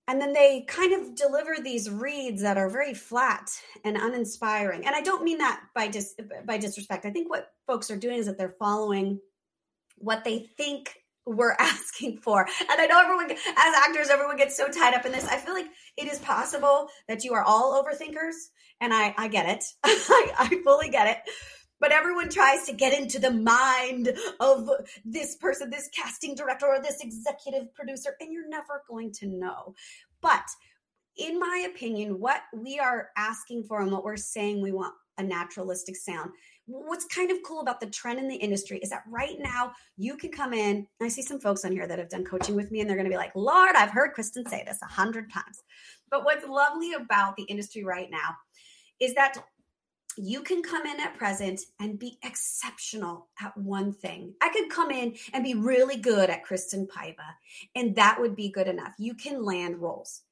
And 0.06 0.18
then 0.18 0.32
they 0.32 0.64
kind 0.66 0.94
of 0.94 1.14
deliver 1.14 1.56
these 1.62 1.90
reads 1.90 2.40
that 2.40 2.56
are 2.56 2.70
very 2.70 2.94
flat 2.94 3.50
and 3.84 3.98
uninspiring. 3.98 4.86
And 4.86 4.96
I 4.96 5.02
don't 5.02 5.24
mean 5.24 5.36
that 5.38 5.60
by 5.74 5.88
dis- 5.88 6.14
by 6.46 6.56
disrespect. 6.56 7.04
I 7.04 7.10
think 7.10 7.28
what 7.28 7.52
folks 7.66 7.90
are 7.90 7.98
doing 7.98 8.16
is 8.16 8.24
that 8.24 8.38
they're 8.38 8.56
following 8.58 9.20
what 9.98 10.24
they 10.24 10.48
think 10.56 10.94
we're 11.26 11.52
asking 11.58 12.16
for. 12.16 12.48
And 12.70 12.80
I 12.80 12.86
know 12.86 13.02
everyone, 13.02 13.30
as 13.30 13.74
actors, 13.76 14.08
everyone 14.08 14.38
gets 14.38 14.56
so 14.56 14.68
tied 14.68 14.94
up 14.94 15.04
in 15.04 15.12
this. 15.12 15.26
I 15.26 15.36
feel 15.36 15.52
like 15.52 15.68
it 15.98 16.10
is 16.10 16.18
possible 16.20 16.88
that 17.08 17.24
you 17.24 17.34
are 17.34 17.44
all 17.44 17.84
overthinkers, 17.84 18.36
and 18.80 18.94
I, 18.94 19.14
I 19.18 19.28
get 19.28 19.50
it. 19.50 19.64
I, 19.84 20.32
I 20.38 20.62
fully 20.64 20.88
get 20.88 21.08
it 21.08 21.18
but 21.80 21.92
everyone 21.92 22.28
tries 22.28 22.64
to 22.66 22.72
get 22.72 22.98
into 22.98 23.18
the 23.18 23.30
mind 23.30 24.12
of 24.40 24.68
this 25.04 25.36
person, 25.36 25.70
this 25.70 25.88
casting 25.94 26.34
director, 26.34 26.66
or 26.66 26.80
this 26.80 27.00
executive 27.00 27.72
producer, 27.74 28.16
and 28.20 28.32
you're 28.32 28.48
never 28.48 28.82
going 28.88 29.12
to 29.12 29.26
know. 29.26 29.74
But 30.20 30.46
in 31.16 31.38
my 31.38 31.68
opinion, 31.70 32.20
what 32.20 32.42
we 32.54 32.78
are 32.78 33.08
asking 33.16 33.64
for 33.64 33.80
and 33.80 33.90
what 33.90 34.04
we're 34.04 34.16
saying 34.16 34.62
we 34.62 34.72
want 34.72 34.94
a 35.18 35.22
naturalistic 35.22 35.96
sound. 35.96 36.30
What's 36.66 37.04
kind 37.06 37.30
of 37.30 37.38
cool 37.44 37.60
about 37.60 37.80
the 37.80 37.90
trend 37.90 38.20
in 38.20 38.28
the 38.28 38.36
industry 38.36 38.78
is 38.78 38.90
that 38.90 39.02
right 39.08 39.36
now 39.38 39.72
you 39.96 40.16
can 40.16 40.30
come 40.30 40.52
in. 40.54 40.86
I 41.02 41.08
see 41.08 41.22
some 41.22 41.40
folks 41.40 41.64
on 41.64 41.72
here 41.72 41.88
that 41.88 41.98
have 41.98 42.08
done 42.08 42.24
coaching 42.24 42.54
with 42.54 42.70
me, 42.70 42.80
and 42.80 42.88
they're 42.88 42.96
going 42.96 43.08
to 43.08 43.10
be 43.10 43.16
like, 43.16 43.34
Lord, 43.34 43.74
I've 43.74 43.90
heard 43.90 44.12
Kristen 44.12 44.46
say 44.46 44.62
this 44.64 44.78
a 44.82 44.86
hundred 44.86 45.32
times. 45.32 45.62
But 46.10 46.24
what's 46.24 46.46
lovely 46.46 46.92
about 46.92 47.36
the 47.36 47.42
industry 47.44 47.84
right 47.84 48.08
now 48.10 48.36
is 49.00 49.14
that 49.14 49.36
you 50.18 50.42
can 50.42 50.62
come 50.62 50.86
in 50.86 51.00
at 51.00 51.16
present 51.16 51.60
and 51.80 51.98
be 51.98 52.18
exceptional 52.22 53.28
at 53.40 53.56
one 53.56 53.92
thing. 53.92 54.34
I 54.40 54.50
could 54.50 54.70
come 54.70 54.90
in 54.90 55.16
and 55.32 55.44
be 55.44 55.54
really 55.54 55.96
good 55.96 56.30
at 56.30 56.44
Kristen 56.44 56.86
Paiva, 56.86 57.34
and 57.74 57.94
that 57.96 58.20
would 58.20 58.36
be 58.36 58.50
good 58.50 58.68
enough. 58.68 58.92
You 58.98 59.14
can 59.14 59.44
land 59.44 59.78
roles. 59.78 60.22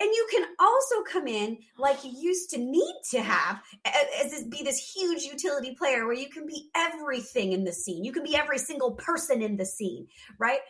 And 0.00 0.10
you 0.10 0.28
can 0.30 0.44
also 0.60 0.96
come 1.10 1.26
in 1.26 1.58
like 1.78 2.04
you 2.04 2.12
used 2.14 2.50
to 2.50 2.58
need 2.58 2.94
to 3.10 3.22
have 3.22 3.62
as 3.86 4.30
this, 4.30 4.44
be 4.44 4.62
this 4.62 4.94
huge 4.94 5.22
utility 5.22 5.74
player 5.74 6.04
where 6.04 6.14
you 6.14 6.28
can 6.28 6.46
be 6.46 6.68
everything 6.74 7.52
in 7.52 7.64
the 7.64 7.72
scene. 7.72 8.04
You 8.04 8.12
can 8.12 8.22
be 8.22 8.36
every 8.36 8.58
single 8.58 8.92
person 8.92 9.40
in 9.40 9.56
the 9.56 9.64
scene, 9.64 10.08
right? 10.38 10.60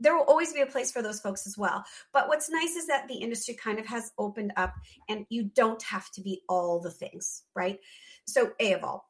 There 0.00 0.16
will 0.16 0.24
always 0.24 0.52
be 0.52 0.60
a 0.60 0.66
place 0.66 0.90
for 0.90 1.02
those 1.02 1.20
folks 1.20 1.46
as 1.46 1.56
well. 1.56 1.84
But 2.12 2.28
what's 2.28 2.50
nice 2.50 2.74
is 2.74 2.86
that 2.86 3.06
the 3.06 3.16
industry 3.16 3.54
kind 3.54 3.78
of 3.78 3.86
has 3.86 4.12
opened 4.18 4.52
up 4.56 4.74
and 5.08 5.26
you 5.28 5.44
don't 5.44 5.82
have 5.82 6.10
to 6.12 6.22
be 6.22 6.42
all 6.48 6.80
the 6.80 6.90
things, 6.90 7.42
right? 7.54 7.78
So, 8.26 8.52
A 8.60 8.72
of 8.72 8.84
all. 8.84 9.06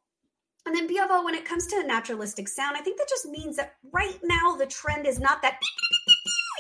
And 0.66 0.76
then 0.76 0.86
B 0.86 0.98
of 0.98 1.10
all, 1.10 1.24
when 1.24 1.34
it 1.34 1.46
comes 1.46 1.66
to 1.68 1.86
naturalistic 1.86 2.46
sound, 2.46 2.76
I 2.76 2.80
think 2.80 2.98
that 2.98 3.08
just 3.08 3.26
means 3.26 3.56
that 3.56 3.76
right 3.92 4.18
now 4.22 4.56
the 4.56 4.66
trend 4.66 5.06
is 5.06 5.18
not 5.18 5.40
that 5.42 5.58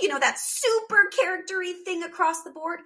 you 0.00 0.08
know, 0.08 0.18
that 0.18 0.38
super 0.38 1.10
charactery 1.10 1.72
thing 1.84 2.02
across 2.02 2.42
the 2.42 2.50
board, 2.50 2.80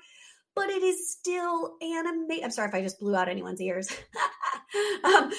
but 0.55 0.69
it 0.69 0.83
is 0.83 1.11
still 1.13 1.75
animate. 1.81 2.43
I'm 2.45 2.51
sorry 2.51 2.69
if 2.69 2.75
I 2.75 2.83
just 2.83 2.99
blew 2.99 3.15
out 3.15 3.29
anyone's 3.29 3.61
ears. 3.61 3.89
um, 5.05 5.33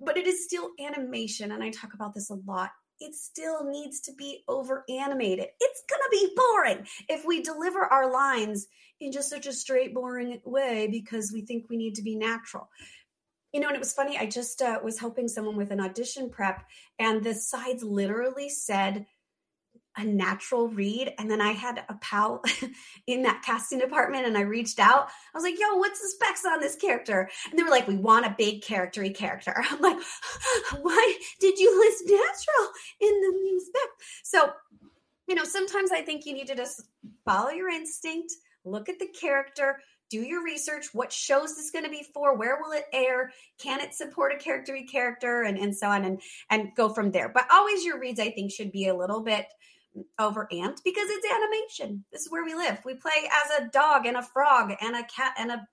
but 0.00 0.16
it 0.16 0.26
is 0.26 0.44
still 0.44 0.70
animation. 0.80 1.52
And 1.52 1.62
I 1.62 1.70
talk 1.70 1.94
about 1.94 2.14
this 2.14 2.30
a 2.30 2.34
lot. 2.46 2.70
It 3.00 3.14
still 3.14 3.64
needs 3.64 4.00
to 4.02 4.12
be 4.14 4.44
over 4.48 4.84
animated. 4.88 5.46
It's 5.60 5.82
going 5.88 6.00
to 6.02 6.10
be 6.10 6.34
boring 6.36 6.86
if 7.08 7.24
we 7.24 7.42
deliver 7.42 7.80
our 7.80 8.12
lines 8.12 8.66
in 9.00 9.12
just 9.12 9.30
such 9.30 9.46
a 9.46 9.52
straight, 9.52 9.94
boring 9.94 10.40
way 10.44 10.88
because 10.90 11.32
we 11.32 11.42
think 11.42 11.64
we 11.68 11.76
need 11.76 11.96
to 11.96 12.02
be 12.02 12.16
natural 12.16 12.68
you 13.54 13.60
know, 13.60 13.68
and 13.68 13.76
it 13.76 13.80
was 13.80 13.92
funny. 13.92 14.18
I 14.18 14.26
just 14.26 14.60
uh, 14.60 14.80
was 14.82 14.98
helping 14.98 15.28
someone 15.28 15.56
with 15.56 15.70
an 15.70 15.80
audition 15.80 16.28
prep, 16.28 16.64
and 16.98 17.22
the 17.22 17.34
sides 17.34 17.84
literally 17.84 18.48
said 18.48 19.06
a 19.96 20.04
natural 20.04 20.68
read. 20.68 21.12
And 21.18 21.30
then 21.30 21.40
I 21.40 21.52
had 21.52 21.84
a 21.88 21.94
pal 21.94 22.42
in 23.06 23.22
that 23.22 23.42
casting 23.44 23.78
department 23.78 24.26
and 24.26 24.36
I 24.36 24.42
reached 24.42 24.78
out. 24.78 25.08
I 25.08 25.36
was 25.36 25.44
like, 25.44 25.58
yo, 25.58 25.76
what's 25.76 26.00
the 26.00 26.08
specs 26.08 26.44
on 26.44 26.60
this 26.60 26.76
character? 26.76 27.28
And 27.50 27.58
they 27.58 27.62
were 27.62 27.70
like, 27.70 27.86
we 27.86 27.96
want 27.96 28.26
a 28.26 28.34
big 28.36 28.62
charactery 28.62 29.14
character. 29.14 29.54
I'm 29.70 29.80
like, 29.80 29.98
why 30.80 31.18
did 31.40 31.58
you 31.58 31.78
list 31.78 32.04
natural 32.06 32.72
in 33.00 33.20
the 33.20 33.60
spec? 33.66 33.88
So, 34.24 34.52
you 35.28 35.34
know, 35.34 35.44
sometimes 35.44 35.90
I 35.92 36.02
think 36.02 36.26
you 36.26 36.34
need 36.34 36.48
to 36.48 36.56
just 36.56 36.82
follow 37.24 37.50
your 37.50 37.70
instinct, 37.70 38.32
look 38.64 38.88
at 38.88 38.98
the 38.98 39.08
character, 39.08 39.78
do 40.10 40.20
your 40.20 40.44
research. 40.44 40.86
What 40.92 41.12
shows 41.12 41.50
is 41.50 41.56
this 41.56 41.70
going 41.70 41.84
to 41.84 41.90
be 41.90 42.04
for? 42.12 42.36
Where 42.36 42.58
will 42.60 42.72
it 42.72 42.84
air? 42.92 43.32
Can 43.58 43.80
it 43.80 43.94
support 43.94 44.32
a 44.32 44.36
charactery 44.36 44.86
character? 44.86 45.42
And, 45.42 45.56
and 45.56 45.74
so 45.74 45.88
on 45.88 46.04
and, 46.04 46.20
and 46.50 46.68
go 46.76 46.88
from 46.90 47.10
there. 47.10 47.30
But 47.30 47.46
always 47.50 47.84
your 47.84 47.98
reads, 47.98 48.20
I 48.20 48.30
think, 48.30 48.52
should 48.52 48.70
be 48.70 48.88
a 48.88 48.96
little 48.96 49.22
bit 49.22 49.46
over 50.18 50.48
amped 50.52 50.82
because 50.84 51.08
it's 51.08 51.26
animation. 51.32 52.04
This 52.12 52.22
is 52.22 52.30
where 52.30 52.44
we 52.44 52.54
live. 52.54 52.78
We 52.84 52.94
play 52.94 53.28
as 53.30 53.60
a 53.60 53.70
dog 53.70 54.06
and 54.06 54.16
a 54.16 54.22
frog 54.22 54.72
and 54.80 54.96
a 54.96 55.04
cat 55.04 55.34
and 55.38 55.52
a 55.52 55.66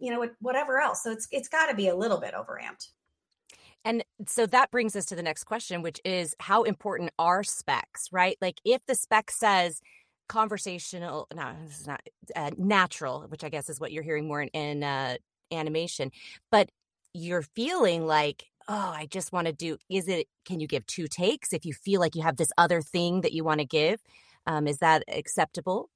you 0.00 0.12
know 0.12 0.28
whatever 0.40 0.80
else. 0.80 1.02
So 1.02 1.10
it's 1.10 1.28
it's 1.30 1.48
got 1.48 1.66
to 1.66 1.74
be 1.74 1.88
a 1.88 1.96
little 1.96 2.20
bit 2.20 2.34
over 2.34 2.60
amped. 2.62 2.88
And 3.84 4.04
so 4.26 4.46
that 4.46 4.70
brings 4.70 4.96
us 4.96 5.06
to 5.06 5.16
the 5.16 5.22
next 5.22 5.44
question, 5.44 5.82
which 5.82 6.00
is 6.04 6.34
how 6.40 6.64
important 6.64 7.10
are 7.18 7.42
specs, 7.42 8.08
right? 8.12 8.36
Like 8.40 8.60
if 8.64 8.84
the 8.86 8.94
spec 8.94 9.30
says 9.30 9.80
conversational, 10.28 11.26
no, 11.34 11.52
this 11.64 11.80
is 11.80 11.86
not 11.86 12.02
uh, 12.36 12.50
natural, 12.58 13.22
which 13.28 13.44
I 13.44 13.48
guess 13.48 13.68
is 13.68 13.80
what 13.80 13.92
you're 13.92 14.02
hearing 14.02 14.26
more 14.26 14.42
in, 14.42 14.48
in 14.48 14.82
uh, 14.82 15.16
animation, 15.52 16.10
but 16.50 16.68
you're 17.14 17.42
feeling 17.42 18.06
like 18.06 18.46
oh, 18.68 18.92
I 18.94 19.06
just 19.10 19.32
want 19.32 19.46
to 19.46 19.52
do, 19.52 19.78
is 19.88 20.08
it, 20.08 20.28
can 20.44 20.60
you 20.60 20.66
give 20.66 20.86
two 20.86 21.08
takes 21.08 21.52
if 21.52 21.64
you 21.64 21.72
feel 21.72 22.00
like 22.00 22.14
you 22.14 22.22
have 22.22 22.36
this 22.36 22.52
other 22.58 22.82
thing 22.82 23.22
that 23.22 23.32
you 23.32 23.42
want 23.42 23.60
to 23.60 23.66
give? 23.66 24.00
Um, 24.46 24.66
is 24.66 24.78
that 24.78 25.04
acceptable? 25.08 25.90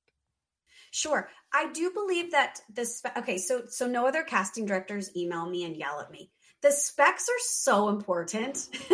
Sure. 0.90 1.28
I 1.54 1.70
do 1.72 1.90
believe 1.90 2.32
that 2.32 2.61
this, 2.72 3.02
okay, 3.16 3.38
so, 3.38 3.62
so 3.68 3.87
no 3.87 4.06
other 4.06 4.22
casting 4.22 4.66
directors 4.66 5.14
email 5.16 5.48
me 5.48 5.64
and 5.64 5.76
yell 5.76 6.00
at 6.00 6.11
me. 6.11 6.30
The 6.62 6.70
specs 6.70 7.28
are 7.28 7.40
so 7.40 7.88
important. 7.88 8.68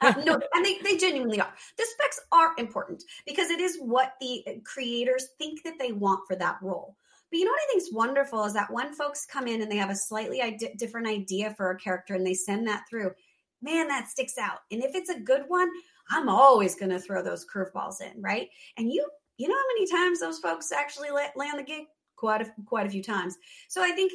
uh, 0.00 0.12
no, 0.24 0.40
and 0.54 0.64
they, 0.64 0.78
they 0.84 0.96
genuinely 0.96 1.40
are. 1.40 1.52
The 1.78 1.86
specs 1.94 2.20
are 2.30 2.52
important 2.58 3.02
because 3.26 3.50
it 3.50 3.60
is 3.60 3.78
what 3.78 4.14
the 4.20 4.44
creators 4.64 5.28
think 5.38 5.62
that 5.64 5.78
they 5.78 5.92
want 5.92 6.20
for 6.28 6.36
that 6.36 6.58
role. 6.62 6.96
But 7.30 7.38
you 7.38 7.44
know 7.44 7.52
what 7.52 7.60
I 7.62 7.66
think 7.68 7.82
is 7.82 7.92
wonderful 7.92 8.44
is 8.44 8.54
that 8.54 8.72
when 8.72 8.92
folks 8.92 9.24
come 9.24 9.46
in 9.46 9.62
and 9.62 9.70
they 9.70 9.76
have 9.76 9.90
a 9.90 9.96
slightly 9.96 10.42
ide- 10.42 10.76
different 10.76 11.06
idea 11.06 11.54
for 11.56 11.70
a 11.70 11.78
character 11.78 12.14
and 12.14 12.26
they 12.26 12.34
send 12.34 12.66
that 12.66 12.84
through, 12.88 13.12
man, 13.62 13.88
that 13.88 14.08
sticks 14.08 14.36
out. 14.38 14.60
And 14.70 14.82
if 14.82 14.94
it's 14.94 15.10
a 15.10 15.20
good 15.20 15.44
one, 15.48 15.70
I'm 16.10 16.28
always 16.28 16.74
going 16.74 16.90
to 16.90 16.98
throw 16.98 17.22
those 17.22 17.46
curveballs 17.46 18.00
in, 18.00 18.20
right? 18.20 18.48
And 18.76 18.90
you, 18.90 19.08
you 19.36 19.48
know 19.48 19.54
how 19.54 19.76
many 19.76 19.86
times 19.86 20.20
those 20.20 20.38
folks 20.38 20.72
actually 20.72 21.10
land 21.10 21.58
the 21.58 21.62
gig? 21.62 21.84
Quite 22.16 22.42
a, 22.42 22.52
quite 22.66 22.86
a 22.86 22.90
few 22.90 23.02
times. 23.02 23.36
So 23.68 23.82
I 23.82 23.92
think 23.92 24.12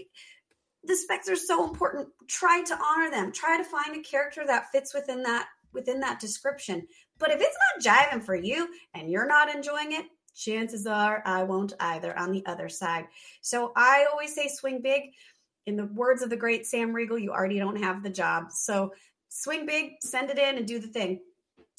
the 0.83 0.95
specs 0.95 1.29
are 1.29 1.35
so 1.35 1.67
important. 1.67 2.09
Try 2.27 2.63
to 2.63 2.77
honor 2.77 3.09
them. 3.09 3.31
Try 3.31 3.57
to 3.57 3.63
find 3.63 3.95
a 3.95 4.03
character 4.03 4.43
that 4.45 4.71
fits 4.71 4.93
within 4.93 5.23
that 5.23 5.47
within 5.73 5.99
that 5.99 6.19
description. 6.19 6.87
But 7.19 7.31
if 7.31 7.41
it's 7.41 7.57
not 7.83 7.93
jiving 7.93 8.23
for 8.23 8.35
you 8.35 8.69
and 8.93 9.09
you're 9.09 9.27
not 9.27 9.53
enjoying 9.53 9.91
it, 9.91 10.05
chances 10.35 10.85
are 10.85 11.23
I 11.25 11.43
won't 11.43 11.73
either 11.79 12.17
on 12.17 12.31
the 12.31 12.45
other 12.45 12.69
side. 12.69 13.05
So 13.41 13.71
I 13.75 14.05
always 14.11 14.35
say 14.35 14.47
swing 14.47 14.81
big. 14.81 15.11
In 15.65 15.75
the 15.75 15.85
words 15.85 16.21
of 16.21 16.29
the 16.29 16.37
great 16.37 16.67
Sam 16.67 16.93
Riegel, 16.93 17.17
you 17.17 17.31
already 17.31 17.57
don't 17.57 17.81
have 17.81 18.03
the 18.03 18.09
job. 18.09 18.51
So 18.51 18.93
swing 19.29 19.65
big, 19.65 19.93
send 20.01 20.29
it 20.29 20.37
in, 20.37 20.57
and 20.57 20.67
do 20.67 20.77
the 20.77 20.87
thing. 20.87 21.19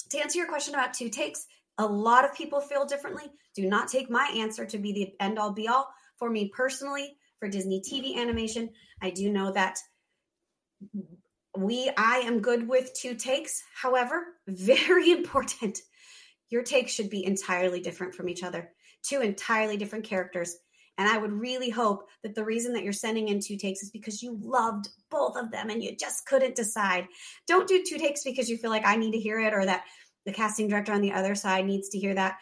To 0.09 0.19
answer 0.19 0.39
your 0.39 0.47
question 0.47 0.73
about 0.73 0.93
two 0.93 1.09
takes, 1.09 1.45
a 1.77 1.85
lot 1.85 2.25
of 2.25 2.35
people 2.35 2.59
feel 2.59 2.85
differently. 2.85 3.25
Do 3.55 3.67
not 3.67 3.87
take 3.87 4.09
my 4.09 4.29
answer 4.35 4.65
to 4.65 4.77
be 4.77 4.91
the 4.91 5.13
end 5.23 5.39
all 5.39 5.51
be 5.51 5.67
all. 5.67 5.87
For 6.17 6.29
me 6.29 6.51
personally, 6.53 7.15
for 7.39 7.47
Disney 7.47 7.81
TV 7.81 8.19
animation, 8.19 8.69
I 9.01 9.11
do 9.11 9.31
know 9.31 9.51
that 9.51 9.77
we 11.55 11.89
I 11.97 12.17
am 12.19 12.39
good 12.39 12.67
with 12.67 12.93
two 12.93 13.15
takes. 13.15 13.63
However, 13.73 14.25
very 14.47 15.11
important 15.11 15.79
your 16.49 16.63
takes 16.63 16.93
should 16.93 17.09
be 17.09 17.25
entirely 17.25 17.79
different 17.79 18.15
from 18.15 18.29
each 18.29 18.43
other, 18.43 18.71
two 19.03 19.21
entirely 19.21 19.77
different 19.77 20.05
characters. 20.05 20.55
And 20.97 21.07
I 21.07 21.17
would 21.17 21.31
really 21.31 21.69
hope 21.69 22.07
that 22.23 22.33
the 22.33 22.43
reason 22.43 22.73
that 22.73 22.83
you're 22.83 22.93
sending 22.93 23.27
in 23.27 23.39
two 23.39 23.55
takes 23.55 23.83
is 23.83 23.91
because 23.91 24.23
you 24.23 24.39
loved 24.41 24.89
both 25.11 25.37
of 25.37 25.51
them 25.51 25.69
and 25.69 25.83
you 25.83 25.95
just 25.95 26.25
couldn't 26.25 26.55
decide. 26.55 27.07
Don't 27.45 27.67
do 27.67 27.83
two 27.87 27.97
takes 27.97 28.23
because 28.23 28.49
you 28.49 28.57
feel 28.57 28.71
like 28.71 28.85
I 28.85 28.95
need 28.95 29.11
to 29.11 29.19
hear 29.19 29.39
it 29.39 29.53
or 29.53 29.63
that 29.65 29.83
the 30.25 30.33
casting 30.33 30.67
director 30.67 30.93
on 30.93 31.01
the 31.01 31.13
other 31.13 31.35
side 31.35 31.65
needs 31.65 31.89
to 31.89 31.99
hear 31.99 32.15
that. 32.15 32.37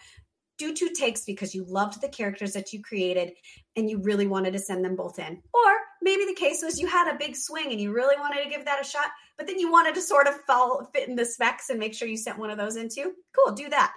Do 0.58 0.74
two 0.74 0.90
takes 0.98 1.26
because 1.26 1.54
you 1.54 1.66
loved 1.68 2.02
the 2.02 2.08
characters 2.08 2.54
that 2.54 2.72
you 2.72 2.82
created 2.82 3.34
and 3.76 3.90
you 3.90 4.02
really 4.02 4.26
wanted 4.26 4.54
to 4.54 4.60
send 4.60 4.86
them 4.86 4.96
both 4.96 5.20
in. 5.20 5.42
Or 5.54 5.78
maybe 6.02 6.26
the 6.26 6.34
case 6.34 6.62
was 6.64 6.80
you 6.80 6.88
had 6.88 7.14
a 7.14 7.18
big 7.18 7.36
swing 7.36 7.72
and 7.72 7.80
you 7.80 7.94
really 7.94 8.16
wanted 8.20 8.44
to 8.44 8.50
give 8.50 8.66
that 8.66 8.82
a 8.82 8.84
shot, 8.84 9.08
but 9.38 9.48
then 9.48 9.60
you 9.60 9.72
wanted 9.72 9.96
to 9.96 10.02
sort 10.02 10.28
of 10.28 10.36
fall, 10.42 10.90
fit 10.94 11.08
in 11.10 11.16
the 11.16 11.26
specs 11.26 11.70
and 11.70 11.80
make 11.80 11.94
sure 11.94 12.08
you 12.08 12.18
sent 12.18 12.40
one 12.40 12.50
of 12.50 12.58
those 12.58 12.76
into. 12.76 13.14
Cool, 13.36 13.54
do 13.54 13.70
that. 13.70 13.94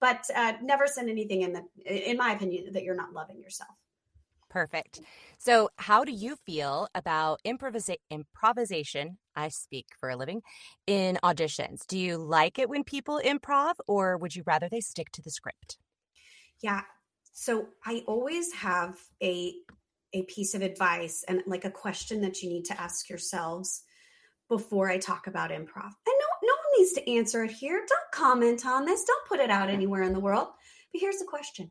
But 0.00 0.24
uh, 0.34 0.54
never 0.62 0.86
send 0.86 1.08
anything 1.08 1.42
in 1.42 1.52
that, 1.52 1.64
in 1.86 2.16
my 2.16 2.32
opinion, 2.32 2.72
that 2.72 2.82
you're 2.82 2.96
not 2.96 3.12
loving 3.12 3.40
yourself. 3.40 3.70
Perfect. 4.52 5.00
So, 5.38 5.70
how 5.76 6.04
do 6.04 6.12
you 6.12 6.36
feel 6.44 6.88
about 6.94 7.40
improvisa- 7.42 7.96
improvisation? 8.10 9.16
I 9.34 9.48
speak 9.48 9.86
for 9.98 10.10
a 10.10 10.16
living 10.16 10.42
in 10.86 11.18
auditions. 11.24 11.86
Do 11.86 11.98
you 11.98 12.18
like 12.18 12.58
it 12.58 12.68
when 12.68 12.84
people 12.84 13.18
improv, 13.24 13.74
or 13.86 14.18
would 14.18 14.36
you 14.36 14.42
rather 14.46 14.68
they 14.68 14.80
stick 14.80 15.10
to 15.12 15.22
the 15.22 15.30
script? 15.30 15.78
Yeah. 16.60 16.82
So, 17.32 17.68
I 17.86 18.02
always 18.06 18.52
have 18.52 18.98
a 19.22 19.54
a 20.12 20.22
piece 20.24 20.54
of 20.54 20.62
advice 20.62 21.24
and 21.28 21.42
like 21.46 21.64
a 21.64 21.70
question 21.70 22.20
that 22.22 22.42
you 22.42 22.48
need 22.48 22.64
to 22.66 22.80
ask 22.80 23.08
yourselves 23.08 23.82
before 24.48 24.90
I 24.90 24.98
talk 24.98 25.26
about 25.26 25.50
improv. 25.50 25.92
And 26.06 26.16
no, 26.18 26.26
no 26.42 26.52
one 26.52 26.78
needs 26.78 26.92
to 26.92 27.10
answer 27.10 27.44
it 27.44 27.50
here. 27.50 27.76
Don't 27.88 28.12
comment 28.12 28.66
on 28.66 28.84
this. 28.84 29.04
Don't 29.04 29.26
put 29.26 29.40
it 29.40 29.50
out 29.50 29.70
anywhere 29.70 30.02
in 30.02 30.12
the 30.12 30.20
world. 30.20 30.48
But 30.92 31.00
here's 31.00 31.18
the 31.18 31.26
question 31.26 31.70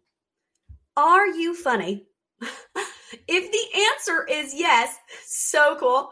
Are 0.98 1.28
you 1.28 1.54
funny? 1.54 2.08
if 3.28 3.52
the 3.52 3.80
answer 3.80 4.26
is 4.28 4.54
yes, 4.56 4.96
so 5.26 5.78
cool. 5.80 6.10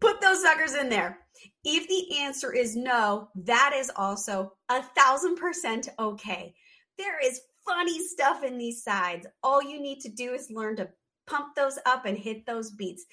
Put 0.00 0.20
those 0.20 0.42
suckers 0.42 0.74
in 0.74 0.88
there. 0.88 1.18
If 1.64 1.88
the 1.88 2.18
answer 2.18 2.52
is 2.52 2.76
no, 2.76 3.30
that 3.34 3.72
is 3.74 3.90
also 3.96 4.52
a 4.68 4.82
thousand 4.82 5.36
percent 5.36 5.88
okay. 5.98 6.54
There 6.98 7.24
is 7.24 7.40
funny 7.66 7.98
stuff 8.06 8.42
in 8.42 8.58
these 8.58 8.82
sides. 8.82 9.26
All 9.42 9.62
you 9.62 9.80
need 9.80 10.00
to 10.00 10.08
do 10.08 10.32
is 10.32 10.50
learn 10.50 10.76
to 10.76 10.88
pump 11.28 11.54
those 11.54 11.78
up 11.86 12.04
and 12.04 12.16
hit 12.16 12.46
those 12.46 12.70
beats. 12.70 13.06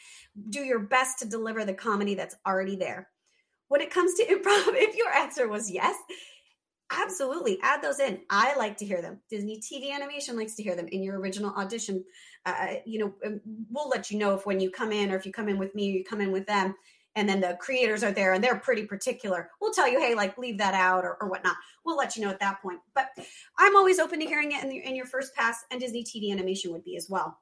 Do 0.50 0.62
your 0.62 0.80
best 0.80 1.20
to 1.20 1.28
deliver 1.28 1.66
the 1.66 1.74
comedy 1.74 2.16
that's 2.16 2.36
already 2.46 2.76
there. 2.76 3.10
When 3.68 3.82
it 3.82 3.92
comes 3.92 4.14
to 4.16 4.26
improv, 4.26 4.74
if 4.76 4.96
your 4.96 5.12
answer 5.12 5.48
was 5.48 5.72
yes, 5.72 5.96
absolutely 6.92 7.60
add 7.64 7.82
those 7.82 8.00
in. 8.00 8.20
I 8.30 8.56
like 8.58 8.78
to 8.78 8.86
hear 8.86 9.02
them. 9.02 9.20
Disney 9.30 9.60
TV 9.60 9.94
animation 9.94 10.38
likes 10.38 10.56
to 10.56 10.64
hear 10.64 10.76
them 10.76 10.88
in 10.88 11.04
your 11.04 11.20
original 11.20 11.54
audition. 11.56 12.04
Uh, 12.46 12.76
you 12.86 13.00
know, 13.00 13.14
um, 13.26 13.42
we'll 13.72 13.90
let 13.90 14.12
you 14.12 14.20
know 14.20 14.36
if 14.36 14.46
when 14.46 14.60
you 14.60 14.70
come 14.70 14.92
in 14.92 15.12
or 15.12 15.16
if 15.16 15.26
you 15.26 15.32
come 15.32 15.50
in 15.50 15.58
with 15.58 15.74
me 15.74 15.90
or 15.90 15.98
you 15.98 16.04
come 16.04 16.22
in 16.22 16.32
with 16.32 16.46
them 16.46 16.76
and 17.16 17.28
then 17.28 17.40
the 17.40 17.58
creators 17.60 18.04
are 18.04 18.12
there 18.12 18.34
and 18.34 18.44
they're 18.44 18.60
pretty 18.60 18.86
particular. 18.86 19.50
We'll 19.62 19.74
tell 19.74 19.88
you, 19.88 20.00
hey, 20.00 20.16
like 20.16 20.38
leave 20.38 20.58
that 20.58 20.74
out 20.74 21.06
or, 21.06 21.18
or 21.22 21.30
whatnot. 21.30 21.56
We'll 21.86 21.98
let 21.98 22.16
you 22.16 22.24
know 22.24 22.30
at 22.30 22.40
that 22.42 22.62
point. 22.62 22.80
But 22.94 23.08
I'm 23.58 23.76
always 23.76 24.00
open 24.00 24.20
to 24.20 24.26
hearing 24.26 24.52
it 24.52 24.64
in, 24.64 24.70
the, 24.70 24.78
in 24.78 24.96
your 24.96 25.06
first 25.06 25.34
pass, 25.34 25.64
and 25.72 25.80
Disney 25.80 26.04
TV 26.04 26.32
animation 26.32 26.72
would 26.72 26.84
be 26.84 26.98
as 26.98 27.08
well. 27.10 27.40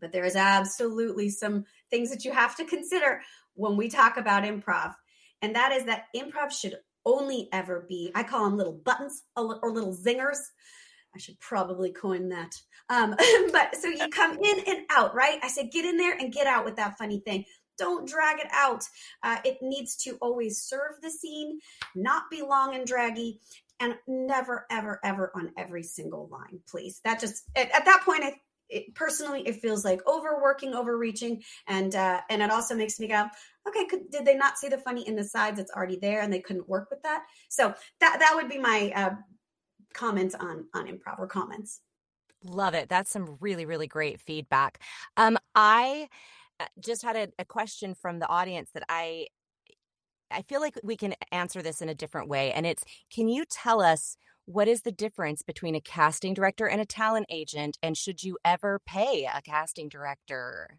But 0.00 0.12
there 0.12 0.24
is 0.24 0.36
absolutely 0.36 1.30
some 1.30 1.64
things 1.90 2.10
that 2.10 2.24
you 2.24 2.32
have 2.32 2.56
to 2.56 2.64
consider 2.64 3.20
when 3.54 3.76
we 3.76 3.88
talk 3.88 4.16
about 4.16 4.44
improv. 4.44 4.94
And 5.42 5.54
that 5.54 5.72
is 5.72 5.84
that 5.84 6.06
improv 6.16 6.52
should 6.52 6.76
only 7.04 7.48
ever 7.52 7.86
be, 7.88 8.10
I 8.14 8.22
call 8.22 8.44
them 8.44 8.56
little 8.56 8.80
buttons 8.84 9.22
or 9.36 9.70
little 9.70 9.94
zingers. 9.94 10.38
I 11.14 11.18
should 11.18 11.40
probably 11.40 11.92
coin 11.92 12.28
that. 12.28 12.52
Um, 12.90 13.14
but 13.52 13.76
so 13.76 13.88
you 13.88 14.08
come 14.08 14.38
in 14.38 14.60
and 14.66 14.86
out, 14.90 15.14
right? 15.14 15.38
I 15.42 15.48
say 15.48 15.68
get 15.68 15.84
in 15.84 15.96
there 15.96 16.16
and 16.16 16.32
get 16.32 16.46
out 16.46 16.64
with 16.64 16.76
that 16.76 16.98
funny 16.98 17.20
thing. 17.20 17.44
Don't 17.78 18.08
drag 18.08 18.40
it 18.40 18.48
out. 18.52 18.84
Uh, 19.22 19.38
it 19.44 19.58
needs 19.62 19.96
to 20.02 20.16
always 20.20 20.60
serve 20.60 20.92
the 21.00 21.10
scene, 21.10 21.60
not 21.94 22.24
be 22.30 22.42
long 22.42 22.74
and 22.74 22.86
draggy, 22.86 23.40
and 23.80 23.94
never, 24.08 24.66
ever, 24.70 24.98
ever 25.04 25.30
on 25.34 25.52
every 25.56 25.84
single 25.84 26.28
line, 26.28 26.60
please. 26.68 27.00
That 27.04 27.20
just 27.20 27.44
at, 27.54 27.70
at 27.70 27.84
that 27.84 28.02
point, 28.04 28.24
I 28.24 28.34
it, 28.68 28.94
personally 28.94 29.42
it 29.46 29.60
feels 29.60 29.84
like 29.84 30.00
overworking 30.06 30.74
overreaching 30.74 31.42
and 31.66 31.94
uh 31.94 32.20
and 32.30 32.42
it 32.42 32.50
also 32.50 32.74
makes 32.74 33.00
me 33.00 33.08
go 33.08 33.26
okay 33.66 33.86
could, 33.86 34.10
did 34.10 34.24
they 34.24 34.36
not 34.36 34.58
see 34.58 34.68
the 34.68 34.78
funny 34.78 35.06
in 35.06 35.16
the 35.16 35.24
sides? 35.24 35.58
It's 35.58 35.72
already 35.72 35.98
there 36.00 36.20
and 36.20 36.32
they 36.32 36.40
couldn't 36.40 36.68
work 36.68 36.90
with 36.90 37.02
that. 37.02 37.24
So 37.48 37.74
that 38.00 38.18
that 38.18 38.32
would 38.34 38.48
be 38.48 38.58
my 38.58 38.92
uh 38.94 39.14
comments 39.94 40.34
on 40.34 40.66
on 40.74 40.86
improv 40.86 41.18
or 41.18 41.26
comments. 41.26 41.80
Love 42.44 42.74
it. 42.74 42.88
That's 42.88 43.10
some 43.10 43.36
really 43.40 43.66
really 43.66 43.86
great 43.86 44.20
feedback. 44.20 44.80
Um 45.16 45.38
i 45.54 46.08
uh, 46.60 46.66
just 46.80 47.02
had 47.02 47.16
a, 47.16 47.28
a 47.38 47.44
question 47.44 47.94
from 47.94 48.18
the 48.18 48.26
audience 48.26 48.70
that 48.74 48.82
i 48.88 49.26
i 50.30 50.42
feel 50.42 50.60
like 50.60 50.76
we 50.82 50.96
can 50.96 51.14
answer 51.30 51.62
this 51.62 51.80
in 51.80 51.88
a 51.88 51.94
different 51.94 52.28
way 52.28 52.52
and 52.52 52.66
it's 52.66 52.84
can 53.12 53.28
you 53.28 53.44
tell 53.48 53.80
us 53.80 54.16
what 54.48 54.66
is 54.66 54.80
the 54.80 54.90
difference 54.90 55.42
between 55.42 55.74
a 55.74 55.80
casting 55.80 56.32
director 56.32 56.66
and 56.66 56.80
a 56.80 56.86
talent 56.86 57.26
agent? 57.28 57.76
And 57.82 57.98
should 57.98 58.22
you 58.22 58.38
ever 58.46 58.80
pay 58.86 59.28
a 59.32 59.42
casting 59.42 59.90
director? 59.90 60.78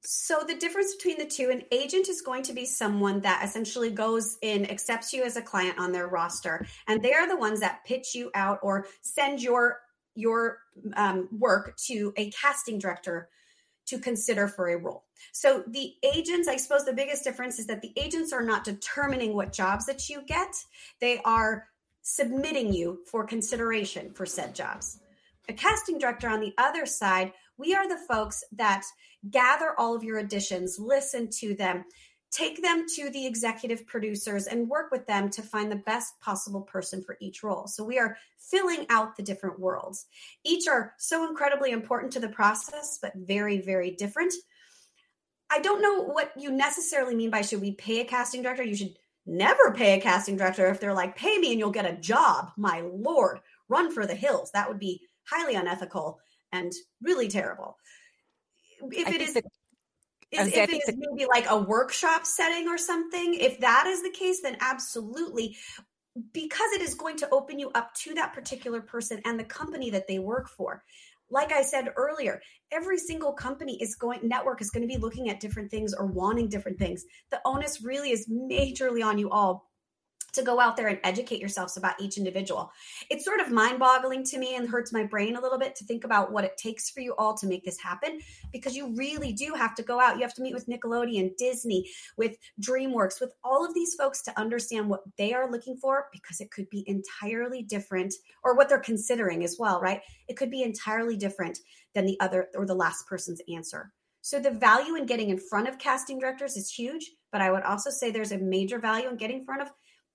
So, 0.00 0.42
the 0.46 0.54
difference 0.54 0.94
between 0.94 1.18
the 1.18 1.26
two, 1.26 1.50
an 1.50 1.64
agent 1.70 2.08
is 2.08 2.22
going 2.22 2.44
to 2.44 2.54
be 2.54 2.64
someone 2.64 3.20
that 3.20 3.44
essentially 3.44 3.90
goes 3.90 4.38
in, 4.40 4.70
accepts 4.70 5.12
you 5.12 5.22
as 5.22 5.36
a 5.36 5.42
client 5.42 5.78
on 5.78 5.92
their 5.92 6.08
roster, 6.08 6.66
and 6.86 7.02
they 7.02 7.12
are 7.12 7.28
the 7.28 7.36
ones 7.36 7.60
that 7.60 7.84
pitch 7.84 8.14
you 8.14 8.30
out 8.34 8.58
or 8.62 8.86
send 9.02 9.42
your 9.42 9.80
your 10.14 10.58
um, 10.96 11.28
work 11.30 11.76
to 11.88 12.14
a 12.16 12.30
casting 12.30 12.78
director 12.78 13.28
to 13.86 13.98
consider 13.98 14.48
for 14.48 14.68
a 14.68 14.78
role. 14.78 15.04
So 15.32 15.62
the 15.66 15.92
agents, 16.02 16.48
I 16.48 16.56
suppose 16.56 16.84
the 16.86 16.92
biggest 16.94 17.22
difference 17.22 17.58
is 17.58 17.66
that 17.66 17.82
the 17.82 17.92
agents 17.96 18.32
are 18.32 18.42
not 18.42 18.64
determining 18.64 19.34
what 19.34 19.52
jobs 19.52 19.86
that 19.86 20.08
you 20.08 20.22
get. 20.26 20.54
They 21.00 21.20
are 21.24 21.68
submitting 22.08 22.72
you 22.72 23.00
for 23.04 23.22
consideration 23.22 24.10
for 24.14 24.24
said 24.24 24.54
jobs. 24.54 25.00
A 25.50 25.52
casting 25.52 25.98
director 25.98 26.26
on 26.26 26.40
the 26.40 26.54
other 26.56 26.86
side, 26.86 27.34
we 27.58 27.74
are 27.74 27.86
the 27.86 28.02
folks 28.08 28.42
that 28.52 28.82
gather 29.28 29.74
all 29.78 29.94
of 29.94 30.02
your 30.02 30.22
auditions, 30.22 30.78
listen 30.78 31.28
to 31.28 31.54
them, 31.54 31.84
take 32.30 32.62
them 32.62 32.86
to 32.96 33.10
the 33.10 33.26
executive 33.26 33.86
producers, 33.86 34.46
and 34.46 34.70
work 34.70 34.90
with 34.90 35.06
them 35.06 35.28
to 35.28 35.42
find 35.42 35.70
the 35.70 35.76
best 35.84 36.18
possible 36.20 36.62
person 36.62 37.02
for 37.02 37.18
each 37.20 37.42
role. 37.42 37.66
So 37.66 37.84
we 37.84 37.98
are 37.98 38.16
filling 38.38 38.86
out 38.88 39.14
the 39.14 39.22
different 39.22 39.60
worlds. 39.60 40.06
Each 40.44 40.66
are 40.66 40.94
so 40.96 41.28
incredibly 41.28 41.72
important 41.72 42.10
to 42.14 42.20
the 42.20 42.28
process, 42.30 42.98
but 43.02 43.12
very, 43.16 43.60
very 43.60 43.90
different. 43.90 44.32
I 45.50 45.60
don't 45.60 45.82
know 45.82 46.04
what 46.04 46.32
you 46.38 46.52
necessarily 46.52 47.14
mean 47.14 47.30
by 47.30 47.42
should 47.42 47.60
we 47.60 47.72
pay 47.72 48.00
a 48.00 48.04
casting 48.06 48.42
director? 48.42 48.62
You 48.62 48.76
should 48.76 48.96
never 49.28 49.72
pay 49.72 49.96
a 49.96 50.00
casting 50.00 50.36
director 50.36 50.66
if 50.68 50.80
they're 50.80 50.94
like, 50.94 51.16
pay 51.16 51.38
me 51.38 51.50
and 51.50 51.58
you'll 51.58 51.70
get 51.70 51.86
a 51.86 51.96
job. 51.96 52.50
My 52.56 52.80
lord, 52.80 53.40
run 53.68 53.92
for 53.92 54.06
the 54.06 54.14
hills. 54.14 54.50
That 54.52 54.68
would 54.68 54.78
be 54.78 55.02
highly 55.24 55.54
unethical 55.54 56.18
and 56.50 56.72
really 57.02 57.28
terrible. 57.28 57.76
If 58.90 59.08
I 59.08 59.10
it 59.10 59.20
is, 59.20 59.34
the, 59.34 59.42
is 60.30 60.48
if 60.48 60.56
it 60.56 60.82
is 60.88 60.96
maybe 60.96 61.26
like 61.26 61.46
a 61.48 61.58
workshop 61.58 62.24
setting 62.24 62.68
or 62.68 62.78
something, 62.78 63.34
if 63.34 63.60
that 63.60 63.86
is 63.86 64.02
the 64.02 64.10
case, 64.10 64.40
then 64.40 64.56
absolutely. 64.60 65.56
Because 66.32 66.72
it 66.72 66.82
is 66.82 66.94
going 66.94 67.18
to 67.18 67.28
open 67.30 67.58
you 67.58 67.70
up 67.72 67.94
to 67.96 68.14
that 68.14 68.32
particular 68.32 68.80
person 68.80 69.20
and 69.24 69.38
the 69.38 69.44
company 69.44 69.90
that 69.90 70.08
they 70.08 70.18
work 70.18 70.48
for 70.48 70.82
like 71.30 71.52
I 71.52 71.62
said 71.62 71.92
earlier, 71.96 72.40
every 72.72 72.98
single 72.98 73.32
company 73.32 73.80
is 73.80 73.94
going, 73.94 74.20
network 74.22 74.60
is 74.60 74.70
going 74.70 74.82
to 74.82 74.92
be 74.92 75.00
looking 75.00 75.28
at 75.28 75.40
different 75.40 75.70
things 75.70 75.94
or 75.94 76.06
wanting 76.06 76.48
different 76.48 76.78
things. 76.78 77.04
The 77.30 77.40
onus 77.44 77.82
really 77.82 78.10
is 78.10 78.28
majorly 78.28 79.04
on 79.04 79.18
you 79.18 79.30
all 79.30 79.67
to 80.38 80.44
go 80.44 80.60
out 80.60 80.76
there 80.76 80.88
and 80.88 80.98
educate 81.04 81.40
yourselves 81.40 81.76
about 81.76 82.00
each 82.00 82.16
individual. 82.16 82.70
It's 83.10 83.24
sort 83.24 83.40
of 83.40 83.50
mind 83.50 83.78
boggling 83.78 84.24
to 84.24 84.38
me 84.38 84.56
and 84.56 84.68
hurts 84.68 84.92
my 84.92 85.04
brain 85.04 85.36
a 85.36 85.40
little 85.40 85.58
bit 85.58 85.76
to 85.76 85.84
think 85.84 86.04
about 86.04 86.32
what 86.32 86.44
it 86.44 86.56
takes 86.56 86.90
for 86.90 87.00
you 87.00 87.14
all 87.18 87.36
to 87.36 87.46
make 87.46 87.64
this 87.64 87.80
happen 87.80 88.20
because 88.52 88.76
you 88.76 88.94
really 88.96 89.32
do 89.32 89.54
have 89.54 89.74
to 89.74 89.82
go 89.82 90.00
out. 90.00 90.16
You 90.16 90.22
have 90.22 90.34
to 90.34 90.42
meet 90.42 90.54
with 90.54 90.66
Nickelodeon, 90.66 91.36
Disney, 91.36 91.88
with 92.16 92.36
DreamWorks, 92.60 93.20
with 93.20 93.32
all 93.44 93.64
of 93.64 93.74
these 93.74 93.94
folks 93.94 94.22
to 94.22 94.38
understand 94.38 94.88
what 94.88 95.02
they 95.16 95.34
are 95.34 95.50
looking 95.50 95.76
for 95.76 96.06
because 96.12 96.40
it 96.40 96.50
could 96.50 96.68
be 96.70 96.84
entirely 96.86 97.62
different 97.62 98.14
or 98.44 98.56
what 98.56 98.68
they're 98.68 98.78
considering 98.78 99.44
as 99.44 99.56
well, 99.58 99.80
right? 99.80 100.00
It 100.28 100.36
could 100.36 100.50
be 100.50 100.62
entirely 100.62 101.16
different 101.16 101.58
than 101.94 102.06
the 102.06 102.18
other 102.20 102.48
or 102.54 102.66
the 102.66 102.74
last 102.74 103.06
person's 103.06 103.42
answer. 103.52 103.92
So 104.20 104.38
the 104.38 104.50
value 104.50 104.96
in 104.96 105.06
getting 105.06 105.30
in 105.30 105.38
front 105.38 105.68
of 105.68 105.78
casting 105.78 106.18
directors 106.18 106.56
is 106.56 106.70
huge, 106.70 107.12
but 107.32 107.40
I 107.40 107.50
would 107.50 107.62
also 107.62 107.90
say 107.90 108.10
there's 108.10 108.32
a 108.32 108.38
major 108.38 108.78
value 108.78 109.08
in 109.08 109.16
getting 109.16 109.38
in 109.38 109.44
front 109.44 109.62
of 109.62 109.70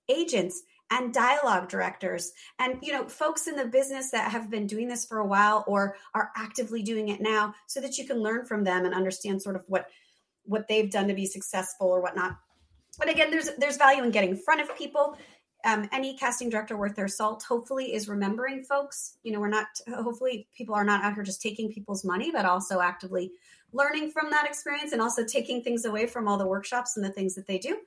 agents 0.08 0.62
and 0.90 1.14
dialogue 1.14 1.68
directors 1.68 2.32
and 2.58 2.78
you 2.82 2.92
know 2.92 3.08
folks 3.08 3.46
in 3.46 3.56
the 3.56 3.64
business 3.64 4.10
that 4.10 4.30
have 4.30 4.50
been 4.50 4.66
doing 4.66 4.86
this 4.86 5.04
for 5.04 5.18
a 5.18 5.26
while 5.26 5.64
or 5.66 5.96
are 6.14 6.30
actively 6.36 6.82
doing 6.82 7.08
it 7.08 7.20
now 7.20 7.54
so 7.66 7.80
that 7.80 7.96
you 7.96 8.06
can 8.06 8.18
learn 8.18 8.44
from 8.44 8.64
them 8.64 8.84
and 8.84 8.94
understand 8.94 9.40
sort 9.40 9.56
of 9.56 9.64
what 9.66 9.86
what 10.44 10.68
they've 10.68 10.90
done 10.90 11.08
to 11.08 11.14
be 11.14 11.24
successful 11.24 11.88
or 11.88 12.02
whatnot. 12.02 12.36
But 12.98 13.08
again 13.08 13.30
there's 13.30 13.50
there's 13.58 13.76
value 13.76 14.02
in 14.02 14.10
getting 14.10 14.30
in 14.30 14.36
front 14.36 14.60
of 14.60 14.76
people. 14.76 15.16
Um, 15.64 15.88
any 15.92 16.14
casting 16.18 16.50
director 16.50 16.76
worth 16.76 16.94
their 16.94 17.08
salt 17.08 17.42
hopefully 17.42 17.94
is 17.94 18.06
remembering 18.06 18.62
folks. 18.62 19.16
You 19.22 19.32
know 19.32 19.40
we're 19.40 19.48
not 19.48 19.66
hopefully 19.88 20.48
people 20.56 20.74
are 20.74 20.84
not 20.84 21.02
out 21.02 21.14
here 21.14 21.24
just 21.24 21.40
taking 21.40 21.72
people's 21.72 22.04
money 22.04 22.30
but 22.30 22.44
also 22.44 22.80
actively 22.80 23.32
learning 23.72 24.10
from 24.10 24.30
that 24.30 24.46
experience 24.46 24.92
and 24.92 25.00
also 25.00 25.24
taking 25.24 25.62
things 25.62 25.86
away 25.86 26.06
from 26.06 26.28
all 26.28 26.36
the 26.36 26.46
workshops 26.46 26.96
and 26.96 27.04
the 27.04 27.10
things 27.10 27.34
that 27.34 27.46
they 27.46 27.58
do 27.58 27.78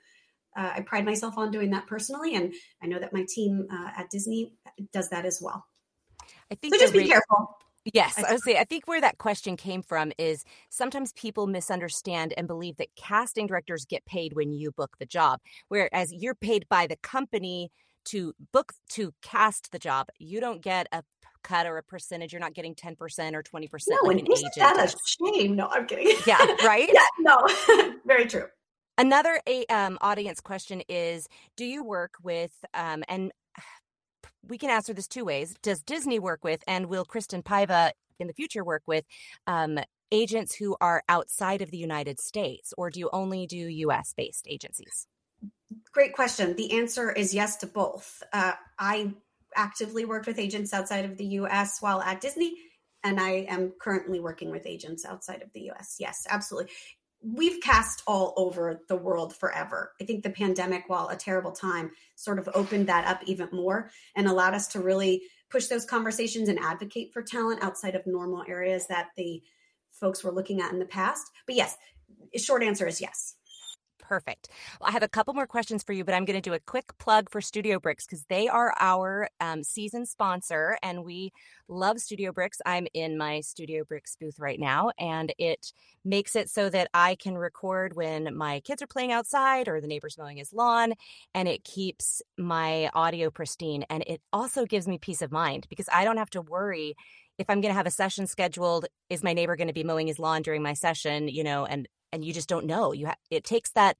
uh, 0.58 0.72
I 0.76 0.82
pride 0.82 1.06
myself 1.06 1.38
on 1.38 1.52
doing 1.52 1.70
that 1.72 1.88
personally, 1.88 2.36
and 2.36 2.54
I 2.82 2.88
know 2.88 3.00
that 3.00 3.14
my 3.14 3.26
team 3.30 3.68
uh, 3.72 3.92
at 3.96 4.10
Disney 4.10 4.54
does 4.92 5.10
that 5.10 5.26
as 5.26 5.40
well. 5.42 5.66
I 6.52 6.56
think 6.56 6.74
so. 6.74 6.82
Just 6.82 6.94
be 6.94 7.00
re- 7.00 7.08
careful. 7.08 7.58
Yes, 7.94 8.18
I 8.18 8.36
say 8.38 8.58
I 8.58 8.66
think 8.66 8.86
where 8.86 9.00
that 9.00 9.18
question 9.18 9.56
came 9.56 9.82
from 9.82 10.12
is 10.18 10.44
sometimes 10.70 11.14
people 11.14 11.48
misunderstand 11.48 12.34
and 12.36 12.46
believe 12.46 12.76
that 12.78 12.90
casting 12.98 13.48
directors 13.48 13.86
get 13.86 14.06
paid 14.06 14.34
when 14.34 14.52
you 14.52 14.72
book 14.72 14.98
the 15.00 15.06
job, 15.06 15.40
whereas 15.70 16.12
you're 16.12 16.36
paid 16.36 16.68
by 16.68 16.88
the 16.88 16.98
company 16.98 17.72
to 18.06 18.34
book 18.52 18.74
to 18.90 19.14
cast 19.22 19.72
the 19.72 19.80
job. 19.80 20.08
You 20.18 20.42
don't 20.42 20.62
get 20.62 20.88
a 20.92 21.04
cut 21.44 21.66
or 21.66 21.78
a 21.78 21.84
percentage. 21.84 22.34
You're 22.34 22.42
not 22.42 22.54
getting 22.54 22.76
10% 22.76 22.96
or 23.34 23.44
20% 23.44 23.70
no, 23.88 23.98
like 24.04 24.20
an 24.20 24.32
agent. 24.32 24.54
That 24.58 24.94
a 24.94 24.96
shame. 25.06 25.56
No, 25.56 25.68
I'm 25.68 25.86
kidding. 25.86 26.14
Yeah, 26.26 26.38
right? 26.66 26.90
yeah, 26.92 27.02
no. 27.20 27.38
Very 28.06 28.26
true. 28.26 28.46
Another 29.00 29.40
um, 29.70 30.00
audience 30.02 30.42
question 30.42 30.82
is 30.90 31.28
Do 31.56 31.66
you 31.66 31.84
work 31.84 32.16
with, 32.24 32.54
um, 32.74 33.04
and 33.08 33.32
we 34.48 34.58
can 34.58 34.72
answer 34.72 34.94
this 34.94 35.08
two 35.08 35.24
ways. 35.24 35.54
Does 35.62 35.84
Disney 35.84 36.20
work 36.20 36.44
with, 36.44 36.64
and 36.68 36.88
will 36.88 37.06
Kristin 37.06 37.44
Paiva 37.44 37.92
in 38.20 38.26
the 38.28 38.34
future 38.34 38.64
work 38.64 38.82
with 38.88 39.06
um, 39.46 39.78
agents 40.12 40.56
who 40.56 40.76
are 40.82 41.04
outside 41.10 41.62
of 41.62 41.70
the 41.70 41.78
United 41.78 42.20
States, 42.20 42.74
or 42.76 42.90
do 42.90 43.00
you 43.00 43.10
only 43.14 43.46
do 43.46 43.58
US 43.58 44.14
based 44.18 44.48
agencies? 44.50 45.06
Great 45.92 46.14
question. 46.14 46.56
The 46.56 46.72
answer 46.72 47.12
is 47.12 47.36
yes 47.36 47.58
to 47.58 47.68
both. 47.68 48.24
Uh, 48.34 48.54
I 48.80 49.14
actively 49.56 50.06
worked 50.06 50.26
with 50.26 50.40
agents 50.40 50.74
outside 50.74 51.06
of 51.06 51.18
the 51.18 51.26
US 51.26 51.82
while 51.82 52.02
at 52.02 52.20
Disney, 52.20 52.56
and 53.04 53.20
I 53.20 53.46
am 53.48 53.74
currently 53.80 54.20
working 54.20 54.50
with 54.50 54.66
agents 54.66 55.06
outside 55.06 55.44
of 55.44 55.54
the 55.54 55.70
US. 55.72 55.98
Yes, 56.00 56.26
absolutely 56.28 56.72
we've 57.34 57.62
cast 57.62 58.04
all 58.08 58.34
over 58.38 58.82
the 58.88 58.96
world 58.96 59.36
forever. 59.36 59.94
I 60.00 60.06
think 60.06 60.24
the 60.24 60.30
pandemic, 60.30 60.84
while 60.88 61.10
a 61.10 61.16
terrible 61.16 61.52
time, 61.52 61.92
sort 62.16 62.40
of 62.40 62.50
opened 62.54 62.88
that 62.88 63.08
up 63.08 63.22
even 63.26 63.50
more 63.52 63.90
and 64.16 64.28
allowed 64.28 64.54
us 64.54 64.68
to 64.70 64.80
really 64.80 65.24
push 65.50 65.68
those 65.68 65.86
conversations 65.86 66.50
and 66.50 66.60
advocate 66.60 67.12
for 67.14 67.22
talent 67.22 67.64
outside 67.64 67.96
of 67.96 68.06
normal 68.06 68.44
areas 68.48 68.88
that 68.88 69.08
the 69.16 69.42
folks 69.92 70.24
were 70.24 70.32
looking 70.32 70.62
at 70.62 70.72
in 70.72 70.80
the 70.80 70.86
past. 70.86 71.32
But 71.46 71.56
yes, 71.56 71.78
short 72.36 72.64
answer 72.64 72.88
is 72.88 73.02
yes. 73.02 73.37
Perfect. 74.08 74.48
Well, 74.80 74.90
I 74.90 74.94
have 74.94 75.04
a 75.04 75.10
couple 75.10 75.34
more 75.34 75.48
questions 75.48 75.84
for 75.84 75.92
you, 75.92 76.06
but 76.06 76.16
I'm 76.16 76.24
going 76.24 76.42
to 76.42 76.50
do 76.50 76.54
a 76.54 76.62
quick 76.62 76.98
plug 76.98 77.30
for 77.30 77.42
StudioBricks 77.42 78.06
because 78.08 78.24
they 78.30 78.48
are 78.48 78.74
our 78.80 79.28
um, 79.42 79.64
season 79.64 80.06
sponsor 80.06 80.78
and 80.82 81.04
we 81.04 81.34
love 81.68 81.98
StudioBricks. 81.98 82.60
I'm 82.66 82.88
in 82.94 83.18
my 83.18 83.40
StudioBricks 83.40 84.18
booth 84.18 84.40
right 84.40 84.62
now 84.62 84.92
and 84.98 85.34
it 85.38 85.74
makes 86.06 86.38
it 86.38 86.50
so 86.50 86.70
that 86.70 86.90
I 86.94 87.16
can 87.16 87.38
record 87.38 87.98
when 87.98 88.34
my 88.34 88.62
kids 88.62 88.82
are 88.82 88.88
playing 88.88 89.12
outside 89.12 89.68
or 89.68 89.82
the 89.82 89.88
neighbor's 89.88 90.18
mowing 90.18 90.38
his 90.38 90.54
lawn 90.54 90.94
and 91.34 91.50
it 91.50 91.66
keeps 91.66 92.22
my 92.38 92.90
audio 92.94 93.30
pristine. 93.30 93.84
And 93.90 94.06
it 94.08 94.22
also 94.32 94.66
gives 94.66 94.88
me 94.88 95.00
peace 95.00 95.22
of 95.22 95.34
mind 95.34 95.68
because 95.70 95.90
I 95.92 96.06
don't 96.06 96.18
have 96.18 96.30
to 96.30 96.42
worry 96.42 96.96
if 97.38 97.50
I'm 97.50 97.62
going 97.62 97.72
to 97.72 97.78
have 97.78 97.86
a 97.86 97.92
session 97.92 98.26
scheduled, 98.26 98.88
is 99.12 99.22
my 99.22 99.34
neighbor 99.34 99.56
going 99.56 99.68
to 99.68 99.74
be 99.74 99.84
mowing 99.84 100.08
his 100.08 100.18
lawn 100.18 100.42
during 100.42 100.64
my 100.64 100.74
session? 100.74 101.28
You 101.28 101.44
know, 101.44 101.66
and 101.66 101.88
and 102.12 102.24
you 102.24 102.34
just 102.34 102.50
don't 102.50 102.66
know. 102.66 102.94
You 102.94 103.08
ha- 103.08 103.16
it 103.30 103.44
takes 103.44 103.72
that 103.72 103.98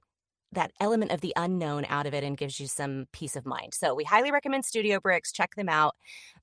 that 0.52 0.72
element 0.80 1.10
of 1.10 1.20
the 1.20 1.32
unknown 1.36 1.84
out 1.88 2.06
of 2.06 2.14
it 2.14 2.24
and 2.24 2.36
gives 2.36 2.58
you 2.58 2.66
some 2.66 3.06
peace 3.12 3.36
of 3.36 3.44
mind. 3.46 3.74
So 3.74 3.94
we 3.94 4.04
highly 4.04 4.30
recommend 4.30 4.64
StudioBricks. 4.64 5.32
Check 5.32 5.54
them 5.54 5.68
out. 5.68 5.94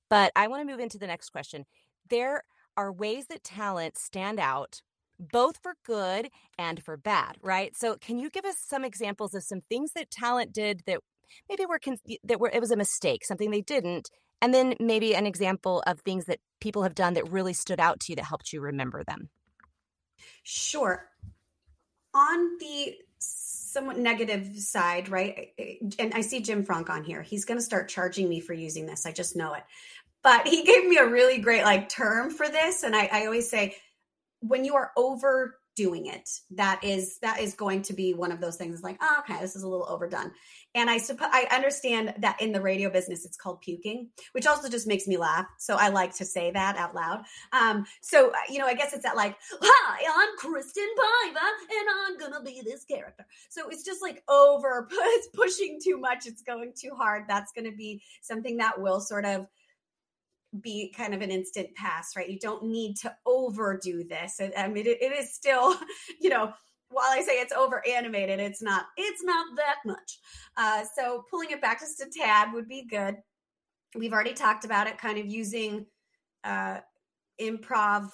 But 0.08 0.32
I 0.36 0.48
want 0.48 0.66
to 0.66 0.70
move 0.70 0.80
into 0.80 0.98
the 0.98 1.06
next 1.06 1.30
question. 1.30 1.64
There 2.08 2.44
are 2.76 2.92
ways 2.92 3.26
that 3.26 3.42
talent 3.42 3.98
stand 3.98 4.38
out 4.38 4.80
both 5.18 5.58
for 5.62 5.74
good 5.84 6.28
and 6.58 6.82
for 6.82 6.96
bad, 6.96 7.36
right? 7.42 7.76
So 7.76 7.96
can 7.96 8.18
you 8.18 8.30
give 8.30 8.44
us 8.44 8.56
some 8.58 8.84
examples 8.84 9.34
of 9.34 9.42
some 9.42 9.62
things 9.68 9.92
that 9.92 10.10
talent 10.10 10.52
did 10.52 10.82
that 10.86 11.00
maybe 11.48 11.66
were 11.66 11.80
that 12.24 12.38
were 12.38 12.50
it 12.50 12.60
was 12.60 12.70
a 12.70 12.76
mistake, 12.76 13.24
something 13.24 13.50
they 13.50 13.62
didn't, 13.62 14.10
and 14.42 14.52
then 14.52 14.74
maybe 14.78 15.14
an 15.14 15.26
example 15.26 15.82
of 15.86 16.00
things 16.00 16.26
that 16.26 16.38
people 16.60 16.82
have 16.82 16.94
done 16.94 17.14
that 17.14 17.30
really 17.30 17.54
stood 17.54 17.80
out 17.80 18.00
to 18.00 18.12
you 18.12 18.16
that 18.16 18.26
helped 18.26 18.52
you 18.52 18.60
remember 18.60 19.02
them? 19.04 19.30
Sure. 20.42 21.08
On 22.14 22.58
the 22.58 22.94
somewhat 23.76 23.98
negative 23.98 24.56
side, 24.56 25.10
right? 25.10 25.50
And 25.98 26.14
I 26.14 26.22
see 26.22 26.40
Jim 26.40 26.64
Frank 26.64 26.88
on 26.88 27.04
here. 27.04 27.20
He's 27.20 27.44
going 27.44 27.58
to 27.58 27.62
start 27.62 27.90
charging 27.90 28.26
me 28.26 28.40
for 28.40 28.54
using 28.54 28.86
this. 28.86 29.04
I 29.04 29.12
just 29.12 29.36
know 29.36 29.52
it. 29.52 29.64
But 30.22 30.48
he 30.48 30.64
gave 30.64 30.86
me 30.86 30.96
a 30.96 31.06
really 31.06 31.38
great 31.38 31.62
like 31.62 31.90
term 31.90 32.30
for 32.30 32.48
this, 32.48 32.84
and 32.84 32.96
I, 32.96 33.04
I 33.12 33.26
always 33.26 33.50
say 33.50 33.76
when 34.40 34.64
you 34.64 34.76
are 34.76 34.92
over 34.96 35.58
doing 35.76 36.06
it. 36.06 36.28
That 36.50 36.82
is 36.82 37.18
that 37.20 37.40
is 37.40 37.54
going 37.54 37.82
to 37.82 37.92
be 37.92 38.14
one 38.14 38.32
of 38.32 38.40
those 38.40 38.56
things. 38.56 38.82
Like 38.82 38.96
oh, 39.00 39.16
okay 39.20 39.40
this 39.40 39.54
is 39.54 39.62
a 39.62 39.68
little 39.68 39.88
overdone. 39.88 40.32
And 40.74 40.90
i 40.90 40.98
suppose 40.98 41.28
i 41.30 41.46
understand 41.52 42.14
that 42.18 42.40
in 42.40 42.52
the 42.52 42.60
radio 42.60 42.90
business 42.90 43.24
it's 43.24 43.36
called 43.36 43.60
puking 43.60 44.08
which 44.32 44.46
also 44.46 44.68
just 44.68 44.86
makes 44.86 45.06
me 45.06 45.16
laugh. 45.16 45.46
So 45.58 45.76
i 45.76 45.88
like 45.88 46.14
to 46.16 46.24
say 46.24 46.50
that 46.50 46.76
out 46.76 46.94
loud. 46.94 47.22
Um 47.52 47.84
so 48.00 48.30
uh, 48.30 48.34
you 48.50 48.58
know 48.58 48.66
i 48.66 48.74
guess 48.74 48.92
it's 48.92 49.04
that 49.04 49.16
like 49.16 49.36
hi 49.52 50.04
i'm 50.08 50.38
kristin 50.38 50.88
paiva 50.98 51.46
and 51.70 51.88
i'm 52.06 52.18
gonna 52.18 52.42
be 52.42 52.62
this 52.64 52.84
character. 52.84 53.26
So 53.50 53.68
it's 53.68 53.84
just 53.84 54.02
like 54.02 54.22
over 54.28 54.88
it's 54.92 55.28
pushing 55.28 55.78
too 55.82 55.98
much. 55.98 56.26
It's 56.26 56.42
going 56.42 56.72
too 56.74 56.94
hard. 56.96 57.24
That's 57.28 57.52
gonna 57.52 57.72
be 57.72 58.02
something 58.22 58.56
that 58.56 58.80
will 58.80 59.00
sort 59.00 59.26
of 59.26 59.46
be 60.62 60.92
kind 60.96 61.14
of 61.14 61.22
an 61.22 61.30
instant 61.30 61.74
pass, 61.74 62.16
right? 62.16 62.28
You 62.28 62.38
don't 62.38 62.64
need 62.64 62.96
to 62.98 63.14
overdo 63.24 64.04
this. 64.04 64.40
I 64.56 64.68
mean, 64.68 64.86
it, 64.86 64.98
it 65.00 65.12
is 65.12 65.34
still, 65.34 65.76
you 66.20 66.30
know, 66.30 66.52
while 66.88 67.10
I 67.10 67.20
say 67.22 67.40
it's 67.40 67.52
over 67.52 67.82
animated, 67.88 68.40
it's 68.40 68.62
not. 68.62 68.86
It's 68.96 69.22
not 69.22 69.56
that 69.56 69.76
much. 69.84 70.18
Uh, 70.56 70.84
so 70.96 71.24
pulling 71.30 71.50
it 71.50 71.60
back 71.60 71.80
just 71.80 72.00
a 72.00 72.06
tad 72.06 72.52
would 72.52 72.68
be 72.68 72.86
good. 72.88 73.16
We've 73.94 74.12
already 74.12 74.34
talked 74.34 74.64
about 74.64 74.86
it, 74.86 74.98
kind 74.98 75.18
of 75.18 75.26
using 75.26 75.86
uh, 76.44 76.78
improv 77.40 78.10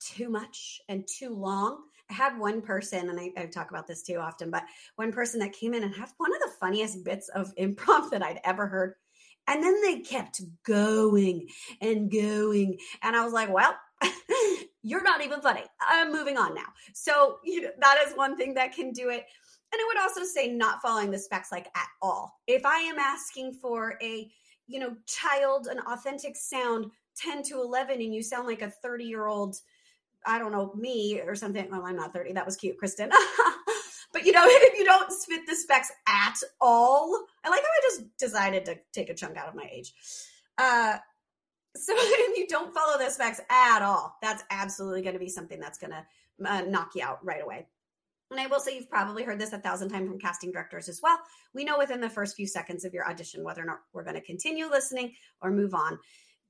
too 0.00 0.28
much 0.28 0.80
and 0.88 1.06
too 1.06 1.34
long. 1.34 1.78
I 2.10 2.14
had 2.14 2.38
one 2.38 2.62
person, 2.62 3.10
and 3.10 3.18
I, 3.18 3.30
I, 3.36 3.46
talk 3.46 3.70
about 3.70 3.88
this 3.88 4.02
too 4.02 4.16
often, 4.16 4.50
but 4.50 4.62
one 4.94 5.10
person 5.10 5.40
that 5.40 5.52
came 5.52 5.74
in 5.74 5.82
and 5.82 5.92
had 5.94 6.10
one 6.18 6.32
of 6.32 6.40
the 6.40 6.52
funniest 6.60 7.04
bits 7.04 7.28
of 7.30 7.52
improv 7.58 8.10
that 8.10 8.22
I'd 8.22 8.40
ever 8.44 8.66
heard 8.66 8.94
and 9.48 9.62
then 9.62 9.80
they 9.82 10.00
kept 10.00 10.40
going 10.64 11.48
and 11.80 12.10
going. 12.10 12.78
And 13.02 13.16
I 13.16 13.24
was 13.24 13.32
like, 13.32 13.52
well, 13.52 13.76
you're 14.82 15.02
not 15.02 15.22
even 15.22 15.40
funny. 15.40 15.62
I'm 15.80 16.12
moving 16.12 16.36
on 16.36 16.54
now. 16.54 16.66
So, 16.94 17.38
you 17.44 17.62
know, 17.62 17.70
that 17.80 18.04
is 18.06 18.14
one 18.14 18.36
thing 18.36 18.54
that 18.54 18.74
can 18.74 18.92
do 18.92 19.08
it. 19.08 19.24
And 19.72 19.80
I 19.80 19.84
would 19.88 20.00
also 20.00 20.24
say 20.24 20.48
not 20.48 20.80
following 20.80 21.10
the 21.10 21.18
specs 21.18 21.50
like 21.50 21.66
at 21.74 21.88
all. 22.00 22.40
If 22.46 22.64
I 22.64 22.78
am 22.78 22.98
asking 22.98 23.54
for 23.54 23.98
a, 24.02 24.30
you 24.66 24.78
know, 24.78 24.94
child, 25.06 25.68
an 25.68 25.80
authentic 25.80 26.36
sound 26.36 26.90
10 27.16 27.42
to 27.44 27.60
11, 27.60 28.00
and 28.00 28.14
you 28.14 28.22
sound 28.22 28.46
like 28.46 28.62
a 28.62 28.70
30 28.70 29.04
year 29.04 29.26
old, 29.26 29.56
I 30.24 30.38
don't 30.38 30.52
know, 30.52 30.72
me 30.74 31.20
or 31.20 31.34
something. 31.34 31.68
Well, 31.70 31.84
I'm 31.84 31.96
not 31.96 32.12
30. 32.12 32.32
That 32.32 32.46
was 32.46 32.56
cute, 32.56 32.76
Kristin. 32.82 33.10
But 34.16 34.24
you 34.24 34.32
know, 34.32 34.44
if 34.46 34.78
you 34.78 34.84
don't 34.86 35.12
fit 35.12 35.46
the 35.46 35.54
specs 35.54 35.92
at 36.08 36.36
all, 36.58 37.26
I 37.44 37.50
like 37.50 37.60
how 37.60 37.66
I 37.66 37.80
just 37.82 38.16
decided 38.16 38.64
to 38.64 38.78
take 38.90 39.10
a 39.10 39.14
chunk 39.14 39.36
out 39.36 39.46
of 39.46 39.54
my 39.54 39.68
age. 39.70 39.92
Uh, 40.56 40.96
so 41.76 41.92
if 41.96 42.38
you 42.38 42.46
don't 42.46 42.72
follow 42.72 42.96
the 42.96 43.10
specs 43.10 43.42
at 43.50 43.82
all, 43.82 44.16
that's 44.22 44.42
absolutely 44.50 45.02
going 45.02 45.12
to 45.12 45.20
be 45.20 45.28
something 45.28 45.60
that's 45.60 45.76
going 45.76 45.90
to 45.90 46.50
uh, 46.50 46.62
knock 46.62 46.92
you 46.94 47.04
out 47.04 47.22
right 47.22 47.42
away. 47.44 47.66
And 48.30 48.40
I 48.40 48.46
will 48.46 48.58
say 48.58 48.74
you've 48.74 48.88
probably 48.88 49.22
heard 49.22 49.38
this 49.38 49.52
a 49.52 49.58
thousand 49.58 49.90
times 49.90 50.08
from 50.08 50.18
casting 50.18 50.50
directors 50.50 50.88
as 50.88 51.02
well. 51.02 51.18
We 51.52 51.64
know 51.64 51.76
within 51.76 52.00
the 52.00 52.08
first 52.08 52.36
few 52.36 52.46
seconds 52.46 52.86
of 52.86 52.94
your 52.94 53.06
audition 53.06 53.44
whether 53.44 53.60
or 53.60 53.66
not 53.66 53.80
we're 53.92 54.02
going 54.02 54.16
to 54.16 54.22
continue 54.22 54.66
listening 54.66 55.12
or 55.42 55.50
move 55.50 55.74
on. 55.74 55.98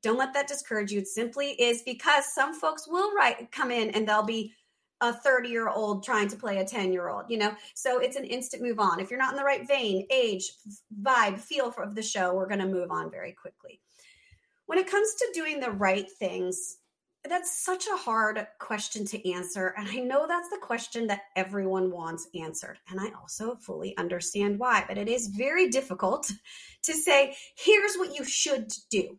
Don't 0.05 0.19
let 0.19 0.33
that 0.35 0.47
discourage 0.47 0.93
you. 0.93 1.01
It 1.01 1.09
simply 1.09 1.61
is 1.61 1.83
because 1.83 2.33
some 2.33 2.55
folks 2.55 2.87
will 2.87 3.13
write 3.13 3.51
come 3.51 3.73
in 3.73 3.91
and 3.91 4.07
they'll 4.07 4.23
be 4.23 4.53
a 5.01 5.13
30 5.13 5.49
year 5.49 5.69
old 5.69 6.05
trying 6.05 6.29
to 6.29 6.37
play 6.37 6.59
a 6.59 6.65
10 6.65 6.93
year 6.93 7.09
old, 7.09 7.25
you 7.29 7.39
know? 7.39 7.55
So 7.75 7.99
it's 7.99 8.17
an 8.17 8.25
instant 8.25 8.63
move 8.63 8.79
on. 8.79 9.01
If 9.01 9.11
you're 9.11 9.19
not 9.19 9.33
in 9.33 9.37
the 9.37 9.45
right 9.45 9.67
vein, 9.67 10.07
age, 10.11 10.53
vibe, 11.03 11.39
feel 11.39 11.75
of 11.77 11.95
the 11.95 12.03
show, 12.03 12.35
we're 12.35 12.49
going 12.49 12.61
to 12.61 12.67
move 12.67 12.91
on 12.91 13.11
very 13.11 13.33
quickly. 13.33 13.81
When 14.67 14.79
it 14.79 14.91
comes 14.91 15.15
to 15.15 15.31
doing 15.35 15.61
the 15.61 15.71
right 15.71 16.11
things, 16.11 16.79
that's 17.29 17.65
such 17.65 17.87
a 17.87 17.97
hard 17.97 18.47
question 18.59 19.05
to 19.07 19.33
answer. 19.33 19.75
And 19.77 19.89
I 19.89 19.97
know 19.97 20.27
that's 20.27 20.49
the 20.49 20.59
question 20.61 21.07
that 21.09 21.23
everyone 21.35 21.91
wants 21.91 22.29
answered. 22.41 22.79
And 22.89 23.01
I 23.01 23.11
also 23.21 23.57
fully 23.57 23.97
understand 23.97 24.59
why, 24.59 24.85
but 24.87 24.99
it 24.99 25.09
is 25.09 25.29
very 25.29 25.69
difficult 25.69 26.31
to 26.83 26.93
say, 26.93 27.37
here's 27.57 27.97
what 27.97 28.17
you 28.17 28.25
should 28.25 28.73
do. 28.91 29.19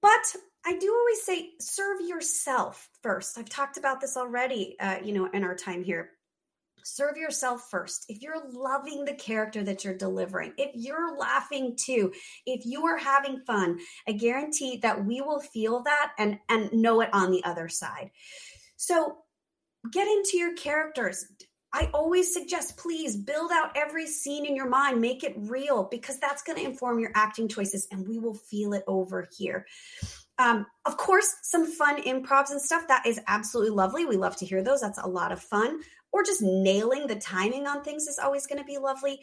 But 0.00 0.36
I 0.64 0.76
do 0.78 0.94
always 0.94 1.22
say 1.22 1.50
serve 1.60 2.00
yourself 2.00 2.88
first. 3.02 3.38
I've 3.38 3.48
talked 3.48 3.76
about 3.76 4.00
this 4.00 4.16
already, 4.16 4.76
uh, 4.80 4.98
you 5.02 5.12
know, 5.12 5.26
in 5.32 5.44
our 5.44 5.54
time 5.54 5.82
here. 5.82 6.10
Serve 6.84 7.16
yourself 7.16 7.68
first. 7.70 8.06
If 8.08 8.22
you're 8.22 8.50
loving 8.50 9.04
the 9.04 9.14
character 9.14 9.62
that 9.64 9.84
you're 9.84 9.96
delivering, 9.96 10.52
if 10.56 10.70
you're 10.74 11.16
laughing 11.16 11.76
too, 11.76 12.12
if 12.46 12.64
you 12.64 12.86
are 12.86 12.96
having 12.96 13.40
fun, 13.46 13.78
I 14.06 14.12
guarantee 14.12 14.78
that 14.78 15.04
we 15.04 15.20
will 15.20 15.40
feel 15.40 15.82
that 15.82 16.12
and 16.18 16.38
and 16.48 16.72
know 16.72 17.00
it 17.00 17.10
on 17.12 17.30
the 17.30 17.44
other 17.44 17.68
side. 17.68 18.10
So 18.76 19.18
get 19.90 20.08
into 20.08 20.36
your 20.36 20.54
characters. 20.54 21.26
I 21.72 21.90
always 21.92 22.32
suggest 22.32 22.78
please 22.78 23.16
build 23.16 23.50
out 23.52 23.76
every 23.76 24.06
scene 24.06 24.46
in 24.46 24.56
your 24.56 24.68
mind, 24.68 25.00
make 25.00 25.22
it 25.22 25.34
real 25.36 25.84
because 25.84 26.18
that's 26.18 26.42
going 26.42 26.58
to 26.58 26.64
inform 26.64 26.98
your 26.98 27.12
acting 27.14 27.46
choices 27.46 27.86
and 27.90 28.08
we 28.08 28.18
will 28.18 28.34
feel 28.34 28.72
it 28.72 28.84
over 28.86 29.28
here. 29.36 29.66
Um, 30.38 30.66
of 30.84 30.96
course, 30.96 31.34
some 31.42 31.66
fun 31.66 32.02
improvs 32.02 32.50
and 32.50 32.60
stuff 32.60 32.86
that 32.88 33.06
is 33.06 33.20
absolutely 33.26 33.74
lovely. 33.74 34.04
We 34.04 34.16
love 34.16 34.36
to 34.36 34.46
hear 34.46 34.62
those. 34.62 34.80
That's 34.80 34.98
a 34.98 35.08
lot 35.08 35.32
of 35.32 35.42
fun. 35.42 35.80
Or 36.12 36.22
just 36.22 36.42
nailing 36.42 37.06
the 37.06 37.16
timing 37.16 37.66
on 37.66 37.82
things 37.82 38.06
is 38.06 38.18
always 38.18 38.46
going 38.46 38.60
to 38.60 38.64
be 38.64 38.78
lovely. 38.78 39.20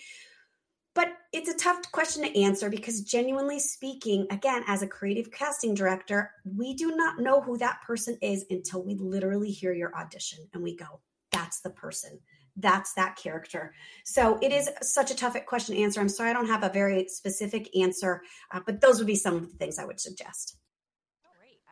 But 0.93 1.09
it's 1.33 1.49
a 1.49 1.57
tough 1.57 1.91
question 1.91 2.23
to 2.23 2.39
answer 2.41 2.69
because, 2.69 3.01
genuinely 3.01 3.59
speaking, 3.59 4.27
again, 4.29 4.63
as 4.67 4.81
a 4.81 4.87
creative 4.87 5.29
casting 5.29 5.73
director, 5.73 6.31
we 6.45 6.73
do 6.73 6.95
not 6.95 7.19
know 7.19 7.41
who 7.41 7.57
that 7.57 7.81
person 7.85 8.17
is 8.21 8.45
until 8.49 8.83
we 8.83 8.95
literally 8.95 9.51
hear 9.51 9.73
your 9.73 9.93
audition 9.95 10.39
and 10.53 10.63
we 10.63 10.75
go, 10.75 11.01
that's 11.31 11.59
the 11.59 11.69
person. 11.69 12.19
That's 12.55 12.93
that 12.93 13.17
character. 13.17 13.73
So 14.05 14.39
it 14.41 14.53
is 14.53 14.69
such 14.81 15.11
a 15.11 15.15
tough 15.15 15.35
question 15.45 15.75
to 15.75 15.81
answer. 15.81 15.99
I'm 15.99 16.07
sorry 16.07 16.29
I 16.29 16.33
don't 16.33 16.47
have 16.47 16.63
a 16.63 16.69
very 16.69 17.09
specific 17.09 17.75
answer, 17.75 18.21
uh, 18.51 18.61
but 18.65 18.79
those 18.79 18.97
would 18.99 19.07
be 19.07 19.15
some 19.15 19.35
of 19.35 19.51
the 19.51 19.57
things 19.57 19.77
I 19.77 19.85
would 19.85 19.99
suggest. 19.99 20.57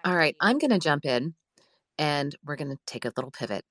All 0.05 0.15
right, 0.15 0.35
I'm 0.41 0.57
going 0.57 0.71
to 0.71 0.79
jump 0.79 1.05
in 1.05 1.33
and 1.97 2.35
we're 2.43 2.57
going 2.57 2.71
to 2.71 2.77
take 2.85 3.05
a 3.05 3.13
little 3.15 3.31
pivot. 3.31 3.63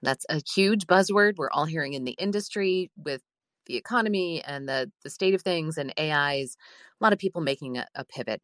That's 0.00 0.24
a 0.30 0.40
huge 0.54 0.86
buzzword 0.86 1.34
we're 1.36 1.50
all 1.50 1.66
hearing 1.66 1.92
in 1.92 2.04
the 2.04 2.16
industry 2.18 2.90
with 2.96 3.20
the 3.66 3.76
economy 3.76 4.42
and 4.42 4.68
the, 4.68 4.90
the 5.04 5.10
state 5.10 5.34
of 5.34 5.42
things 5.42 5.76
and 5.76 5.92
AIs. 5.98 6.56
A 7.00 7.04
lot 7.04 7.12
of 7.12 7.18
people 7.18 7.42
making 7.42 7.76
a, 7.76 7.86
a 7.94 8.04
pivot. 8.04 8.40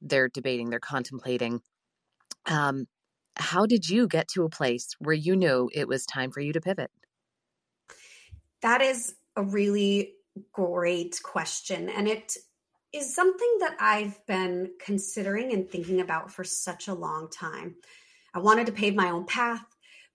They're 0.00 0.28
debating, 0.28 0.70
they're 0.70 0.80
contemplating. 0.80 1.60
Um, 2.46 2.86
how 3.36 3.66
did 3.66 3.88
you 3.88 4.08
get 4.08 4.28
to 4.28 4.44
a 4.44 4.50
place 4.50 4.94
where 4.98 5.14
you 5.14 5.36
knew 5.36 5.68
it 5.74 5.88
was 5.88 6.06
time 6.06 6.30
for 6.30 6.40
you 6.40 6.52
to 6.54 6.60
pivot? 6.60 6.90
That 8.62 8.80
is 8.80 9.14
a 9.36 9.42
really 9.42 10.14
great 10.52 11.20
question. 11.22 11.88
And 11.88 12.08
it 12.08 12.36
is 12.92 13.14
something 13.14 13.56
that 13.60 13.76
I've 13.80 14.24
been 14.26 14.72
considering 14.78 15.52
and 15.52 15.68
thinking 15.68 16.00
about 16.00 16.30
for 16.30 16.44
such 16.44 16.88
a 16.88 16.94
long 16.94 17.28
time. 17.30 17.76
I 18.34 18.38
wanted 18.38 18.66
to 18.66 18.72
pave 18.72 18.94
my 18.94 19.10
own 19.10 19.26
path, 19.26 19.64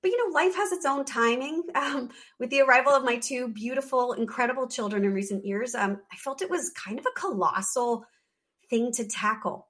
but 0.01 0.11
you 0.11 0.17
know, 0.17 0.33
life 0.33 0.55
has 0.55 0.71
its 0.71 0.85
own 0.85 1.05
timing. 1.05 1.63
Um, 1.75 2.09
with 2.39 2.49
the 2.49 2.61
arrival 2.61 2.91
of 2.91 3.03
my 3.03 3.17
two 3.17 3.47
beautiful, 3.47 4.13
incredible 4.13 4.67
children 4.67 5.05
in 5.05 5.13
recent 5.13 5.45
years, 5.45 5.73
um, 5.73 5.99
I 6.11 6.15
felt 6.17 6.41
it 6.41 6.49
was 6.49 6.71
kind 6.71 6.99
of 6.99 7.05
a 7.05 7.19
colossal 7.19 8.05
thing 8.69 8.91
to 8.93 9.07
tackle. 9.07 9.67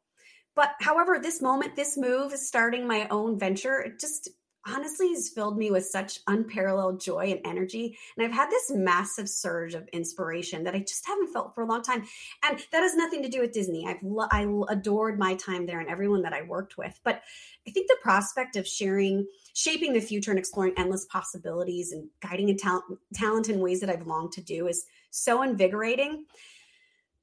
But 0.56 0.72
however, 0.80 1.20
this 1.22 1.42
moment, 1.42 1.76
this 1.76 1.98
move, 1.98 2.34
is 2.34 2.48
starting 2.48 2.88
my 2.88 3.08
own 3.10 3.38
venture, 3.38 3.80
it 3.80 4.00
just 4.00 4.30
honestly 4.68 5.10
has 5.10 5.30
filled 5.30 5.58
me 5.58 5.72
with 5.72 5.86
such 5.86 6.20
unparalleled 6.28 7.00
joy 7.00 7.32
and 7.32 7.40
energy. 7.46 7.98
And 8.16 8.26
I've 8.26 8.34
had 8.34 8.50
this 8.50 8.72
massive 8.72 9.30
surge 9.30 9.74
of 9.74 9.88
inspiration 9.90 10.64
that 10.64 10.76
I 10.76 10.80
just 10.80 11.06
haven't 11.08 11.32
felt 11.34 11.56
for 11.56 11.62
a 11.62 11.66
long 11.66 11.82
time. 11.82 12.06
And 12.44 12.60
that 12.72 12.82
has 12.82 12.96
nothing 12.96 13.24
to 13.24 13.30
do 13.30 13.42
with 13.42 13.52
Disney. 13.52 13.88
I've 13.88 14.04
I 14.32 14.48
adored 14.70 15.18
my 15.18 15.36
time 15.36 15.66
there 15.66 15.80
and 15.80 15.90
everyone 15.90 16.22
that 16.24 16.34
I 16.34 16.44
worked 16.44 16.78
with. 16.78 17.00
But 17.04 17.22
I 17.68 17.72
think 17.72 17.88
the 17.88 17.98
prospect 18.02 18.56
of 18.56 18.68
sharing, 18.68 19.26
shaping 19.54 19.94
the 19.94 20.02
future 20.02 20.32
and 20.32 20.40
exploring 20.40 20.74
endless 20.78 21.06
possibilities 21.06 21.92
and 21.92 22.10
guiding 22.22 22.50
a 22.50 22.56
talent, 22.56 22.86
talent 23.14 23.50
in 23.50 23.60
ways 23.60 23.80
that 23.82 23.90
I've 23.90 24.08
longed 24.08 24.34
to 24.34 24.42
do 24.42 24.68
is 24.68 24.86
so 25.10 25.42
invigorating. 25.42 26.26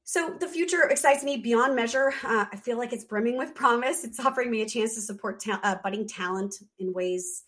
So 0.05 0.37
the 0.39 0.47
future 0.47 0.83
excites 0.83 1.25
me 1.25 1.39
beyond 1.39 1.75
measure. 1.75 2.13
Uh, 2.23 2.45
I 2.53 2.57
feel 2.57 2.77
like 2.77 2.93
it's 2.93 3.05
brimming 3.05 3.39
with 3.39 3.55
promise. 3.55 4.05
It's 4.05 4.21
offering 4.21 4.51
me 4.51 4.61
a 4.61 4.69
chance 4.69 4.95
to 4.95 5.01
support 5.01 5.41
ta- 5.41 5.61
uh, 5.63 5.77
budding 5.83 6.07
talent 6.07 6.57
in 6.79 6.93
ways 6.93 7.43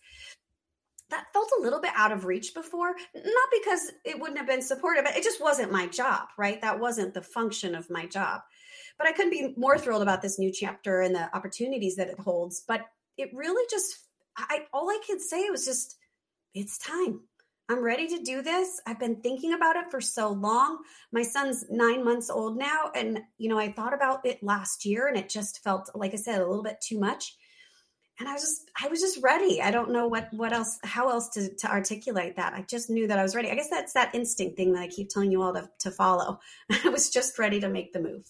that 1.09 1.25
felt 1.33 1.49
a 1.57 1.61
little 1.61 1.79
bit 1.79 1.91
out 1.95 2.11
of 2.11 2.25
reach 2.25 2.53
before. 2.53 2.95
Not 3.15 3.49
because 3.61 3.91
it 4.03 4.19
wouldn't 4.19 4.39
have 4.39 4.47
been 4.47 4.61
supportive, 4.61 5.05
but 5.05 5.15
it 5.15 5.23
just 5.23 5.41
wasn't 5.41 5.71
my 5.71 5.87
job, 5.87 6.29
right? 6.37 6.59
That 6.61 6.79
wasn't 6.79 7.13
the 7.13 7.21
function 7.21 7.75
of 7.75 7.89
my 7.89 8.05
job. 8.07 8.41
But 8.97 9.07
I 9.07 9.11
couldn't 9.11 9.31
be 9.31 9.53
more 9.55 9.77
thrilled 9.77 10.01
about 10.01 10.21
this 10.21 10.39
new 10.39 10.51
chapter 10.51 11.01
and 11.01 11.15
the 11.15 11.33
opportunities 11.35 11.95
that 11.95 12.09
it 12.09 12.19
holds. 12.19 12.63
But 12.67 12.81
it 13.17 13.29
really 13.33 13.65
just, 13.69 13.99
I 14.35 14.65
all 14.73 14.89
I 14.89 14.99
could 15.05 15.21
say 15.21 15.49
was 15.49 15.63
just, 15.63 15.97
it's 16.53 16.77
time. 16.79 17.21
I'm 17.69 17.83
ready 17.83 18.07
to 18.07 18.23
do 18.23 18.41
this. 18.41 18.79
I've 18.85 18.99
been 18.99 19.17
thinking 19.17 19.53
about 19.53 19.75
it 19.75 19.91
for 19.91 19.99
so 19.99 20.29
long. 20.29 20.79
My 21.11 21.21
son's 21.21 21.65
nine 21.69 22.03
months 22.03 22.29
old 22.29 22.57
now. 22.57 22.91
And, 22.95 23.21
you 23.37 23.49
know, 23.49 23.59
I 23.59 23.73
thought 23.73 23.93
about 23.93 24.25
it 24.25 24.41
last 24.41 24.85
year 24.85 25.07
and 25.07 25.17
it 25.17 25.27
just 25.27 25.63
felt, 25.63 25.89
like 25.93 26.13
I 26.13 26.17
said, 26.17 26.39
a 26.39 26.47
little 26.47 26.63
bit 26.63 26.79
too 26.81 26.97
much. 26.97 27.35
And 28.19 28.27
I 28.27 28.33
was 28.33 28.41
just, 28.41 28.71
I 28.81 28.87
was 28.87 29.01
just 29.01 29.21
ready. 29.21 29.61
I 29.61 29.69
don't 29.69 29.91
know 29.91 30.07
what, 30.07 30.29
what 30.31 30.53
else, 30.53 30.79
how 30.83 31.09
else 31.09 31.29
to, 31.29 31.53
to 31.55 31.69
articulate 31.69 32.37
that. 32.37 32.53
I 32.53 32.61
just 32.61 32.89
knew 32.89 33.05
that 33.07 33.19
I 33.19 33.23
was 33.23 33.35
ready. 33.35 33.51
I 33.51 33.55
guess 33.55 33.69
that's 33.69 33.93
that 33.93 34.15
instinct 34.15 34.55
thing 34.55 34.73
that 34.73 34.81
I 34.81 34.87
keep 34.87 35.09
telling 35.09 35.31
you 35.31 35.43
all 35.43 35.53
to, 35.53 35.69
to 35.79 35.91
follow. 35.91 36.39
I 36.85 36.89
was 36.89 37.09
just 37.09 37.37
ready 37.37 37.59
to 37.59 37.69
make 37.69 37.91
the 37.91 37.99
move. 37.99 38.23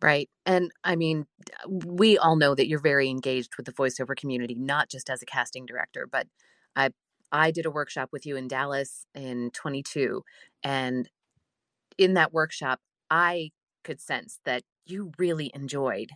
Right. 0.00 0.30
And 0.46 0.70
I 0.84 0.96
mean, 0.96 1.26
we 1.68 2.16
all 2.16 2.36
know 2.36 2.54
that 2.54 2.68
you're 2.68 2.78
very 2.78 3.08
engaged 3.10 3.56
with 3.56 3.66
the 3.66 3.72
voiceover 3.72 4.16
community, 4.16 4.54
not 4.54 4.88
just 4.88 5.10
as 5.10 5.20
a 5.20 5.26
casting 5.26 5.66
director, 5.66 6.08
but 6.10 6.26
I 6.74 6.90
I 7.32 7.50
did 7.50 7.66
a 7.66 7.70
workshop 7.70 8.10
with 8.12 8.26
you 8.26 8.36
in 8.36 8.48
Dallas 8.48 9.06
in 9.14 9.50
22. 9.52 10.22
And 10.62 11.08
in 11.98 12.14
that 12.14 12.32
workshop, 12.32 12.80
I 13.10 13.50
could 13.84 14.00
sense 14.00 14.40
that 14.44 14.62
you 14.86 15.12
really 15.18 15.50
enjoyed 15.54 16.10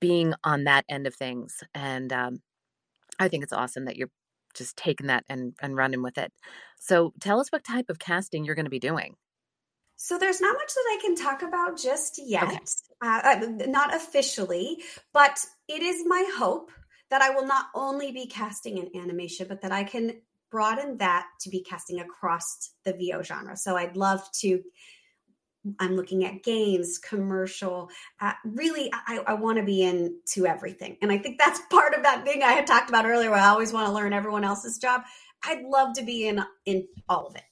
being 0.00 0.34
on 0.42 0.64
that 0.64 0.84
end 0.88 1.06
of 1.06 1.14
things. 1.14 1.62
And 1.74 2.12
um, 2.12 2.42
I 3.18 3.28
think 3.28 3.44
it's 3.44 3.52
awesome 3.52 3.84
that 3.84 3.96
you're 3.96 4.10
just 4.54 4.76
taking 4.76 5.06
that 5.06 5.24
and, 5.28 5.54
and 5.62 5.76
running 5.76 6.02
with 6.02 6.18
it. 6.18 6.32
So 6.78 7.12
tell 7.20 7.40
us 7.40 7.50
what 7.50 7.64
type 7.64 7.88
of 7.88 7.98
casting 7.98 8.44
you're 8.44 8.54
going 8.54 8.66
to 8.66 8.70
be 8.70 8.78
doing. 8.78 9.14
So 9.96 10.18
there's 10.18 10.40
not 10.40 10.54
much 10.54 10.74
that 10.74 10.84
I 10.90 10.98
can 11.00 11.14
talk 11.14 11.42
about 11.42 11.78
just 11.78 12.20
yet, 12.20 12.42
okay. 12.42 12.58
uh, 13.02 13.20
uh 13.24 13.66
not 13.68 13.94
officially, 13.94 14.78
but 15.12 15.38
it 15.68 15.80
is 15.80 16.02
my 16.04 16.28
hope 16.36 16.72
that 17.10 17.22
I 17.22 17.30
will 17.30 17.46
not 17.46 17.66
only 17.74 18.10
be 18.10 18.26
casting 18.26 18.78
in 18.78 19.00
animation, 19.00 19.46
but 19.48 19.60
that 19.60 19.70
I 19.70 19.84
can 19.84 20.20
broaden 20.52 20.98
that 20.98 21.26
to 21.40 21.50
be 21.50 21.62
casting 21.62 21.98
across 21.98 22.74
the 22.84 22.92
VO 22.92 23.22
genre. 23.22 23.56
So 23.56 23.76
I'd 23.76 23.96
love 23.96 24.22
to. 24.40 24.62
I'm 25.78 25.94
looking 25.94 26.24
at 26.24 26.42
games, 26.42 26.98
commercial. 26.98 27.88
Uh, 28.20 28.32
really, 28.44 28.92
I, 28.92 29.20
I 29.28 29.34
want 29.34 29.58
to 29.58 29.64
be 29.64 29.82
into 29.82 30.44
everything, 30.44 30.96
and 31.02 31.10
I 31.10 31.18
think 31.18 31.38
that's 31.38 31.60
part 31.70 31.94
of 31.94 32.02
that 32.02 32.24
thing 32.24 32.42
I 32.42 32.52
had 32.52 32.66
talked 32.66 32.90
about 32.90 33.06
earlier. 33.06 33.30
Where 33.30 33.40
I 33.40 33.48
always 33.48 33.72
want 33.72 33.86
to 33.86 33.92
learn 33.92 34.12
everyone 34.12 34.44
else's 34.44 34.78
job. 34.78 35.02
I'd 35.44 35.64
love 35.64 35.94
to 35.94 36.04
be 36.04 36.28
in 36.28 36.44
in 36.66 36.86
all 37.08 37.26
of 37.26 37.34
it. 37.34 37.42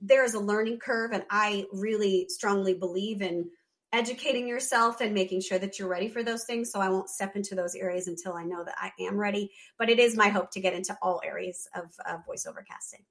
There 0.00 0.24
is 0.24 0.34
a 0.34 0.40
learning 0.40 0.78
curve, 0.78 1.12
and 1.12 1.24
I 1.30 1.66
really 1.72 2.26
strongly 2.28 2.74
believe 2.74 3.22
in 3.22 3.48
educating 3.92 4.46
yourself 4.46 5.00
and 5.00 5.12
making 5.14 5.40
sure 5.40 5.58
that 5.58 5.78
you're 5.78 5.88
ready 5.88 6.08
for 6.08 6.22
those 6.22 6.44
things. 6.44 6.70
So 6.70 6.80
I 6.80 6.88
won't 6.88 7.10
step 7.10 7.36
into 7.36 7.54
those 7.54 7.74
areas 7.74 8.06
until 8.06 8.34
I 8.34 8.44
know 8.44 8.64
that 8.64 8.76
I 8.78 8.92
am 9.00 9.16
ready. 9.16 9.50
But 9.78 9.90
it 9.90 9.98
is 9.98 10.16
my 10.16 10.28
hope 10.28 10.50
to 10.52 10.60
get 10.60 10.74
into 10.74 10.96
all 11.02 11.20
areas 11.24 11.68
of, 11.74 11.84
of 12.06 12.20
voiceover 12.26 12.64
casting. 12.66 13.04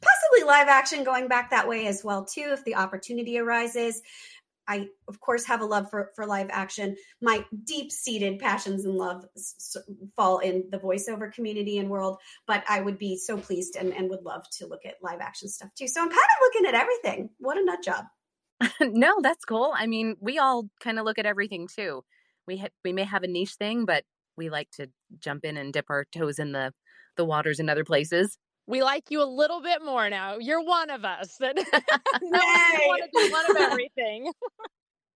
Possibly 0.00 0.46
live 0.46 0.68
action 0.68 1.04
going 1.04 1.28
back 1.28 1.50
that 1.50 1.68
way 1.68 1.86
as 1.86 2.02
well 2.02 2.24
too 2.24 2.48
if 2.48 2.64
the 2.64 2.76
opportunity 2.76 3.38
arises. 3.38 4.02
I, 4.68 4.88
of 5.06 5.20
course, 5.20 5.44
have 5.44 5.60
a 5.60 5.64
love 5.64 5.90
for, 5.90 6.10
for 6.16 6.26
live 6.26 6.48
action. 6.50 6.96
My 7.20 7.44
deep 7.64 7.92
seated 7.92 8.40
passions 8.40 8.84
and 8.84 8.94
love 8.94 9.24
fall 10.16 10.38
in 10.38 10.64
the 10.70 10.78
voiceover 10.78 11.32
community 11.32 11.78
and 11.78 11.88
world, 11.88 12.18
but 12.46 12.64
I 12.68 12.80
would 12.80 12.98
be 12.98 13.16
so 13.16 13.38
pleased 13.38 13.76
and, 13.76 13.94
and 13.94 14.10
would 14.10 14.24
love 14.24 14.44
to 14.58 14.66
look 14.66 14.84
at 14.84 14.96
live 15.02 15.20
action 15.20 15.48
stuff 15.48 15.70
too. 15.76 15.86
So 15.86 16.00
I'm 16.00 16.08
kind 16.08 16.18
of 16.18 16.42
looking 16.42 16.66
at 16.66 16.74
everything. 16.74 17.30
What 17.38 17.58
a 17.58 17.64
nut 17.64 17.82
job. 17.84 18.06
no, 18.80 19.14
that's 19.22 19.44
cool. 19.44 19.72
I 19.76 19.86
mean, 19.86 20.16
we 20.20 20.38
all 20.38 20.68
kind 20.80 20.98
of 20.98 21.04
look 21.04 21.18
at 21.18 21.26
everything 21.26 21.68
too. 21.74 22.02
We 22.46 22.58
ha- 22.58 22.68
we 22.84 22.92
may 22.92 23.04
have 23.04 23.22
a 23.22 23.28
niche 23.28 23.54
thing, 23.54 23.84
but 23.84 24.04
we 24.36 24.50
like 24.50 24.70
to 24.72 24.88
jump 25.18 25.44
in 25.44 25.56
and 25.56 25.72
dip 25.72 25.86
our 25.90 26.06
toes 26.12 26.38
in 26.38 26.52
the 26.52 26.72
the 27.16 27.24
waters 27.24 27.60
in 27.60 27.68
other 27.68 27.84
places. 27.84 28.38
We 28.66 28.82
like 28.82 29.04
you 29.10 29.22
a 29.22 29.24
little 29.24 29.62
bit 29.62 29.82
more 29.84 30.10
now. 30.10 30.38
You're 30.38 30.62
one 30.62 30.90
of 30.90 31.04
us 31.04 31.36
that 31.40 31.56
want 32.22 33.02
to 33.02 33.26
do 33.26 33.32
one 33.32 33.50
of 33.50 33.56
everything. 33.56 34.32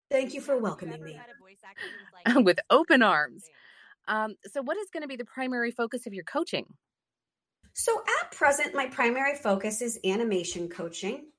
Thank 0.09 0.33
you 0.33 0.41
for 0.41 0.57
welcoming 0.57 1.03
me 1.03 1.19
with 2.35 2.59
open 2.69 3.01
arms. 3.01 3.45
Um, 4.07 4.35
so, 4.51 4.61
what 4.61 4.77
is 4.77 4.87
going 4.91 5.03
to 5.03 5.07
be 5.07 5.15
the 5.15 5.25
primary 5.25 5.71
focus 5.71 6.05
of 6.05 6.13
your 6.13 6.25
coaching? 6.25 6.65
So, 7.73 8.01
at 8.21 8.31
present, 8.31 8.73
my 8.73 8.87
primary 8.87 9.35
focus 9.35 9.81
is 9.81 9.99
animation 10.03 10.67
coaching. 10.67 11.30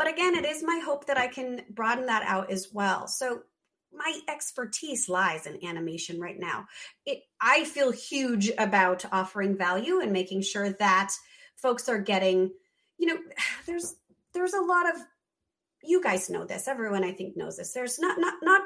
But 0.00 0.08
again, 0.08 0.34
it 0.34 0.46
is 0.46 0.62
my 0.62 0.80
hope 0.82 1.08
that 1.08 1.18
I 1.18 1.26
can 1.26 1.60
broaden 1.68 2.06
that 2.06 2.22
out 2.22 2.50
as 2.50 2.68
well. 2.72 3.06
So 3.06 3.42
my 3.92 4.18
expertise 4.30 5.10
lies 5.10 5.44
in 5.44 5.62
animation 5.62 6.18
right 6.18 6.40
now. 6.40 6.68
It, 7.04 7.24
I 7.38 7.64
feel 7.66 7.92
huge 7.92 8.50
about 8.56 9.04
offering 9.12 9.58
value 9.58 10.00
and 10.00 10.10
making 10.10 10.40
sure 10.40 10.70
that 10.70 11.12
folks 11.56 11.86
are 11.90 11.98
getting, 11.98 12.50
you 12.96 13.08
know, 13.08 13.18
there's 13.66 13.96
there's 14.32 14.54
a 14.54 14.62
lot 14.62 14.88
of 14.88 15.02
you 15.82 16.02
guys 16.02 16.30
know 16.30 16.46
this. 16.46 16.66
Everyone 16.66 17.04
I 17.04 17.12
think 17.12 17.36
knows 17.36 17.58
this. 17.58 17.74
There's 17.74 17.98
not 17.98 18.18
not 18.18 18.36
not 18.40 18.62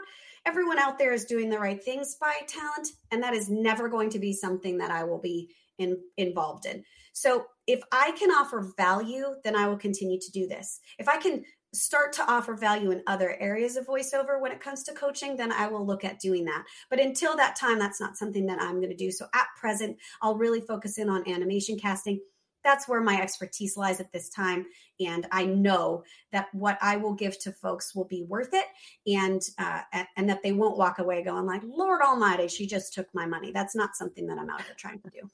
everyone 0.47 0.79
out 0.79 1.01
there 1.01 1.13
is 1.13 1.25
doing 1.25 1.51
the 1.51 1.59
right 1.59 1.83
things 1.83 2.15
by 2.15 2.33
talent 2.47 2.91
and 3.11 3.21
that 3.25 3.35
is 3.35 3.51
never 3.51 3.89
going 3.89 4.11
to 4.11 4.21
be 4.21 4.33
something 4.33 4.79
that 4.79 4.93
I 4.93 5.03
will 5.03 5.21
be 5.21 5.51
in, 5.79 5.99
involved 6.17 6.65
in. 6.65 6.85
So 7.13 7.47
if 7.67 7.83
I 7.93 8.13
can 8.13 8.31
offer 8.31 8.73
value, 8.77 9.35
then 9.43 9.57
I 9.57 9.69
will 9.69 9.79
continue 9.79 10.19
to 10.21 10.31
do 10.31 10.47
this. 10.47 10.81
If 10.99 11.09
I 11.09 11.17
can 11.17 11.45
start 11.73 12.13
to 12.13 12.31
offer 12.31 12.55
value 12.55 12.91
in 12.91 13.03
other 13.07 13.37
areas 13.41 13.77
of 13.77 13.87
voiceover 13.87 14.41
when 14.41 14.53
it 14.53 14.61
comes 14.61 14.83
to 14.85 14.93
coaching, 14.93 15.37
then 15.37 15.53
I 15.53 15.67
will 15.67 15.85
look 15.85 16.05
at 16.05 16.21
doing 16.21 16.45
that. 16.45 16.65
But 16.89 17.01
until 17.01 17.37
that 17.37 17.57
time, 17.57 17.79
that's 17.79 18.01
not 18.01 18.17
something 18.17 18.47
that 18.47 18.61
I'm 18.61 18.77
going 18.77 18.91
to 18.91 18.97
do. 18.97 19.11
So 19.11 19.27
at 19.35 19.47
present, 19.59 19.97
I'll 20.23 20.37
really 20.37 20.61
focus 20.61 20.99
in 20.99 21.09
on 21.09 21.29
animation 21.29 21.79
casting. 21.79 22.21
That's 22.63 22.89
where 22.89 23.03
my 23.03 23.21
expertise 23.21 23.77
lies 23.77 24.01
at 24.01 24.11
this 24.13 24.31
time. 24.31 24.65
And 24.99 25.27
I 25.33 25.45
know 25.45 26.05
that 26.33 26.47
what 26.55 26.79
I 26.81 26.97
will 26.97 27.13
give 27.13 27.39
to 27.41 27.53
folks 27.53 27.95
will 27.95 28.07
be 28.07 28.25
worth 28.27 28.55
it 28.55 28.67
and, 29.07 29.43
uh, 29.59 29.81
and 30.17 30.31
that 30.31 30.43
they 30.43 30.53
won't 30.53 30.79
walk 30.79 30.99
away 30.99 31.23
going 31.23 31.45
like, 31.45 31.63
Lord 31.65 32.01
Almighty, 32.01 32.49
she 32.49 32.67
just 32.67 32.95
took 32.95 33.09
my 33.13 33.27
money. 33.27 33.53
That's 33.53 33.77
not 33.77 33.97
something 33.97 34.27
that 34.29 34.39
I'm 34.39 34.49
out 34.49 34.63
here 34.63 34.77
trying 34.79 35.01
to 35.01 35.11
do 35.11 35.29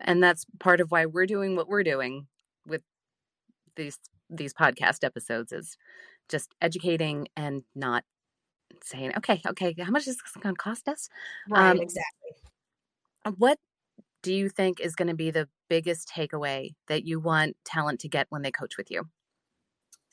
and 0.00 0.22
that's 0.22 0.46
part 0.58 0.80
of 0.80 0.90
why 0.90 1.06
we're 1.06 1.26
doing 1.26 1.56
what 1.56 1.68
we're 1.68 1.82
doing 1.82 2.26
with 2.66 2.82
these 3.76 3.98
these 4.30 4.52
podcast 4.52 5.04
episodes 5.04 5.52
is 5.52 5.76
just 6.28 6.54
educating 6.60 7.28
and 7.36 7.62
not 7.74 8.04
saying 8.82 9.12
okay 9.16 9.40
okay 9.46 9.74
how 9.78 9.90
much 9.90 10.08
is 10.08 10.16
this 10.16 10.42
going 10.42 10.54
to 10.54 10.58
cost 10.58 10.88
us? 10.88 11.08
Right 11.48 11.70
um, 11.70 11.80
exactly. 11.80 12.30
what 13.38 13.58
do 14.22 14.34
you 14.34 14.48
think 14.48 14.80
is 14.80 14.96
going 14.96 15.08
to 15.08 15.14
be 15.14 15.30
the 15.30 15.48
biggest 15.68 16.08
takeaway 16.08 16.74
that 16.88 17.04
you 17.04 17.20
want 17.20 17.56
talent 17.64 18.00
to 18.00 18.08
get 18.08 18.26
when 18.30 18.42
they 18.42 18.50
coach 18.50 18.76
with 18.76 18.90
you? 18.90 19.08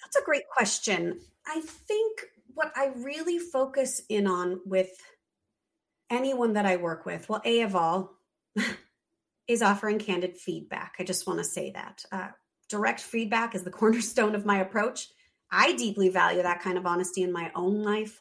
That's 0.01 0.17
a 0.17 0.23
great 0.23 0.43
question. 0.47 1.19
I 1.47 1.61
think 1.61 2.25
what 2.53 2.71
i 2.75 2.91
really 2.97 3.39
focus 3.39 4.01
in 4.09 4.27
on 4.27 4.59
with 4.65 4.91
anyone 6.09 6.53
that 6.53 6.65
i 6.65 6.75
work 6.75 7.05
with 7.05 7.27
well 7.29 7.41
a 7.45 7.61
of 7.61 7.75
all 7.75 8.13
is 9.47 9.61
offering 9.61 9.99
candid 9.99 10.37
feedback. 10.37 10.95
I 10.99 11.03
just 11.03 11.27
want 11.27 11.39
to 11.39 11.45
say 11.45 11.71
that. 11.71 12.03
Uh, 12.11 12.27
direct 12.69 13.01
feedback 13.01 13.55
is 13.55 13.63
the 13.63 13.71
cornerstone 13.79 14.35
of 14.35 14.45
my 14.45 14.59
approach. 14.59 15.07
I 15.51 15.73
deeply 15.73 16.09
value 16.09 16.41
that 16.41 16.61
kind 16.61 16.77
of 16.77 16.85
honesty 16.85 17.21
in 17.21 17.31
my 17.31 17.51
own 17.55 17.83
life. 17.83 18.19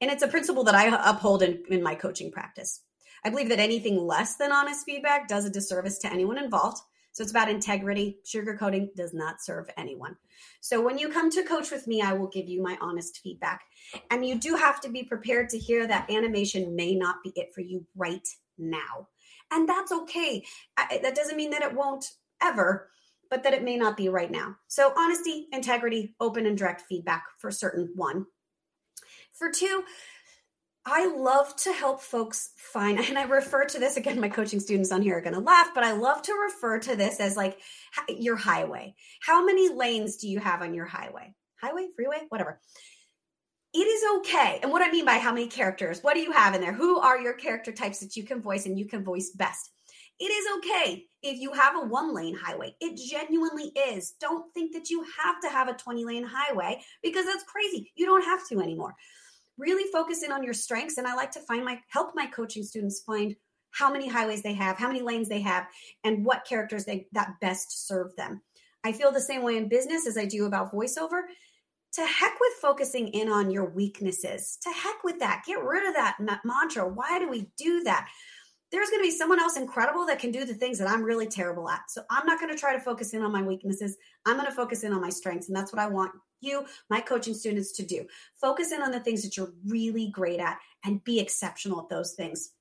And 0.00 0.10
it's 0.10 0.22
a 0.22 0.28
principle 0.28 0.64
that 0.64 0.74
I 0.74 1.10
uphold 1.10 1.42
in, 1.42 1.62
in 1.68 1.82
my 1.82 1.94
coaching 1.94 2.30
practice. 2.30 2.82
I 3.22 3.28
believe 3.28 3.50
that 3.50 3.58
anything 3.58 3.98
less 3.98 4.36
than 4.36 4.50
honest 4.50 4.86
feedback 4.86 5.28
does 5.28 5.44
a 5.44 5.50
disservice 5.50 5.98
to 5.98 6.12
anyone 6.12 6.38
involved. 6.38 6.78
So 7.12 7.22
it's 7.22 7.32
about 7.32 7.50
integrity. 7.50 8.18
Sugarcoating 8.24 8.94
does 8.94 9.12
not 9.12 9.42
serve 9.42 9.68
anyone. 9.76 10.16
So 10.60 10.80
when 10.80 10.96
you 10.96 11.10
come 11.10 11.30
to 11.30 11.42
coach 11.42 11.70
with 11.70 11.86
me, 11.86 12.00
I 12.00 12.12
will 12.12 12.28
give 12.28 12.48
you 12.48 12.62
my 12.62 12.78
honest 12.80 13.20
feedback. 13.22 13.62
And 14.10 14.24
you 14.24 14.36
do 14.36 14.54
have 14.54 14.80
to 14.82 14.88
be 14.88 15.02
prepared 15.02 15.48
to 15.50 15.58
hear 15.58 15.86
that 15.86 16.10
animation 16.10 16.76
may 16.76 16.94
not 16.94 17.16
be 17.22 17.32
it 17.34 17.52
for 17.52 17.60
you 17.60 17.84
right 17.96 18.26
now. 18.56 19.08
And 19.50 19.68
that's 19.68 19.92
okay. 19.92 20.44
I, 20.76 21.00
that 21.02 21.14
doesn't 21.14 21.36
mean 21.36 21.50
that 21.50 21.62
it 21.62 21.74
won't 21.74 22.06
ever, 22.42 22.90
but 23.30 23.42
that 23.42 23.54
it 23.54 23.64
may 23.64 23.76
not 23.76 23.96
be 23.96 24.08
right 24.08 24.30
now. 24.30 24.56
So, 24.68 24.92
honesty, 24.96 25.46
integrity, 25.52 26.14
open 26.20 26.46
and 26.46 26.56
direct 26.56 26.82
feedback 26.82 27.24
for 27.38 27.50
certain 27.50 27.90
one. 27.94 28.26
For 29.32 29.50
two, 29.50 29.84
I 30.86 31.06
love 31.14 31.54
to 31.56 31.72
help 31.72 32.00
folks 32.00 32.50
find, 32.56 32.98
and 33.08 33.18
I 33.18 33.24
refer 33.24 33.64
to 33.66 33.78
this 33.78 33.96
again, 33.96 34.20
my 34.20 34.28
coaching 34.28 34.60
students 34.60 34.92
on 34.92 35.02
here 35.02 35.18
are 35.18 35.22
going 35.22 35.34
to 35.34 35.40
laugh, 35.40 35.70
but 35.74 35.84
I 35.84 35.92
love 35.92 36.22
to 36.22 36.32
refer 36.34 36.78
to 36.80 36.96
this 36.96 37.20
as 37.20 37.36
like 37.36 37.58
your 38.08 38.36
highway. 38.36 38.94
How 39.22 39.44
many 39.44 39.68
lanes 39.68 40.16
do 40.16 40.28
you 40.28 40.40
have 40.40 40.62
on 40.62 40.74
your 40.74 40.86
highway? 40.86 41.34
Highway, 41.60 41.88
freeway, 41.94 42.22
whatever. 42.30 42.58
It 43.72 43.78
is 43.78 44.02
okay. 44.18 44.58
And 44.62 44.72
what 44.72 44.82
I 44.82 44.90
mean 44.90 45.04
by 45.04 45.18
how 45.18 45.32
many 45.32 45.46
characters, 45.46 46.00
what 46.02 46.14
do 46.14 46.20
you 46.20 46.32
have 46.32 46.54
in 46.54 46.60
there? 46.60 46.72
Who 46.72 46.98
are 46.98 47.20
your 47.20 47.34
character 47.34 47.70
types 47.72 48.00
that 48.00 48.16
you 48.16 48.24
can 48.24 48.42
voice 48.42 48.66
and 48.66 48.78
you 48.78 48.86
can 48.86 49.04
voice 49.04 49.30
best? 49.30 49.70
It 50.18 50.24
is 50.24 50.58
okay 50.58 51.04
if 51.22 51.38
you 51.38 51.52
have 51.52 51.76
a 51.76 51.86
one 51.86 52.14
lane 52.14 52.36
highway. 52.36 52.74
It 52.80 52.96
genuinely 52.96 53.72
is. 53.88 54.14
Don't 54.20 54.52
think 54.52 54.74
that 54.74 54.90
you 54.90 55.04
have 55.22 55.40
to 55.42 55.48
have 55.48 55.68
a 55.68 55.74
20 55.74 56.04
lane 56.04 56.26
highway 56.28 56.82
because 57.02 57.24
that's 57.26 57.44
crazy. 57.44 57.92
You 57.94 58.06
don't 58.06 58.24
have 58.24 58.46
to 58.48 58.60
anymore 58.60 58.94
really 59.60 59.90
focus 59.92 60.22
in 60.22 60.32
on 60.32 60.42
your 60.42 60.54
strengths 60.54 60.96
and 60.96 61.06
i 61.06 61.14
like 61.14 61.30
to 61.30 61.40
find 61.40 61.64
my 61.64 61.78
help 61.88 62.12
my 62.14 62.26
coaching 62.26 62.62
students 62.62 63.02
find 63.02 63.36
how 63.72 63.92
many 63.92 64.08
highways 64.08 64.42
they 64.42 64.54
have 64.54 64.76
how 64.78 64.88
many 64.88 65.02
lanes 65.02 65.28
they 65.28 65.40
have 65.40 65.66
and 66.02 66.24
what 66.24 66.46
characters 66.46 66.84
they 66.84 67.06
that 67.12 67.34
best 67.40 67.86
serve 67.86 68.14
them 68.16 68.40
i 68.82 68.90
feel 68.90 69.12
the 69.12 69.20
same 69.20 69.42
way 69.42 69.56
in 69.56 69.68
business 69.68 70.06
as 70.06 70.16
i 70.16 70.24
do 70.24 70.46
about 70.46 70.72
voiceover 70.72 71.20
to 71.92 72.02
heck 72.02 72.38
with 72.40 72.52
focusing 72.60 73.08
in 73.08 73.28
on 73.28 73.50
your 73.50 73.64
weaknesses 73.64 74.58
to 74.62 74.70
heck 74.70 75.02
with 75.04 75.18
that 75.18 75.42
get 75.46 75.62
rid 75.62 75.86
of 75.86 75.94
that 75.94 76.16
mantra 76.44 76.86
why 76.86 77.18
do 77.18 77.28
we 77.28 77.50
do 77.56 77.82
that 77.82 78.08
there's 78.70 78.88
going 78.88 79.02
to 79.02 79.08
be 79.08 79.16
someone 79.16 79.40
else 79.40 79.56
incredible 79.56 80.06
that 80.06 80.20
can 80.20 80.30
do 80.30 80.44
the 80.44 80.54
things 80.54 80.78
that 80.78 80.88
I'm 80.88 81.02
really 81.02 81.26
terrible 81.26 81.68
at. 81.68 81.90
So 81.90 82.02
I'm 82.08 82.26
not 82.26 82.38
going 82.38 82.52
to 82.52 82.58
try 82.58 82.72
to 82.72 82.80
focus 82.80 83.14
in 83.14 83.22
on 83.22 83.32
my 83.32 83.42
weaknesses. 83.42 83.96
I'm 84.26 84.36
going 84.36 84.46
to 84.46 84.54
focus 84.54 84.84
in 84.84 84.92
on 84.92 85.00
my 85.00 85.10
strengths. 85.10 85.48
And 85.48 85.56
that's 85.56 85.72
what 85.72 85.82
I 85.82 85.88
want 85.88 86.12
you, 86.40 86.64
my 86.88 87.00
coaching 87.00 87.34
students, 87.34 87.72
to 87.72 87.84
do. 87.84 88.06
Focus 88.40 88.72
in 88.72 88.80
on 88.80 88.92
the 88.92 89.00
things 89.00 89.22
that 89.22 89.36
you're 89.36 89.52
really 89.66 90.08
great 90.08 90.40
at 90.40 90.58
and 90.84 91.02
be 91.02 91.18
exceptional 91.18 91.80
at 91.80 91.88
those 91.88 92.12
things. 92.12 92.52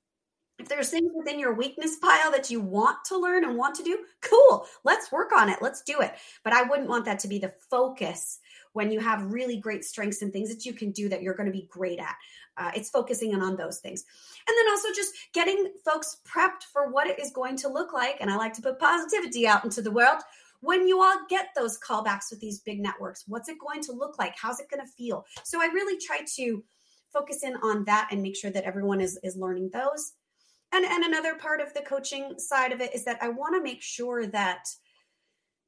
If 0.58 0.68
there's 0.68 0.90
things 0.90 1.12
within 1.16 1.40
your 1.40 1.54
weakness 1.54 1.96
pile 1.98 2.32
that 2.32 2.50
you 2.50 2.60
want 2.60 2.98
to 3.06 3.18
learn 3.18 3.46
and 3.46 3.56
want 3.56 3.76
to 3.76 3.84
do, 3.84 4.00
cool. 4.22 4.66
Let's 4.84 5.12
work 5.12 5.32
on 5.32 5.48
it. 5.48 5.60
Let's 5.62 5.84
do 5.84 6.02
it. 6.02 6.14
But 6.44 6.54
I 6.54 6.64
wouldn't 6.64 6.90
want 6.90 7.06
that 7.06 7.20
to 7.20 7.30
be 7.30 7.40
the 7.40 7.54
focus 7.70 8.40
when 8.74 8.92
you 8.92 9.00
have 9.00 9.32
really 9.32 9.58
great 9.58 9.84
strengths 9.84 10.22
and 10.22 10.32
things 10.32 10.54
that 10.54 10.66
you 10.66 10.74
can 10.74 10.92
do 10.92 11.10
that 11.10 11.22
you're 11.22 11.36
going 11.36 11.52
to 11.52 11.58
be 11.58 11.68
great 11.70 12.00
at. 12.00 12.16
Uh, 12.58 12.72
it's 12.76 12.90
focusing 12.90 13.32
in 13.32 13.42
on 13.42 13.56
those 13.56 13.80
things. 13.80 14.04
And 14.48 14.56
then 14.58 14.70
also 14.70 14.90
just 14.94 15.14
getting 15.34 15.72
folks 15.86 16.18
prepped 16.28 16.64
for 16.72 16.92
what 16.92 17.08
it 17.08 17.20
is 17.20 17.32
going 17.32 17.56
to 17.58 17.70
look 17.70 17.94
like. 17.94 18.18
And 18.20 18.30
I 18.30 18.36
like 18.36 18.54
to 18.54 18.62
put 18.62 18.80
positivity 18.80 19.48
out 19.48 19.64
into 19.64 19.82
the 19.82 19.92
world 19.92 20.22
when 20.62 20.88
you 20.88 21.02
all 21.02 21.18
get 21.30 21.50
those 21.56 21.80
callbacks 21.80 22.30
with 22.32 22.40
these 22.40 22.60
big 22.60 22.80
networks 22.80 23.24
what's 23.28 23.50
it 23.50 23.58
going 23.60 23.82
to 23.82 23.92
look 23.92 24.18
like 24.20 24.36
how's 24.40 24.60
it 24.60 24.70
going 24.70 24.86
to 24.86 24.92
feel 24.94 25.26
so 25.44 25.62
i 25.62 25.66
really 25.68 25.98
try 26.00 26.20
to 26.36 26.64
focus 27.12 27.44
in 27.44 27.56
on 27.58 27.84
that 27.86 28.08
and 28.12 28.22
make 28.22 28.36
sure 28.36 28.52
that 28.52 28.64
everyone 28.64 29.02
is 29.02 29.18
is 29.24 29.36
learning 29.36 29.70
those 29.74 30.14
and 30.72 30.86
and 30.86 31.04
another 31.04 31.36
part 31.36 31.62
of 31.62 31.74
the 31.74 31.82
coaching 31.82 32.36
side 32.38 32.72
of 32.72 32.82
it 32.82 32.94
is 32.94 33.06
that 33.06 33.22
i 33.22 33.30
want 33.30 33.56
to 33.56 33.64
make 33.64 33.82
sure 33.82 34.28
that 34.28 34.66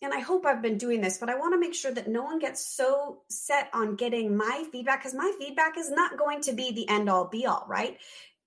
and 0.02 0.14
i 0.14 0.20
hope 0.20 0.46
i've 0.46 0.62
been 0.62 0.78
doing 0.78 1.02
this 1.02 1.18
but 1.18 1.30
i 1.30 1.36
want 1.36 1.54
to 1.54 1.60
make 1.60 1.74
sure 1.74 1.94
that 1.94 2.08
no 2.08 2.24
one 2.24 2.40
gets 2.40 2.66
so 2.66 3.22
set 3.30 3.70
on 3.74 3.96
getting 3.96 4.36
my 4.36 4.66
feedback 4.72 5.00
because 5.00 5.14
my 5.14 5.32
feedback 5.40 5.78
is 5.78 5.92
not 5.92 6.18
going 6.18 6.42
to 6.42 6.54
be 6.54 6.72
the 6.72 6.88
end 6.90 7.10
all 7.10 7.28
be 7.28 7.46
all 7.46 7.66
right 7.68 7.98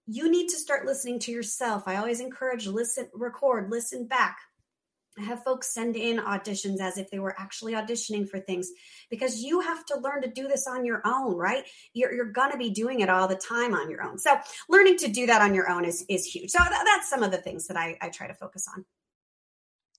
you 0.07 0.31
need 0.31 0.49
to 0.49 0.57
start 0.57 0.87
listening 0.87 1.19
to 1.19 1.33
yourself 1.33 1.85
i 1.87 1.97
always 1.97 2.21
encourage 2.21 2.67
listen 2.67 3.09
record 3.15 3.71
listen 3.71 4.07
back 4.07 4.39
I 5.19 5.23
have 5.23 5.45
folks 5.45 5.73
send 5.73 5.97
in 5.97 6.19
auditions 6.19 6.81
as 6.81 6.99
if 6.99 7.11
they 7.11 7.19
were 7.19 7.39
actually 7.39 7.75
auditioning 7.75 8.29
for 8.29 8.41
things 8.41 8.71
because 9.11 9.43
you 9.43 9.61
have 9.61 9.85
to 9.87 9.99
learn 9.99 10.23
to 10.23 10.29
do 10.29 10.49
this 10.49 10.67
on 10.67 10.85
your 10.85 11.03
own, 11.05 11.37
right? 11.37 11.65
You're, 11.93 12.13
you're 12.13 12.33
going 12.33 12.51
to 12.51 12.59
be 12.59 12.71
doing 12.71 13.01
it 13.01 13.09
all 13.09 13.29
the 13.29 13.37
time 13.37 13.75
on 13.75 13.91
your 13.91 14.03
own. 14.03 14.19
So 14.19 14.37
learning 14.69 14.99
to 14.99 15.09
do 15.09 15.27
that 15.27 15.41
on 15.41 15.55
your 15.55 15.71
own 15.71 15.85
is, 15.85 16.05
is 16.09 16.27
huge. 16.27 16.51
So 16.51 16.59
th- 16.59 16.81
that's 16.85 17.09
some 17.09 17.23
of 17.23 17.31
the 17.31 17.39
things 17.39 17.69
that 17.69 17.77
I, 17.77 17.97
I 18.01 18.09
try 18.09 18.27
to 18.27 18.35
focus 18.35 18.67
on. 18.75 18.85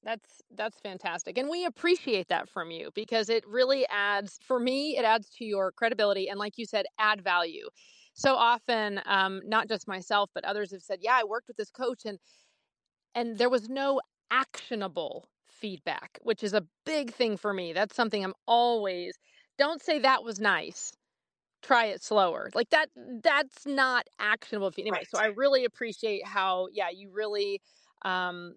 That's 0.06 0.42
that's 0.56 0.80
fantastic. 0.80 1.38
And 1.38 1.50
we 1.50 1.66
appreciate 1.66 2.30
that 2.30 2.48
from 2.48 2.72
you 2.72 2.92
because 2.94 3.28
it 3.28 3.46
really 3.48 3.88
adds 3.90 4.40
for 4.44 4.60
me, 4.60 4.98
it 4.98 5.04
adds 5.04 5.30
to 5.40 5.46
your 5.46 5.72
credibility 5.72 6.30
and 6.30 6.40
like 6.40 6.58
you 6.58 6.66
said, 6.66 6.86
add 7.00 7.24
value. 7.24 7.68
So 8.14 8.36
often, 8.36 9.02
um, 9.08 9.42
not 9.46 9.68
just 9.68 9.88
myself, 9.88 10.30
but 10.34 10.46
others 10.46 10.72
have 10.72 10.84
said, 10.84 11.00
Yeah, 11.02 11.16
I 11.20 11.24
worked 11.26 11.48
with 11.48 11.58
this 11.58 11.72
coach 11.72 12.06
and 12.06 12.20
and 13.16 13.38
there 13.38 13.50
was 13.50 13.70
no 13.70 14.02
actionable 14.32 15.28
feedback, 15.50 16.20
which 16.22 16.44
is 16.44 16.54
a 16.54 16.66
big 16.86 17.12
thing 17.14 17.38
for 17.38 17.54
me. 17.54 17.74
That's 17.74 17.96
something 17.96 18.24
I'm 18.24 18.34
always 18.48 19.16
don't 19.58 19.82
say 19.82 20.00
that 20.00 20.24
was 20.24 20.40
nice. 20.40 20.92
Try 21.64 21.86
it 21.86 22.04
slower. 22.04 22.52
Like 22.54 22.70
that 22.70 22.90
that's 23.24 23.66
not 23.66 24.06
actionable 24.20 24.72
anyway. 24.78 24.98
Right. 24.98 25.08
So 25.10 25.18
I 25.18 25.28
really 25.28 25.66
appreciate 25.66 26.26
how 26.28 26.68
yeah, 26.72 26.90
you 26.90 27.12
really 27.12 27.62
um 28.04 28.56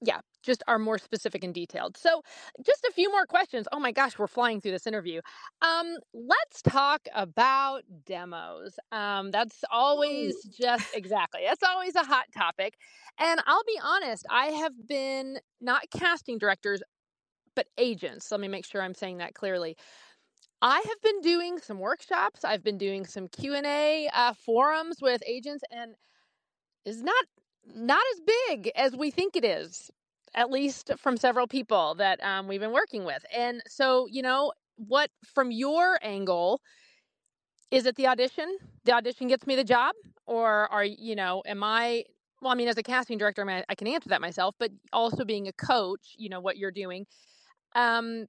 yeah, 0.00 0.20
just 0.42 0.62
are 0.68 0.78
more 0.78 0.98
specific 0.98 1.42
and 1.42 1.52
detailed. 1.52 1.96
So, 1.96 2.22
just 2.64 2.84
a 2.84 2.92
few 2.92 3.10
more 3.10 3.26
questions. 3.26 3.66
Oh 3.72 3.80
my 3.80 3.90
gosh, 3.92 4.18
we're 4.18 4.28
flying 4.28 4.60
through 4.60 4.70
this 4.72 4.86
interview. 4.86 5.20
Um, 5.60 5.96
let's 6.14 6.62
talk 6.62 7.02
about 7.14 7.82
demos. 8.06 8.78
Um, 8.92 9.30
that's 9.30 9.64
always 9.70 10.36
just 10.44 10.94
exactly. 10.94 11.40
That's 11.44 11.62
always 11.64 11.96
a 11.96 12.04
hot 12.04 12.26
topic. 12.34 12.76
And 13.18 13.40
I'll 13.46 13.64
be 13.64 13.80
honest, 13.82 14.24
I 14.30 14.46
have 14.46 14.86
been 14.86 15.38
not 15.60 15.82
casting 15.90 16.38
directors, 16.38 16.80
but 17.56 17.66
agents. 17.76 18.30
Let 18.30 18.40
me 18.40 18.48
make 18.48 18.64
sure 18.64 18.82
I'm 18.82 18.94
saying 18.94 19.18
that 19.18 19.34
clearly. 19.34 19.76
I 20.62 20.76
have 20.76 21.00
been 21.02 21.20
doing 21.20 21.58
some 21.58 21.78
workshops. 21.78 22.44
I've 22.44 22.64
been 22.64 22.78
doing 22.78 23.04
some 23.06 23.28
Q 23.28 23.54
and 23.54 23.66
A 23.66 24.08
uh, 24.14 24.34
forums 24.34 24.98
with 25.00 25.22
agents, 25.26 25.64
and 25.70 25.94
is 26.84 27.02
not 27.02 27.24
not 27.74 28.02
as 28.14 28.20
big 28.20 28.70
as 28.74 28.96
we 28.96 29.10
think 29.10 29.36
it 29.36 29.44
is, 29.44 29.90
at 30.34 30.50
least 30.50 30.90
from 30.98 31.16
several 31.16 31.46
people 31.46 31.94
that 31.96 32.22
um, 32.22 32.48
we've 32.48 32.60
been 32.60 32.72
working 32.72 33.04
with. 33.04 33.24
And 33.34 33.62
so, 33.68 34.06
you 34.10 34.22
know, 34.22 34.52
what 34.76 35.10
from 35.24 35.50
your 35.50 35.98
angle 36.02 36.60
is 37.70 37.86
it 37.86 37.96
the 37.96 38.06
audition? 38.06 38.56
The 38.84 38.92
audition 38.92 39.28
gets 39.28 39.46
me 39.46 39.56
the 39.56 39.64
job, 39.64 39.94
or 40.26 40.72
are 40.72 40.84
you 40.84 41.14
know, 41.14 41.42
am 41.46 41.62
I? 41.62 42.04
Well, 42.40 42.52
I 42.52 42.54
mean, 42.54 42.68
as 42.68 42.78
a 42.78 42.82
casting 42.82 43.18
director, 43.18 43.42
I, 43.42 43.44
mean, 43.44 43.64
I 43.68 43.74
can 43.74 43.88
answer 43.88 44.08
that 44.10 44.20
myself, 44.20 44.54
but 44.58 44.70
also 44.92 45.24
being 45.24 45.48
a 45.48 45.52
coach, 45.52 46.14
you 46.16 46.28
know 46.28 46.40
what 46.40 46.56
you're 46.56 46.70
doing. 46.70 47.06
Um, 47.74 48.26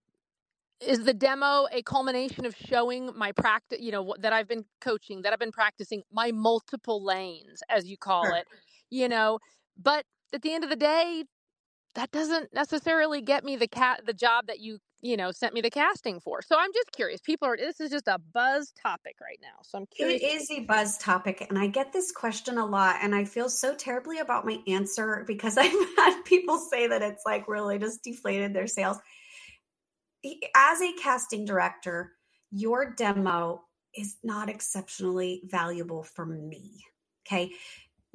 is 0.81 1.03
the 1.03 1.13
demo 1.13 1.67
a 1.71 1.81
culmination 1.83 2.45
of 2.45 2.55
showing 2.55 3.11
my 3.15 3.31
practice 3.33 3.79
you 3.81 3.91
know 3.91 4.15
that 4.19 4.31
i've 4.31 4.47
been 4.47 4.63
coaching 4.79 5.21
that 5.21 5.33
i've 5.33 5.39
been 5.39 5.51
practicing 5.51 6.01
my 6.11 6.31
multiple 6.31 7.03
lanes 7.03 7.61
as 7.69 7.85
you 7.85 7.97
call 7.97 8.23
it 8.33 8.45
you 8.89 9.07
know 9.07 9.39
but 9.77 10.05
at 10.33 10.41
the 10.41 10.53
end 10.53 10.63
of 10.63 10.69
the 10.69 10.75
day 10.75 11.23
that 11.95 12.11
doesn't 12.11 12.53
necessarily 12.53 13.21
get 13.21 13.43
me 13.43 13.55
the 13.55 13.67
cat 13.67 14.01
the 14.05 14.13
job 14.13 14.47
that 14.47 14.59
you 14.59 14.79
you 15.01 15.15
know 15.17 15.31
sent 15.31 15.53
me 15.53 15.61
the 15.61 15.69
casting 15.69 16.19
for. 16.19 16.41
So 16.41 16.55
i'm 16.57 16.71
just 16.73 16.91
curious 16.91 17.21
people 17.21 17.47
are 17.47 17.57
this 17.57 17.79
is 17.79 17.89
just 17.89 18.07
a 18.07 18.19
buzz 18.33 18.73
topic 18.81 19.15
right 19.21 19.39
now 19.41 19.61
so 19.63 19.79
i'm 19.79 19.85
curious 19.87 20.21
it 20.21 20.25
is 20.25 20.51
a 20.51 20.61
buzz 20.61 20.97
topic 20.97 21.45
and 21.49 21.57
i 21.57 21.67
get 21.67 21.93
this 21.93 22.11
question 22.11 22.57
a 22.57 22.65
lot 22.65 22.97
and 23.01 23.15
i 23.15 23.23
feel 23.23 23.49
so 23.49 23.75
terribly 23.75 24.19
about 24.19 24.45
my 24.45 24.59
answer 24.67 25.23
because 25.27 25.57
i've 25.57 25.71
had 25.97 26.21
people 26.25 26.57
say 26.57 26.87
that 26.87 27.01
it's 27.01 27.23
like 27.25 27.47
really 27.47 27.77
just 27.77 28.03
deflated 28.03 28.53
their 28.53 28.67
sales. 28.67 28.97
As 30.55 30.81
a 30.81 30.93
casting 31.01 31.45
director 31.45 32.13
your 32.51 32.93
demo 32.93 33.63
is 33.95 34.17
not 34.23 34.49
exceptionally 34.49 35.41
valuable 35.45 36.03
for 36.03 36.25
me 36.25 36.83
okay 37.25 37.51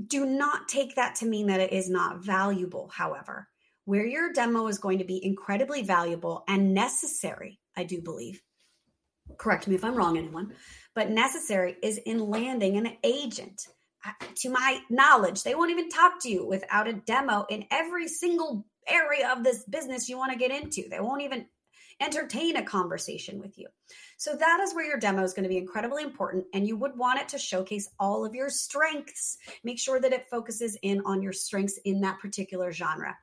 do 0.05 0.26
not 0.26 0.68
take 0.68 0.97
that 0.97 1.16
to 1.16 1.26
mean 1.26 1.47
that 1.49 1.61
it 1.61 1.72
is 1.72 1.88
not 1.88 2.24
valuable, 2.24 2.90
however. 2.92 3.49
Where 3.84 4.07
your 4.07 4.32
demo 4.32 4.66
is 4.66 4.78
going 4.78 4.99
to 4.99 5.05
be 5.05 5.24
incredibly 5.24 5.82
valuable 5.82 6.42
and 6.49 6.72
necessary, 6.72 7.61
I 7.76 7.84
do 7.84 8.01
believe. 8.01 8.42
Correct 9.38 9.68
me 9.68 9.74
if 9.74 9.84
I'm 9.84 9.95
wrong, 9.95 10.16
anyone, 10.16 10.53
but 10.95 11.11
necessary 11.11 11.76
is 11.82 11.99
in 11.99 12.18
landing 12.18 12.76
an 12.76 12.97
agent. 13.05 13.66
To 14.36 14.51
my 14.51 14.80
knowledge, 14.90 15.42
they 15.42 15.55
won't 15.55 15.70
even 15.70 15.88
talk 15.88 16.20
to 16.22 16.30
you 16.30 16.47
without 16.47 16.88
a 16.88 16.92
demo 16.92 17.47
in 17.49 17.64
every 17.70 18.07
single 18.07 18.66
area 18.86 19.32
of 19.32 19.42
this 19.42 19.64
business 19.64 20.09
you 20.09 20.18
want 20.18 20.32
to 20.32 20.38
get 20.38 20.51
into. 20.51 20.88
They 20.90 21.01
won't 21.01 21.22
even 21.22 21.47
entertain 22.01 22.57
a 22.57 22.62
conversation 22.62 23.38
with 23.38 23.59
you. 23.59 23.68
So 24.16 24.34
that 24.36 24.61
is 24.61 24.74
where 24.74 24.86
your 24.86 24.99
demo 24.99 25.22
is 25.22 25.32
going 25.32 25.45
to 25.45 25.49
be 25.49 25.59
incredibly 25.59 26.03
important 26.03 26.47
and 26.53 26.66
you 26.66 26.76
would 26.76 26.97
want 26.97 27.20
it 27.20 27.28
to 27.28 27.38
showcase 27.38 27.88
all 27.99 28.24
of 28.24 28.34
your 28.34 28.49
strengths. 28.49 29.38
Make 29.62 29.78
sure 29.78 30.01
that 30.01 30.12
it 30.12 30.28
focuses 30.30 30.76
in 30.82 31.03
on 31.05 31.22
your 31.22 31.32
strengths 31.32 31.78
in 31.84 32.01
that 32.03 32.20
particular 32.20 32.72
genre. 32.72 33.16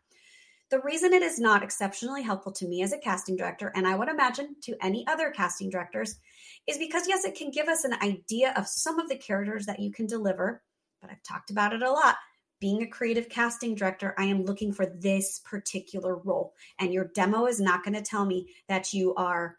The 0.72 0.80
reason 0.80 1.14
it 1.14 1.22
is 1.22 1.38
not 1.38 1.64
exceptionally 1.64 2.24
helpful 2.24 2.54
to 2.54 2.68
me 2.68 2.82
as 2.82 2.94
a 2.94 2.98
casting 2.98 3.36
director, 3.36 3.74
and 3.76 3.86
I 3.86 3.94
would 3.94 4.08
imagine 4.08 4.56
to 4.62 4.78
any 4.82 5.06
other 5.06 5.30
casting 5.30 5.70
directors, 5.70 6.18
is 6.66 6.78
because 6.78 7.10
yes, 7.10 7.26
it 7.26 7.36
can 7.36 7.52
give 7.52 7.68
us 7.68 7.84
an 7.84 7.96
idea 8.02 8.54
of 8.56 8.68
some 8.68 8.98
of 8.98 9.10
the 9.10 9.18
characters 9.18 9.66
that 9.66 9.82
you 9.82 9.92
can 9.92 10.06
deliver, 10.06 10.64
but 11.02 11.12
I've 11.12 11.24
talked 11.24 11.52
about 11.52 11.74
it 11.74 11.82
a 11.82 11.92
lot. 11.92 12.16
Being 12.62 12.84
a 12.84 12.88
creative 12.88 13.28
casting 13.28 13.76
director, 13.76 14.14
I 14.18 14.26
am 14.26 14.44
looking 14.44 14.72
for 14.72 14.86
this 14.86 15.42
particular 15.44 16.16
role. 16.16 16.54
And 16.80 16.94
your 16.94 17.10
demo 17.14 17.48
is 17.48 17.60
not 17.60 17.84
going 17.84 17.96
to 17.96 18.02
tell 18.02 18.24
me 18.24 18.48
that 18.70 18.94
you 18.94 19.14
are 19.16 19.58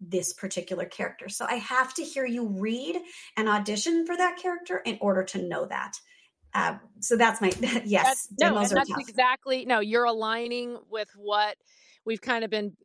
this 0.00 0.32
particular 0.32 0.84
character. 0.84 1.28
So 1.28 1.46
I 1.48 1.54
have 1.54 1.94
to 1.94 2.02
hear 2.02 2.26
you 2.26 2.48
read 2.48 3.00
and 3.36 3.48
audition 3.48 4.04
for 4.04 4.16
that 4.16 4.36
character 4.36 4.78
in 4.84 4.98
order 5.00 5.22
to 5.22 5.42
know 5.42 5.66
that. 5.66 5.92
Uh, 6.52 6.74
so 6.98 7.16
that's 7.16 7.40
my 7.40 7.52
yes. 7.84 8.26
That's, 8.28 8.28
no, 8.40 8.58
and 8.58 8.68
that's 8.68 8.90
tough. 8.90 9.00
exactly 9.00 9.64
no. 9.64 9.78
You're 9.80 10.04
aligning 10.04 10.78
with 10.90 11.08
what 11.16 11.56
we've 12.04 12.20
kind 12.20 12.44
of 12.44 12.50
been 12.50 12.76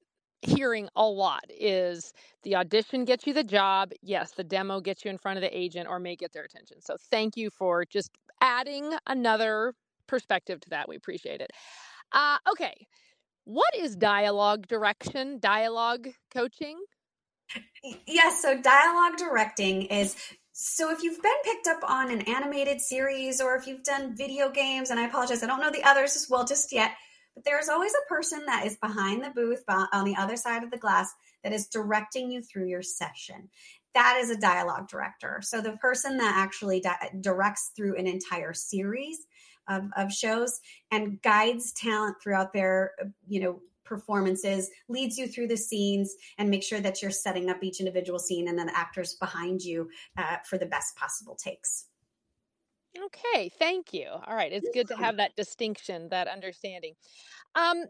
hearing 0.41 0.87
a 0.95 1.03
lot 1.03 1.43
is 1.49 2.13
the 2.43 2.55
audition 2.55 3.05
gets 3.05 3.25
you 3.25 3.33
the 3.33 3.43
job 3.43 3.91
yes 4.03 4.33
the 4.33 4.43
demo 4.43 4.79
gets 4.79 5.03
you 5.03 5.09
in 5.09 5.17
front 5.17 5.35
of 5.35 5.41
the 5.41 5.57
agent 5.57 5.87
or 5.89 5.99
may 5.99 6.15
get 6.15 6.31
their 6.31 6.43
attention 6.43 6.79
so 6.79 6.95
thank 7.09 7.35
you 7.35 7.49
for 7.49 7.83
just 7.85 8.11
adding 8.41 8.93
another 9.05 9.73
perspective 10.07 10.59
to 10.61 10.69
that 10.69 10.87
we 10.87 10.95
appreciate 10.95 11.41
it 11.41 11.51
uh, 12.13 12.37
okay 12.49 12.87
what 13.43 13.73
is 13.75 13.95
dialogue 13.95 14.67
direction 14.67 15.39
dialogue 15.39 16.07
coaching 16.33 16.77
yes 18.05 18.41
so 18.41 18.59
dialogue 18.61 19.17
directing 19.17 19.83
is 19.83 20.15
so 20.51 20.91
if 20.91 21.03
you've 21.03 21.21
been 21.21 21.31
picked 21.43 21.67
up 21.67 21.79
on 21.87 22.09
an 22.09 22.21
animated 22.21 22.81
series 22.81 23.39
or 23.39 23.55
if 23.55 23.67
you've 23.67 23.83
done 23.83 24.15
video 24.15 24.49
games 24.49 24.89
and 24.89 24.99
i 24.99 25.05
apologize 25.05 25.43
i 25.43 25.47
don't 25.47 25.61
know 25.61 25.71
the 25.71 25.83
others 25.83 26.15
as 26.15 26.27
well 26.29 26.45
just 26.45 26.73
yet 26.73 26.91
but 27.37 27.45
there's 27.45 27.69
always 27.69 27.93
a 27.93 28.09
person 28.09 28.43
that 28.47 28.65
is 28.65 28.77
behind 28.77 29.23
the 29.23 29.29
booth 29.29 29.63
on 29.67 30.05
the 30.05 30.15
other 30.15 30.35
side 30.35 30.63
of 30.63 30.71
the 30.71 30.77
glass 30.77 31.13
that 31.43 31.53
is 31.53 31.67
directing 31.67 32.31
you 32.31 32.41
through 32.41 32.67
your 32.67 32.81
session. 32.81 33.49
That 33.93 34.17
is 34.19 34.29
a 34.29 34.37
dialogue 34.37 34.87
director. 34.87 35.39
So 35.41 35.61
the 35.61 35.77
person 35.77 36.17
that 36.17 36.35
actually 36.35 36.81
di- 36.81 37.11
directs 37.21 37.71
through 37.75 37.95
an 37.97 38.07
entire 38.07 38.53
series 38.53 39.25
of, 39.67 39.89
of 39.97 40.13
shows 40.13 40.61
and 40.91 41.21
guides 41.21 41.73
talent 41.73 42.17
throughout 42.21 42.53
their, 42.53 42.91
you 43.27 43.41
know, 43.41 43.61
performances, 43.83 44.69
leads 44.89 45.17
you 45.17 45.27
through 45.27 45.47
the 45.47 45.57
scenes, 45.57 46.13
and 46.37 46.49
make 46.49 46.61
sure 46.61 46.81
that 46.81 47.01
you're 47.01 47.09
setting 47.09 47.49
up 47.49 47.63
each 47.63 47.79
individual 47.79 48.19
scene 48.19 48.49
and 48.49 48.59
then 48.59 48.67
the 48.67 48.77
actors 48.77 49.15
behind 49.15 49.61
you 49.61 49.89
uh, 50.17 50.37
for 50.43 50.57
the 50.57 50.65
best 50.65 50.95
possible 50.97 51.35
takes. 51.35 51.85
Okay, 52.97 53.49
thank 53.57 53.93
you. 53.93 54.07
All 54.09 54.35
right, 54.35 54.51
it's 54.51 54.67
good 54.73 54.87
to 54.89 54.97
have 54.97 55.17
that 55.17 55.35
distinction, 55.35 56.09
that 56.09 56.27
understanding. 56.27 56.95
Um 57.55 57.85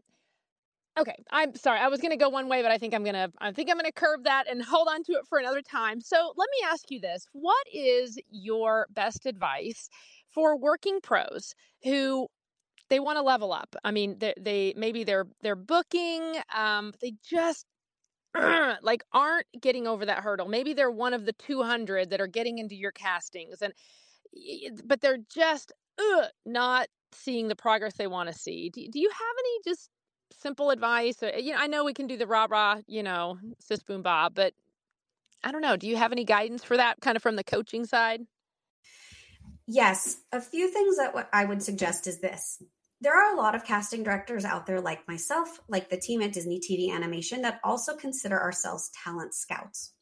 okay, 1.00 1.16
I'm 1.32 1.56
sorry. 1.56 1.80
I 1.80 1.88
was 1.88 2.02
going 2.02 2.12
to 2.12 2.18
go 2.18 2.30
one 2.30 2.48
way, 2.50 2.62
but 2.62 2.72
I 2.72 2.78
think 2.78 2.94
I'm 2.94 3.04
going 3.04 3.16
to 3.16 3.32
I 3.40 3.52
think 3.52 3.70
I'm 3.70 3.78
going 3.78 3.86
to 3.86 3.92
curve 3.92 4.24
that 4.24 4.50
and 4.50 4.64
hold 4.64 4.88
on 4.90 5.04
to 5.04 5.14
it 5.14 5.26
for 5.28 5.40
another 5.40 5.62
time. 5.62 6.02
So, 6.02 6.34
let 6.36 6.50
me 6.52 6.68
ask 6.68 6.86
you 6.90 7.00
this. 7.00 7.26
What 7.34 7.66
is 7.74 8.20
your 8.30 8.88
best 8.92 9.26
advice 9.26 9.90
for 10.30 10.58
working 10.58 11.00
pros 11.02 11.54
who 11.84 12.28
they 12.90 13.00
want 13.00 13.18
to 13.18 13.22
level 13.24 13.54
up? 13.54 13.76
I 13.84 13.92
mean, 13.92 14.18
they, 14.20 14.34
they 14.40 14.74
maybe 14.78 15.04
they're 15.04 15.28
they're 15.42 15.56
booking 15.56 16.36
um 16.56 16.94
they 17.02 17.14
just 17.24 17.66
like 18.82 19.04
aren't 19.14 19.48
getting 19.62 19.88
over 19.88 20.06
that 20.06 20.20
hurdle. 20.20 20.48
Maybe 20.48 20.74
they're 20.74 20.92
one 20.92 21.14
of 21.14 21.26
the 21.26 21.34
200 21.34 22.10
that 22.12 22.22
are 22.22 22.28
getting 22.28 22.60
into 22.60 22.76
your 22.76 22.92
castings 22.92 23.62
and 23.62 23.74
but 24.86 25.02
they're 25.02 25.20
just 25.34 25.72
ugh, 26.00 26.26
not 26.46 26.88
seeing 27.12 27.48
the 27.48 27.56
progress 27.56 27.96
they 27.96 28.08
want 28.08 28.30
to 28.32 28.38
see. 28.38 28.70
Do, 28.70 28.86
do 28.92 29.00
you 29.00 29.10
have 29.10 29.36
any 29.40 29.60
just 29.66 29.90
simple 30.32 30.70
advice? 30.70 31.22
Uh, 31.22 31.32
you 31.38 31.54
know, 31.54 31.60
I 31.60 31.68
know 31.68 31.84
we 31.84 31.94
can 31.94 32.08
do 32.08 32.18
the 32.18 32.28
rah 32.28 32.48
rah, 32.50 32.78
you 32.88 33.04
know, 33.04 33.38
sis 33.60 33.84
boom 33.84 34.02
bob, 34.02 34.34
but 34.36 34.54
I 35.44 35.52
don't 35.52 35.62
know. 35.62 35.78
Do 35.78 35.88
you 35.88 35.96
have 35.98 36.12
any 36.12 36.24
guidance 36.24 36.64
for 36.64 36.78
that, 36.78 37.00
kind 37.02 37.16
of 37.16 37.24
from 37.24 37.36
the 37.36 37.44
coaching 37.44 37.86
side? 37.86 38.22
Yes, 39.66 40.18
a 40.32 40.42
few 40.42 40.72
things 40.72 40.98
that 40.98 41.30
I 41.34 41.46
would 41.46 41.62
suggest 41.62 42.08
is 42.08 42.20
this. 42.20 42.62
There 43.02 43.14
are 43.14 43.34
a 43.34 43.38
lot 43.38 43.54
of 43.54 43.64
casting 43.64 44.02
directors 44.02 44.44
out 44.44 44.66
there, 44.66 44.82
like 44.82 45.08
myself, 45.08 45.60
like 45.68 45.90
the 45.90 45.98
team 45.98 46.22
at 46.22 46.34
Disney 46.34 46.60
TV 46.60 46.92
Animation, 46.92 47.42
that 47.44 47.60
also 47.64 47.96
consider 47.96 48.42
ourselves 48.42 48.90
talent 49.04 49.36
scouts. 49.36 49.94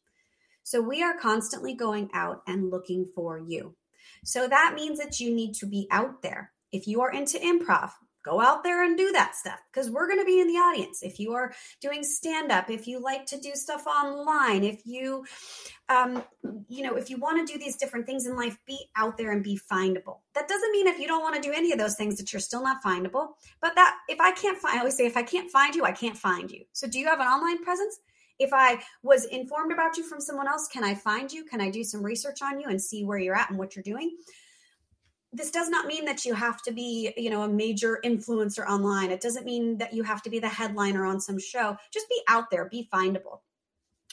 So 0.64 0.82
we 0.82 1.04
are 1.04 1.18
constantly 1.18 1.76
going 1.76 2.10
out 2.14 2.42
and 2.48 2.72
looking 2.72 3.06
for 3.14 3.38
you. 3.38 3.76
So 4.24 4.48
that 4.48 4.74
means 4.76 4.98
that 5.00 5.20
you 5.20 5.34
need 5.34 5.54
to 5.56 5.66
be 5.66 5.88
out 5.92 6.22
there. 6.22 6.52
If 6.72 6.88
you 6.88 7.02
are 7.02 7.12
into 7.12 7.38
improv, 7.38 7.92
go 8.26 8.42
out 8.42 8.64
there 8.64 8.84
and 8.84 8.98
do 8.98 9.12
that 9.12 9.36
stuff 9.36 9.60
because 9.72 9.92
we're 9.92 10.08
going 10.08 10.20
to 10.20 10.26
be 10.26 10.40
in 10.40 10.48
the 10.48 10.56
audience. 10.56 11.04
If 11.04 11.20
you 11.20 11.34
are 11.34 11.54
doing 11.80 12.04
stand 12.04 12.52
up, 12.52 12.70
if 12.70 12.88
you 12.88 13.00
like 13.00 13.26
to 13.28 13.40
do 13.40 13.52
stuff 13.54 13.86
online, 13.86 14.64
if 14.64 14.82
you, 14.86 15.24
um, 15.88 16.24
you 16.68 16.84
know, 16.84 16.96
if 16.96 17.10
you 17.10 17.18
want 17.18 17.46
to 17.46 17.54
do 17.54 17.60
these 17.60 17.78
different 17.78 18.08
things 18.08 18.26
in 18.26 18.36
life, 18.36 18.58
be 18.66 18.80
out 18.96 19.18
there 19.18 19.32
and 19.32 19.44
be 19.44 19.60
findable. 19.72 20.20
That 20.34 20.48
doesn't 20.48 20.72
mean 20.72 20.88
if 20.88 21.00
you 21.00 21.08
don't 21.08 21.22
want 21.22 21.36
to 21.36 21.42
do 21.42 21.54
any 21.56 21.72
of 21.72 21.78
those 21.78 21.96
things 21.96 22.18
that 22.18 22.34
you're 22.34 22.40
still 22.40 22.64
not 22.64 22.84
findable. 22.84 23.30
But 23.62 23.76
that 23.76 23.96
if 24.10 24.20
I 24.20 24.32
can't 24.32 24.58
find, 24.58 24.76
I 24.76 24.80
always 24.80 24.98
say, 24.98 25.06
if 25.06 25.16
I 25.16 25.24
can't 25.24 25.52
find 25.52 25.76
you, 25.76 25.86
I 25.86 25.92
can't 25.92 26.18
find 26.18 26.50
you. 26.50 26.66
So 26.74 26.88
do 26.88 27.00
you 27.00 27.06
have 27.06 27.20
an 27.20 27.28
online 27.28 27.64
presence? 27.64 28.00
if 28.38 28.52
I 28.54 28.82
was 29.02 29.26
informed 29.26 29.72
about 29.72 29.98
you 29.98 30.04
from 30.04 30.20
someone 30.20 30.48
else, 30.48 30.68
can 30.68 30.84
I 30.84 30.94
find 30.94 31.32
you? 31.32 31.46
Can 31.46 31.62
I 31.62 31.70
do 31.70 31.84
some 31.84 32.04
research 32.04 32.42
on 32.42 32.60
you 32.60 32.68
and 32.68 32.82
see 32.82 33.06
where 33.06 33.18
you're 33.18 33.36
at 33.36 33.50
and 33.50 33.58
what 33.58 33.76
you're 33.76 33.84
doing? 33.84 34.18
This 35.36 35.52
does 35.52 35.70
not 35.70 35.86
mean 35.86 36.06
that 36.06 36.24
you 36.24 36.34
have 36.34 36.62
to 36.64 36.72
be, 36.72 37.14
you 37.18 37.30
know, 37.30 37.44
a 37.44 37.50
major 37.50 38.00
influencer 38.06 38.66
online. 38.68 39.12
It 39.12 39.22
doesn't 39.22 39.46
mean 39.46 39.78
that 39.80 39.94
you 39.94 40.04
have 40.04 40.22
to 40.24 40.30
be 40.30 40.40
the 40.40 40.48
headliner 40.48 41.06
on 41.06 41.20
some 41.20 41.38
show. 41.38 41.76
Just 41.92 42.10
be 42.10 42.22
out 42.28 42.50
there, 42.50 42.66
be 42.70 42.88
findable. 42.94 43.40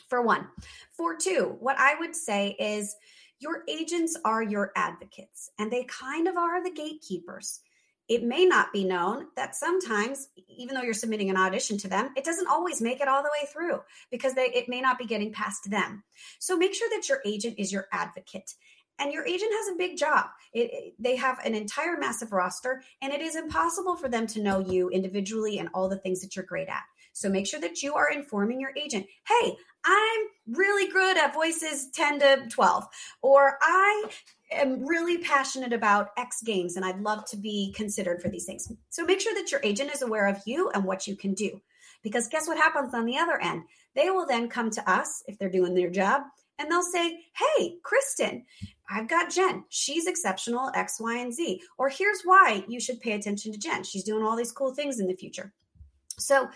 For 0.08 0.20
one. 0.20 0.48
For 0.90 1.16
two, 1.16 1.56
what 1.60 1.78
I 1.78 1.94
would 1.98 2.14
say 2.14 2.56
is 2.58 2.96
your 3.38 3.62
agents 3.68 4.18
are 4.24 4.42
your 4.42 4.72
advocates 4.76 5.50
and 5.58 5.70
they 5.70 5.84
kind 5.84 6.28
of 6.28 6.36
are 6.36 6.62
the 6.62 6.70
gatekeepers 6.70 7.60
it 8.08 8.24
may 8.24 8.44
not 8.44 8.72
be 8.72 8.84
known 8.84 9.26
that 9.36 9.54
sometimes 9.54 10.28
even 10.48 10.74
though 10.74 10.82
you're 10.82 10.92
submitting 10.92 11.30
an 11.30 11.36
audition 11.36 11.78
to 11.78 11.88
them 11.88 12.10
it 12.16 12.24
doesn't 12.24 12.48
always 12.48 12.82
make 12.82 13.00
it 13.00 13.08
all 13.08 13.22
the 13.22 13.30
way 13.40 13.48
through 13.52 13.80
because 14.10 14.34
they, 14.34 14.46
it 14.46 14.68
may 14.68 14.80
not 14.80 14.98
be 14.98 15.06
getting 15.06 15.32
past 15.32 15.70
them 15.70 16.02
so 16.38 16.56
make 16.56 16.74
sure 16.74 16.88
that 16.90 17.08
your 17.08 17.20
agent 17.24 17.54
is 17.58 17.72
your 17.72 17.86
advocate 17.92 18.54
and 18.98 19.12
your 19.12 19.26
agent 19.26 19.52
has 19.52 19.74
a 19.74 19.78
big 19.78 19.96
job 19.96 20.26
it, 20.52 20.70
it, 20.72 20.94
they 20.98 21.16
have 21.16 21.38
an 21.44 21.54
entire 21.54 21.98
massive 21.98 22.32
roster 22.32 22.82
and 23.00 23.12
it 23.12 23.20
is 23.20 23.36
impossible 23.36 23.96
for 23.96 24.08
them 24.08 24.26
to 24.26 24.42
know 24.42 24.58
you 24.60 24.88
individually 24.90 25.58
and 25.58 25.68
all 25.74 25.88
the 25.88 25.98
things 25.98 26.20
that 26.20 26.36
you're 26.36 26.44
great 26.44 26.68
at 26.68 26.82
so 27.12 27.28
make 27.28 27.46
sure 27.46 27.60
that 27.60 27.82
you 27.82 27.94
are 27.94 28.10
informing 28.10 28.60
your 28.60 28.72
agent 28.76 29.06
hey 29.26 29.56
i'm 29.84 30.20
really 30.46 30.90
good 30.90 31.16
at 31.16 31.34
voices 31.34 31.88
10 31.94 32.20
to 32.20 32.48
12 32.48 32.84
or 33.22 33.58
i 33.62 34.10
am 34.52 34.86
really 34.86 35.18
passionate 35.18 35.72
about 35.72 36.10
X 36.16 36.42
games 36.42 36.76
and 36.76 36.84
I'd 36.84 37.00
love 37.00 37.24
to 37.30 37.36
be 37.36 37.72
considered 37.76 38.20
for 38.20 38.28
these 38.28 38.44
things. 38.44 38.70
So 38.90 39.04
make 39.04 39.20
sure 39.20 39.34
that 39.34 39.50
your 39.50 39.60
agent 39.64 39.92
is 39.94 40.02
aware 40.02 40.28
of 40.28 40.40
you 40.46 40.70
and 40.70 40.84
what 40.84 41.06
you 41.06 41.16
can 41.16 41.34
do. 41.34 41.60
Because 42.02 42.28
guess 42.28 42.48
what 42.48 42.58
happens 42.58 42.94
on 42.94 43.06
the 43.06 43.18
other 43.18 43.40
end? 43.40 43.62
They 43.94 44.10
will 44.10 44.26
then 44.26 44.48
come 44.48 44.70
to 44.70 44.90
us 44.90 45.22
if 45.26 45.38
they're 45.38 45.50
doing 45.50 45.74
their 45.74 45.90
job 45.90 46.22
and 46.58 46.70
they'll 46.70 46.82
say, 46.82 47.20
Hey, 47.36 47.76
Kristin, 47.84 48.42
I've 48.90 49.08
got 49.08 49.30
Jen. 49.30 49.64
She's 49.68 50.06
exceptional 50.06 50.70
X, 50.74 51.00
Y, 51.00 51.18
and 51.18 51.32
Z. 51.32 51.62
Or 51.78 51.88
here's 51.88 52.22
why 52.24 52.64
you 52.68 52.80
should 52.80 53.00
pay 53.00 53.12
attention 53.12 53.52
to 53.52 53.58
Jen. 53.58 53.84
She's 53.84 54.04
doing 54.04 54.24
all 54.24 54.36
these 54.36 54.52
cool 54.52 54.74
things 54.74 55.00
in 55.00 55.06
the 55.06 55.14
future. 55.14 55.52
So 56.18 56.48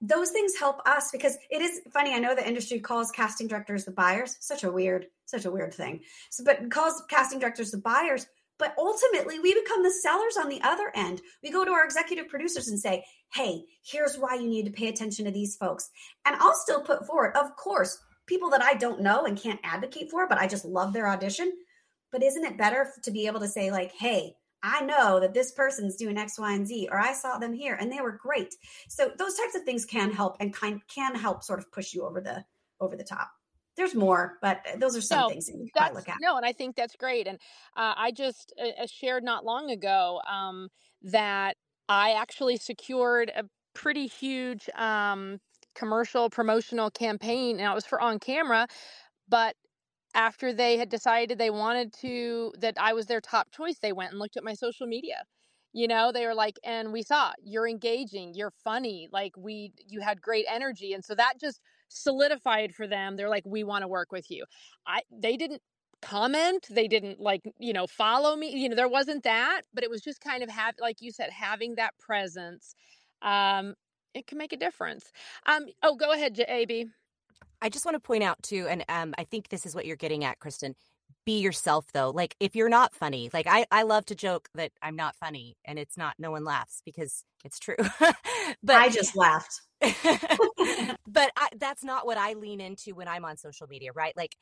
those 0.00 0.30
things 0.30 0.56
help 0.56 0.80
us 0.86 1.10
because 1.10 1.36
it 1.50 1.62
is 1.62 1.80
funny. 1.92 2.12
I 2.12 2.18
know 2.18 2.34
the 2.34 2.46
industry 2.46 2.78
calls 2.78 3.10
casting 3.10 3.48
directors 3.48 3.84
the 3.84 3.90
buyers. 3.90 4.36
Such 4.40 4.64
a 4.64 4.70
weird, 4.70 5.06
such 5.24 5.44
a 5.44 5.50
weird 5.50 5.74
thing. 5.74 6.00
So, 6.30 6.44
but 6.44 6.70
calls 6.70 7.02
casting 7.08 7.38
directors 7.38 7.70
the 7.70 7.78
buyers. 7.78 8.26
But 8.58 8.74
ultimately, 8.76 9.38
we 9.38 9.54
become 9.54 9.84
the 9.84 9.90
sellers 9.90 10.36
on 10.36 10.48
the 10.48 10.60
other 10.62 10.90
end. 10.94 11.22
We 11.42 11.50
go 11.50 11.64
to 11.64 11.70
our 11.70 11.84
executive 11.84 12.28
producers 12.28 12.68
and 12.68 12.78
say, 12.78 13.04
hey, 13.32 13.62
here's 13.84 14.16
why 14.16 14.34
you 14.34 14.48
need 14.48 14.66
to 14.66 14.72
pay 14.72 14.88
attention 14.88 15.24
to 15.24 15.30
these 15.30 15.56
folks. 15.56 15.90
And 16.24 16.34
I'll 16.36 16.54
still 16.54 16.80
put 16.80 17.06
forward, 17.06 17.36
of 17.36 17.54
course, 17.56 17.98
people 18.26 18.50
that 18.50 18.62
I 18.62 18.74
don't 18.74 19.00
know 19.00 19.26
and 19.26 19.40
can't 19.40 19.60
advocate 19.62 20.10
for, 20.10 20.26
but 20.28 20.38
I 20.38 20.48
just 20.48 20.64
love 20.64 20.92
their 20.92 21.08
audition. 21.08 21.52
But 22.10 22.22
isn't 22.22 22.44
it 22.44 22.56
better 22.56 22.88
to 23.02 23.10
be 23.10 23.26
able 23.26 23.40
to 23.40 23.48
say, 23.48 23.70
like, 23.70 23.92
hey, 23.92 24.34
I 24.62 24.82
know 24.82 25.20
that 25.20 25.34
this 25.34 25.52
person's 25.52 25.96
doing 25.96 26.18
X, 26.18 26.38
Y, 26.38 26.52
and 26.52 26.66
Z, 26.66 26.88
or 26.90 26.98
I 26.98 27.12
saw 27.12 27.38
them 27.38 27.52
here 27.52 27.74
and 27.74 27.92
they 27.92 28.00
were 28.00 28.12
great. 28.12 28.54
So 28.88 29.12
those 29.16 29.34
types 29.34 29.54
of 29.54 29.62
things 29.62 29.84
can 29.84 30.10
help 30.10 30.36
and 30.40 30.52
kind 30.52 30.80
can 30.92 31.14
help 31.14 31.42
sort 31.44 31.60
of 31.60 31.70
push 31.70 31.94
you 31.94 32.04
over 32.04 32.20
the 32.20 32.44
over 32.80 32.96
the 32.96 33.04
top. 33.04 33.30
There's 33.76 33.94
more, 33.94 34.38
but 34.42 34.66
those 34.78 34.96
are 34.96 35.00
some 35.00 35.20
no, 35.20 35.28
things 35.28 35.46
that 35.46 35.56
you 35.56 35.68
can 35.76 35.94
look 35.94 36.08
at. 36.08 36.16
No, 36.20 36.36
and 36.36 36.44
I 36.44 36.52
think 36.52 36.74
that's 36.74 36.96
great. 36.96 37.28
And 37.28 37.38
uh, 37.76 37.94
I 37.96 38.10
just 38.10 38.52
uh, 38.60 38.82
uh, 38.82 38.86
shared 38.86 39.22
not 39.22 39.44
long 39.44 39.70
ago 39.70 40.20
um, 40.28 40.68
that 41.02 41.56
I 41.88 42.14
actually 42.14 42.56
secured 42.56 43.30
a 43.36 43.44
pretty 43.74 44.08
huge 44.08 44.68
um, 44.74 45.38
commercial 45.76 46.28
promotional 46.28 46.90
campaign, 46.90 47.60
and 47.60 47.70
it 47.70 47.74
was 47.74 47.86
for 47.86 48.00
on 48.00 48.18
camera, 48.18 48.66
but 49.28 49.54
after 50.18 50.52
they 50.52 50.76
had 50.78 50.88
decided 50.90 51.38
they 51.38 51.50
wanted 51.50 51.92
to 52.02 52.52
that 52.60 52.74
I 52.78 52.92
was 52.92 53.06
their 53.06 53.20
top 53.20 53.52
choice, 53.52 53.78
they 53.80 53.92
went 53.92 54.10
and 54.10 54.18
looked 54.18 54.36
at 54.36 54.44
my 54.44 54.54
social 54.54 54.86
media. 54.88 55.22
You 55.72 55.86
know, 55.86 56.10
they 56.12 56.26
were 56.26 56.34
like, 56.34 56.58
and 56.64 56.92
we 56.92 57.02
saw 57.04 57.32
you're 57.44 57.68
engaging, 57.68 58.34
you're 58.34 58.50
funny, 58.64 59.08
like 59.12 59.34
we 59.38 59.72
you 59.88 60.00
had 60.00 60.20
great 60.20 60.46
energy. 60.50 60.92
And 60.92 61.04
so 61.04 61.14
that 61.14 61.34
just 61.40 61.60
solidified 61.88 62.74
for 62.74 62.88
them. 62.88 63.16
They're 63.16 63.28
like, 63.30 63.44
we 63.46 63.62
want 63.64 63.82
to 63.82 63.88
work 63.88 64.10
with 64.12 64.30
you. 64.30 64.44
I 64.86 65.02
they 65.12 65.36
didn't 65.36 65.62
comment 66.02 66.66
they 66.70 66.86
didn't 66.88 67.20
like 67.20 67.42
you 67.58 67.72
know 67.72 67.86
follow 67.86 68.36
me 68.36 68.50
you 68.56 68.68
know 68.68 68.76
there 68.76 68.88
wasn't 68.88 69.24
that 69.24 69.62
but 69.74 69.82
it 69.82 69.90
was 69.90 70.00
just 70.00 70.20
kind 70.20 70.44
of 70.44 70.48
have 70.50 70.74
like 70.80 71.02
you 71.02 71.10
said 71.10 71.28
having 71.30 71.74
that 71.74 71.92
presence 71.98 72.74
um 73.22 73.74
it 74.14 74.26
can 74.28 74.38
make 74.38 74.52
a 74.52 74.56
difference 74.56 75.10
um 75.46 75.66
oh 75.82 75.96
go 75.96 76.12
ahead 76.12 76.38
ab 76.48 76.70
i 77.62 77.68
just 77.68 77.84
want 77.84 77.94
to 77.94 78.00
point 78.00 78.22
out 78.22 78.40
too 78.42 78.66
and 78.68 78.84
um 78.88 79.14
i 79.18 79.24
think 79.24 79.48
this 79.48 79.66
is 79.66 79.74
what 79.74 79.86
you're 79.86 79.96
getting 79.96 80.24
at 80.24 80.38
kristin 80.38 80.74
be 81.24 81.40
yourself 81.40 81.84
though. 81.92 82.10
Like 82.10 82.34
if 82.40 82.56
you're 82.56 82.70
not 82.70 82.94
funny 82.94 83.28
like 83.34 83.46
i 83.46 83.66
i 83.70 83.82
love 83.82 84.06
to 84.06 84.14
joke 84.14 84.48
that 84.54 84.72
i'm 84.80 84.96
not 84.96 85.14
funny 85.16 85.56
and 85.64 85.78
it's 85.78 85.96
not 85.96 86.14
no 86.18 86.30
one 86.30 86.42
laughs 86.44 86.80
because 86.86 87.22
it's 87.44 87.58
true. 87.58 87.76
But 88.62 88.76
i 88.76 88.88
just 88.88 89.14
laughed. 89.14 89.60
but 89.80 91.30
I, 91.36 91.48
that's 91.58 91.84
not 91.84 92.06
what 92.06 92.16
I 92.16 92.32
lean 92.32 92.60
into 92.62 92.94
when 92.94 93.06
I'm 93.08 93.26
on 93.26 93.36
social 93.36 93.66
media, 93.66 93.92
right? 93.94 94.16
Like 94.16 94.36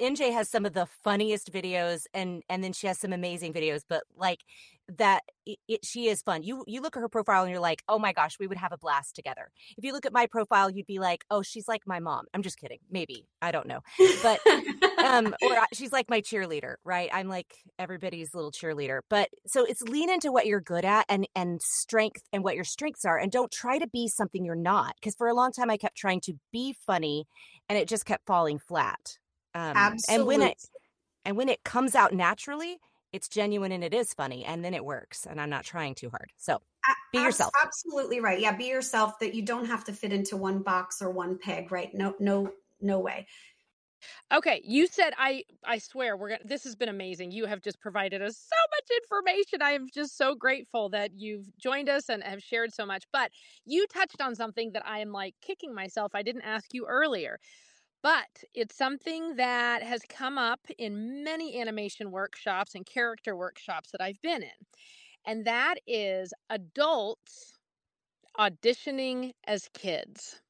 NJ 0.00 0.32
has 0.32 0.48
some 0.48 0.64
of 0.64 0.72
the 0.72 0.86
funniest 1.04 1.52
videos 1.52 2.04
and 2.14 2.42
and 2.48 2.64
then 2.64 2.72
she 2.72 2.86
has 2.86 2.98
some 2.98 3.12
amazing 3.12 3.52
videos, 3.52 3.82
but 3.86 4.04
like 4.16 4.40
that 4.98 5.22
it, 5.46 5.58
it, 5.68 5.84
she 5.84 6.08
is 6.08 6.22
fun. 6.22 6.42
You 6.42 6.64
you 6.66 6.80
look 6.80 6.96
at 6.96 7.00
her 7.00 7.08
profile 7.08 7.42
and 7.42 7.50
you're 7.50 7.60
like, 7.60 7.82
"Oh 7.88 7.98
my 7.98 8.12
gosh, 8.12 8.36
we 8.38 8.46
would 8.46 8.58
have 8.58 8.72
a 8.72 8.78
blast 8.78 9.14
together." 9.14 9.50
If 9.76 9.84
you 9.84 9.92
look 9.92 10.06
at 10.06 10.12
my 10.12 10.26
profile, 10.26 10.70
you'd 10.70 10.86
be 10.86 10.98
like, 10.98 11.24
"Oh, 11.30 11.42
she's 11.42 11.68
like 11.68 11.82
my 11.86 12.00
mom." 12.00 12.26
I'm 12.34 12.42
just 12.42 12.58
kidding. 12.58 12.78
Maybe. 12.90 13.26
I 13.40 13.52
don't 13.52 13.66
know. 13.66 13.80
But 14.22 14.40
um 15.04 15.34
or 15.42 15.58
she's 15.72 15.92
like 15.92 16.10
my 16.10 16.20
cheerleader, 16.20 16.74
right? 16.84 17.10
I'm 17.12 17.28
like 17.28 17.54
everybody's 17.78 18.34
little 18.34 18.52
cheerleader. 18.52 19.00
But 19.08 19.28
so 19.46 19.64
it's 19.64 19.82
lean 19.82 20.10
into 20.10 20.32
what 20.32 20.46
you're 20.46 20.60
good 20.60 20.84
at 20.84 21.06
and 21.08 21.26
and 21.34 21.60
strength 21.62 22.22
and 22.32 22.44
what 22.44 22.54
your 22.54 22.64
strengths 22.64 23.04
are 23.04 23.18
and 23.18 23.32
don't 23.32 23.50
try 23.50 23.78
to 23.78 23.88
be 23.88 24.08
something 24.08 24.44
you're 24.44 24.54
not 24.54 24.94
because 25.00 25.14
for 25.14 25.28
a 25.28 25.34
long 25.34 25.52
time 25.52 25.70
I 25.70 25.76
kept 25.76 25.96
trying 25.96 26.20
to 26.22 26.34
be 26.52 26.76
funny 26.86 27.26
and 27.68 27.78
it 27.78 27.88
just 27.88 28.04
kept 28.04 28.26
falling 28.26 28.58
flat. 28.58 29.18
Um, 29.54 29.76
Absolutely. 29.76 30.14
And 30.14 30.26
when 30.26 30.50
it 30.50 30.58
and 31.24 31.36
when 31.36 31.48
it 31.48 31.64
comes 31.64 31.94
out 31.94 32.12
naturally, 32.12 32.78
it's 33.12 33.28
genuine 33.28 33.72
and 33.72 33.84
it 33.84 33.94
is 33.94 34.14
funny, 34.14 34.44
and 34.44 34.64
then 34.64 34.74
it 34.74 34.84
works. 34.84 35.26
And 35.26 35.40
I'm 35.40 35.50
not 35.50 35.64
trying 35.64 35.94
too 35.94 36.10
hard. 36.10 36.32
So 36.36 36.60
be 37.12 37.18
yourself. 37.18 37.52
Absolutely 37.62 38.20
right. 38.20 38.40
Yeah, 38.40 38.56
be 38.56 38.66
yourself. 38.66 39.18
That 39.20 39.34
you 39.34 39.42
don't 39.42 39.66
have 39.66 39.84
to 39.84 39.92
fit 39.92 40.12
into 40.12 40.36
one 40.36 40.62
box 40.62 41.02
or 41.02 41.10
one 41.10 41.38
peg. 41.38 41.70
Right? 41.70 41.92
No, 41.94 42.14
no, 42.18 42.52
no 42.80 42.98
way. 42.98 43.26
Okay, 44.32 44.60
you 44.64 44.86
said 44.86 45.12
I 45.16 45.44
I 45.64 45.78
swear 45.78 46.16
we're 46.16 46.30
gonna 46.30 46.40
this 46.44 46.64
has 46.64 46.74
been 46.74 46.88
amazing. 46.88 47.30
You 47.30 47.46
have 47.46 47.60
just 47.60 47.80
provided 47.80 48.22
us 48.22 48.36
so 48.36 48.56
much 48.70 48.88
information. 49.02 49.62
I 49.62 49.72
am 49.72 49.86
just 49.92 50.16
so 50.16 50.34
grateful 50.34 50.88
that 50.90 51.12
you've 51.14 51.46
joined 51.58 51.88
us 51.88 52.08
and 52.08 52.22
have 52.22 52.42
shared 52.42 52.72
so 52.72 52.86
much. 52.86 53.04
But 53.12 53.30
you 53.64 53.86
touched 53.86 54.20
on 54.20 54.34
something 54.34 54.72
that 54.72 54.86
I 54.86 54.98
am 54.98 55.12
like 55.12 55.34
kicking 55.40 55.74
myself. 55.74 56.12
I 56.14 56.22
didn't 56.22 56.42
ask 56.42 56.72
you 56.72 56.86
earlier. 56.86 57.38
But 58.02 58.44
it's 58.54 58.76
something 58.76 59.36
that 59.36 59.82
has 59.82 60.02
come 60.08 60.38
up 60.38 60.60
in 60.78 61.22
many 61.22 61.60
animation 61.60 62.10
workshops 62.10 62.74
and 62.74 62.84
character 62.84 63.36
workshops 63.36 63.90
that 63.92 64.00
I've 64.00 64.20
been 64.22 64.42
in. 64.42 64.66
And 65.24 65.44
that 65.46 65.76
is 65.86 66.34
adults 66.50 67.58
auditioning 68.38 69.32
as 69.46 69.68
kids. 69.72 70.40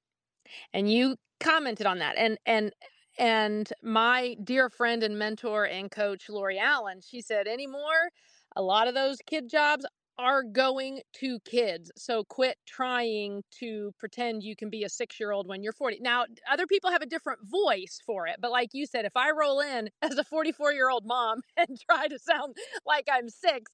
And 0.72 0.90
you 0.90 1.16
commented 1.40 1.86
on 1.86 1.98
that. 1.98 2.16
And 2.16 2.38
and 2.46 2.72
and 3.18 3.70
my 3.82 4.36
dear 4.42 4.70
friend 4.70 5.03
and 5.03 5.18
mentor 5.18 5.66
and 5.66 5.90
coach 5.90 6.28
Lori 6.30 6.59
Alan, 6.59 7.00
she 7.03 7.20
said 7.20 7.46
anymore 7.46 8.11
a 8.57 8.62
lot 8.62 8.88
of 8.88 8.94
those 8.94 9.18
kid 9.26 9.48
jobs 9.48 9.84
are 10.22 10.44
going 10.44 11.00
to 11.14 11.40
kids. 11.40 11.90
So 11.96 12.22
quit 12.22 12.56
trying 12.66 13.42
to 13.58 13.92
pretend 13.98 14.44
you 14.44 14.54
can 14.54 14.70
be 14.70 14.84
a 14.84 14.88
six 14.88 15.18
year 15.18 15.32
old 15.32 15.48
when 15.48 15.64
you're 15.64 15.72
40. 15.72 15.98
Now, 16.00 16.24
other 16.50 16.66
people 16.66 16.90
have 16.92 17.02
a 17.02 17.06
different 17.06 17.40
voice 17.44 18.00
for 18.06 18.28
it. 18.28 18.36
But 18.40 18.52
like 18.52 18.70
you 18.72 18.86
said, 18.86 19.04
if 19.04 19.16
I 19.16 19.32
roll 19.32 19.58
in 19.60 19.90
as 20.02 20.16
a 20.16 20.24
44 20.24 20.72
year 20.72 20.88
old 20.88 21.04
mom 21.04 21.40
and 21.56 21.76
try 21.90 22.06
to 22.06 22.18
sound 22.20 22.54
like 22.86 23.08
I'm 23.12 23.28
six, 23.28 23.70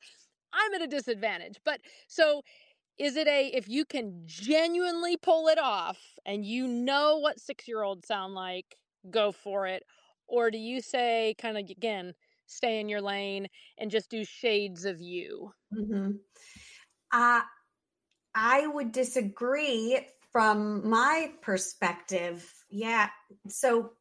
I'm 0.55 0.73
at 0.75 0.83
a 0.83 0.87
disadvantage. 0.87 1.57
But 1.67 1.81
so 2.09 2.41
is 2.99 3.17
it 3.17 3.29
a, 3.29 3.49
if 3.49 3.69
you 3.69 3.85
can 3.85 4.23
genuinely 4.27 5.17
pull 5.17 5.49
it 5.49 5.59
off 5.59 5.99
and 6.27 6.45
you 6.45 6.67
know 6.67 7.19
what 7.19 7.41
six 7.41 7.69
year 7.69 7.83
olds 7.83 8.09
sound 8.09 8.35
like, 8.35 8.77
go 9.11 9.33
for 9.33 9.67
it? 9.67 9.85
Or 10.29 10.51
do 10.51 10.59
you 10.59 10.81
say, 10.81 11.35
kind 11.39 11.59
of 11.59 11.69
again, 11.71 12.15
stay 12.49 12.81
in 12.81 12.89
your 12.89 13.01
lane 13.01 13.49
and 13.79 13.91
just 13.91 14.11
do 14.11 14.25
shades 14.25 14.85
of 14.85 15.01
you? 15.01 15.53
Mm-hmm. 15.73 16.13
Uh, 17.13 17.41
I 18.35 18.67
would 18.67 18.93
disagree 18.93 20.01
from 20.33 20.89
my 20.89 21.33
perspective. 21.43 22.49
Yeah. 22.71 23.09
So, 23.49 23.93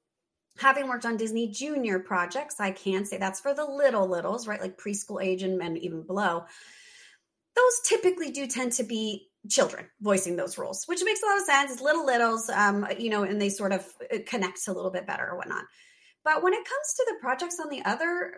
having 0.59 0.87
worked 0.87 1.05
on 1.05 1.17
Disney 1.17 1.51
Junior 1.51 1.99
projects, 1.99 2.59
I 2.59 2.71
can 2.71 3.05
say 3.05 3.17
that's 3.17 3.39
for 3.39 3.53
the 3.53 3.65
little 3.65 4.07
littles, 4.07 4.47
right? 4.47 4.59
Like 4.59 4.77
preschool 4.77 5.23
age 5.23 5.43
and, 5.43 5.61
and 5.61 5.77
even 5.77 6.01
below. 6.01 6.45
Those 7.55 7.79
typically 7.85 8.31
do 8.31 8.47
tend 8.47 8.73
to 8.73 8.83
be 8.83 9.29
children 9.49 9.85
voicing 10.01 10.35
those 10.35 10.57
roles, 10.57 10.83
which 10.85 11.03
makes 11.03 11.21
a 11.23 11.25
lot 11.25 11.37
of 11.37 11.45
sense. 11.45 11.71
It's 11.71 11.81
little 11.81 12.05
littles, 12.05 12.49
um, 12.49 12.85
you 12.99 13.09
know, 13.09 13.23
and 13.23 13.41
they 13.41 13.49
sort 13.49 13.71
of 13.71 13.85
uh, 14.13 14.17
connect 14.25 14.67
a 14.67 14.73
little 14.73 14.91
bit 14.91 15.07
better 15.07 15.27
or 15.27 15.37
whatnot. 15.37 15.63
But 16.27 16.43
when 16.43 16.51
it 16.51 16.65
comes 16.65 16.93
to 16.97 17.05
the 17.07 17.21
projects 17.21 17.57
on 17.57 17.69
the 17.69 17.85
other, 17.85 18.33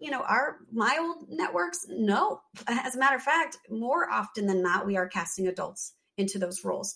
you 0.00 0.12
know, 0.12 0.20
our 0.20 0.58
my 0.72 0.96
old 1.00 1.26
networks, 1.28 1.84
no. 1.88 2.40
As 2.68 2.94
a 2.94 2.98
matter 3.00 3.16
of 3.16 3.22
fact, 3.22 3.58
more 3.68 4.08
often 4.08 4.46
than 4.46 4.62
not, 4.62 4.86
we 4.86 4.96
are 4.96 5.08
casting 5.08 5.48
adults 5.48 5.94
into 6.16 6.38
those 6.38 6.64
roles. 6.64 6.94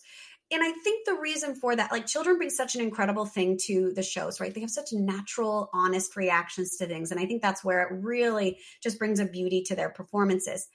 And 0.53 0.63
I 0.63 0.71
think 0.71 1.05
the 1.05 1.15
reason 1.15 1.57
for 1.57 1.75
that, 1.75 1.91
like 1.91 2.07
children 2.07 2.37
bring 2.37 2.51
such 2.51 2.77
an 2.77 2.81
incredible 2.81 3.27
thing 3.27 3.59
to 3.65 3.93
the 3.93 4.05
shows, 4.05 4.39
right? 4.39 4.55
They 4.55 4.61
have 4.61 4.71
such 4.71 4.93
natural, 4.93 5.69
honest 5.75 6.15
reactions 6.15 6.77
to 6.77 6.87
things. 6.87 7.11
And 7.11 7.19
I 7.19 7.27
think 7.27 7.43
that's 7.43 7.65
where 7.65 7.83
it 7.83 7.93
really 7.93 8.59
just 8.81 9.01
brings 9.01 9.19
a 9.19 9.25
beauty 9.25 9.65
to 9.65 9.75
their 9.75 9.91
performances. 9.91 10.69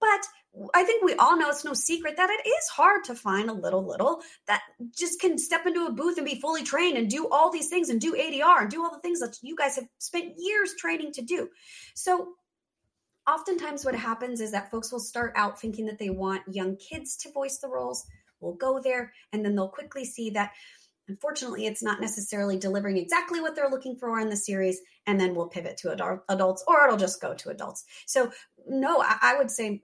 But 0.00 0.26
I 0.74 0.84
think 0.84 1.04
we 1.04 1.14
all 1.14 1.36
know 1.36 1.48
it's 1.48 1.64
no 1.64 1.74
secret 1.74 2.16
that 2.16 2.30
it 2.30 2.48
is 2.48 2.68
hard 2.68 3.04
to 3.04 3.14
find 3.14 3.50
a 3.50 3.54
little 3.54 3.86
little 3.86 4.22
that 4.46 4.62
just 4.96 5.20
can 5.20 5.38
step 5.38 5.66
into 5.66 5.84
a 5.84 5.92
booth 5.92 6.16
and 6.16 6.26
be 6.26 6.40
fully 6.40 6.62
trained 6.62 6.96
and 6.96 7.10
do 7.10 7.28
all 7.28 7.50
these 7.50 7.68
things 7.68 7.90
and 7.90 8.00
do 8.00 8.14
ADR 8.14 8.62
and 8.62 8.70
do 8.70 8.82
all 8.82 8.90
the 8.90 9.00
things 9.00 9.20
that 9.20 9.36
you 9.42 9.54
guys 9.54 9.76
have 9.76 9.86
spent 9.98 10.34
years 10.38 10.74
training 10.78 11.12
to 11.12 11.22
do. 11.22 11.48
So 11.94 12.34
oftentimes 13.28 13.84
what 13.84 13.94
happens 13.94 14.40
is 14.40 14.52
that 14.52 14.70
folks 14.70 14.90
will 14.92 15.00
start 15.00 15.32
out 15.36 15.60
thinking 15.60 15.86
that 15.86 15.98
they 15.98 16.10
want 16.10 16.42
young 16.50 16.76
kids 16.76 17.16
to 17.18 17.32
voice 17.32 17.58
the 17.58 17.68
roles. 17.68 18.06
We'll 18.40 18.54
go 18.54 18.80
there 18.80 19.12
and 19.32 19.44
then 19.44 19.54
they'll 19.54 19.68
quickly 19.68 20.04
see 20.04 20.30
that 20.30 20.52
unfortunately 21.08 21.66
it's 21.66 21.82
not 21.82 22.00
necessarily 22.00 22.58
delivering 22.58 22.96
exactly 22.96 23.40
what 23.40 23.54
they're 23.54 23.70
looking 23.70 23.96
for 23.96 24.18
in 24.20 24.28
the 24.28 24.36
series 24.36 24.80
and 25.06 25.20
then 25.20 25.34
we'll 25.34 25.48
pivot 25.48 25.76
to 25.76 25.92
adult, 25.92 26.20
adults 26.28 26.64
or 26.66 26.84
it'll 26.84 26.96
just 26.96 27.20
go 27.20 27.34
to 27.34 27.50
adults. 27.50 27.84
So 28.06 28.30
no, 28.66 29.00
I, 29.00 29.16
I 29.22 29.38
would 29.38 29.50
say 29.50 29.82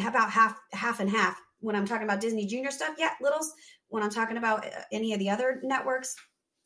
about 0.00 0.30
half 0.30 0.58
half 0.72 1.00
and 1.00 1.10
half 1.10 1.40
when 1.60 1.76
i'm 1.76 1.86
talking 1.86 2.04
about 2.04 2.20
disney 2.20 2.46
junior 2.46 2.70
stuff 2.70 2.94
yeah 2.98 3.10
littles 3.20 3.52
when 3.88 4.02
i'm 4.02 4.10
talking 4.10 4.36
about 4.36 4.66
uh, 4.66 4.70
any 4.92 5.12
of 5.12 5.18
the 5.18 5.30
other 5.30 5.60
networks 5.62 6.16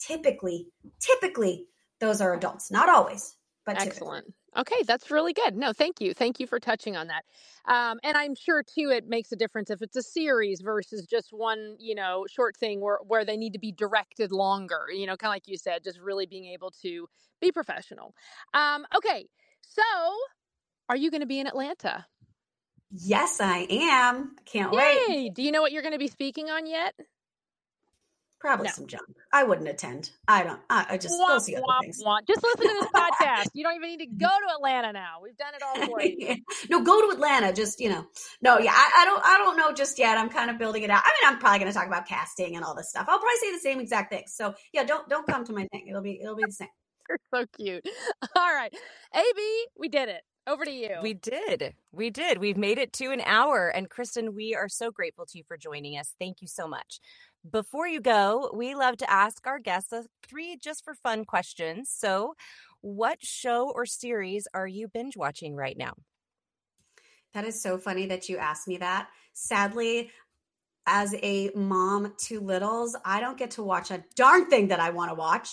typically 0.00 0.66
typically 1.00 1.66
those 2.00 2.20
are 2.20 2.34
adults 2.34 2.70
not 2.70 2.88
always 2.88 3.36
but 3.66 3.80
excellent 3.80 4.24
typically. 4.24 4.34
Okay 4.56 4.82
that's 4.86 5.10
really 5.10 5.32
good 5.32 5.56
no 5.56 5.72
thank 5.72 6.00
you 6.00 6.14
thank 6.14 6.40
you 6.40 6.46
for 6.46 6.58
touching 6.58 6.96
on 6.96 7.08
that 7.08 7.24
um, 7.66 7.98
and 8.02 8.16
i'm 8.16 8.34
sure 8.34 8.62
too 8.62 8.90
it 8.90 9.08
makes 9.08 9.32
a 9.32 9.36
difference 9.36 9.70
if 9.70 9.82
it's 9.82 9.96
a 9.96 10.02
series 10.02 10.60
versus 10.60 11.06
just 11.06 11.32
one 11.32 11.76
you 11.78 11.94
know 11.94 12.24
short 12.30 12.56
thing 12.56 12.80
where, 12.80 12.98
where 13.06 13.24
they 13.24 13.36
need 13.36 13.52
to 13.52 13.58
be 13.58 13.72
directed 13.72 14.32
longer 14.32 14.86
you 14.92 15.06
know 15.06 15.16
kind 15.16 15.30
of 15.30 15.34
like 15.34 15.48
you 15.48 15.56
said 15.58 15.84
just 15.84 15.98
really 16.00 16.26
being 16.26 16.46
able 16.46 16.70
to 16.70 17.08
be 17.40 17.52
professional 17.52 18.14
um, 18.54 18.86
okay 18.96 19.26
so 19.62 19.82
are 20.88 20.96
you 20.96 21.10
going 21.10 21.20
to 21.20 21.26
be 21.26 21.38
in 21.40 21.46
atlanta 21.46 22.06
Yes, 22.90 23.40
I 23.40 23.66
am. 23.68 24.36
Can't 24.46 24.72
Yay! 24.72 24.80
wait. 25.08 25.34
Do 25.34 25.42
you 25.42 25.52
know 25.52 25.60
what 25.60 25.72
you're 25.72 25.82
going 25.82 25.92
to 25.92 25.98
be 25.98 26.08
speaking 26.08 26.48
on 26.50 26.66
yet? 26.66 26.94
Probably 28.40 28.66
no. 28.66 28.72
some 28.72 28.86
junk. 28.86 29.04
I 29.32 29.42
wouldn't 29.42 29.68
attend. 29.68 30.10
I 30.28 30.44
don't. 30.44 30.60
I, 30.70 30.86
I 30.90 30.98
just 30.98 31.20
womp, 31.20 31.26
go 31.26 31.38
see 31.38 31.56
other 31.56 31.64
womp, 31.64 31.82
things. 31.82 32.02
Womp. 32.04 32.20
Just 32.28 32.42
listen 32.42 32.68
to 32.68 32.74
this 32.80 32.90
podcast. 32.94 33.48
You 33.52 33.64
don't 33.64 33.74
even 33.74 33.88
need 33.90 33.98
to 33.98 34.06
go 34.06 34.28
to 34.48 34.54
Atlanta 34.54 34.92
now. 34.92 35.16
We've 35.22 35.36
done 35.36 35.54
it 35.54 35.62
all 35.62 35.86
for 35.90 36.02
you. 36.02 36.36
no, 36.70 36.82
go 36.82 37.08
to 37.08 37.14
Atlanta. 37.14 37.52
Just 37.52 37.80
you 37.80 37.88
know. 37.88 38.06
No, 38.40 38.58
yeah. 38.58 38.72
I, 38.72 39.02
I, 39.02 39.04
don't. 39.04 39.22
I 39.24 39.38
don't 39.38 39.56
know 39.56 39.72
just 39.72 39.98
yet. 39.98 40.18
I'm 40.18 40.28
kind 40.28 40.50
of 40.50 40.58
building 40.58 40.84
it 40.84 40.90
out. 40.90 41.02
I 41.04 41.08
mean, 41.08 41.32
I'm 41.32 41.40
probably 41.40 41.58
going 41.58 41.72
to 41.72 41.76
talk 41.76 41.88
about 41.88 42.06
casting 42.06 42.54
and 42.54 42.64
all 42.64 42.76
this 42.76 42.90
stuff. 42.90 43.06
I'll 43.08 43.18
probably 43.18 43.36
say 43.40 43.52
the 43.52 43.60
same 43.60 43.80
exact 43.80 44.12
thing. 44.12 44.24
So 44.26 44.54
yeah, 44.72 44.84
don't 44.84 45.08
don't 45.08 45.26
come 45.26 45.44
to 45.44 45.52
my 45.52 45.66
thing. 45.72 45.88
It'll 45.88 46.02
be 46.02 46.20
it'll 46.22 46.36
be 46.36 46.44
the 46.46 46.52
same. 46.52 46.68
You're 47.08 47.18
so 47.34 47.46
cute. 47.56 47.84
All 48.36 48.54
right, 48.54 48.72
AB, 49.14 49.66
we 49.78 49.88
did 49.88 50.08
it. 50.08 50.22
Over 50.48 50.64
to 50.64 50.70
you. 50.70 50.96
We 51.02 51.12
did. 51.12 51.74
We 51.92 52.08
did. 52.08 52.38
We've 52.38 52.56
made 52.56 52.78
it 52.78 52.94
to 52.94 53.10
an 53.10 53.20
hour. 53.20 53.68
And 53.68 53.90
Kristin, 53.90 54.32
we 54.34 54.54
are 54.54 54.68
so 54.68 54.90
grateful 54.90 55.26
to 55.26 55.36
you 55.36 55.44
for 55.46 55.58
joining 55.58 55.98
us. 55.98 56.14
Thank 56.18 56.40
you 56.40 56.48
so 56.48 56.66
much. 56.66 57.00
Before 57.48 57.86
you 57.86 58.00
go, 58.00 58.50
we 58.54 58.74
love 58.74 58.96
to 58.98 59.10
ask 59.10 59.46
our 59.46 59.58
guests 59.58 59.92
three 60.26 60.56
just 60.56 60.84
for 60.84 60.94
fun 60.94 61.24
questions. 61.24 61.90
So, 61.90 62.34
what 62.80 63.18
show 63.24 63.70
or 63.74 63.86
series 63.86 64.46
are 64.54 64.66
you 64.66 64.88
binge 64.88 65.16
watching 65.16 65.54
right 65.54 65.76
now? 65.76 65.94
That 67.34 67.44
is 67.44 67.60
so 67.60 67.78
funny 67.78 68.06
that 68.06 68.28
you 68.28 68.38
asked 68.38 68.68
me 68.68 68.78
that. 68.78 69.08
Sadly, 69.34 70.10
as 70.86 71.14
a 71.22 71.50
mom 71.54 72.14
to 72.26 72.40
littles, 72.40 72.96
I 73.04 73.20
don't 73.20 73.38
get 73.38 73.52
to 73.52 73.62
watch 73.62 73.90
a 73.90 74.04
darn 74.16 74.48
thing 74.48 74.68
that 74.68 74.80
I 74.80 74.90
want 74.90 75.10
to 75.10 75.14
watch 75.14 75.50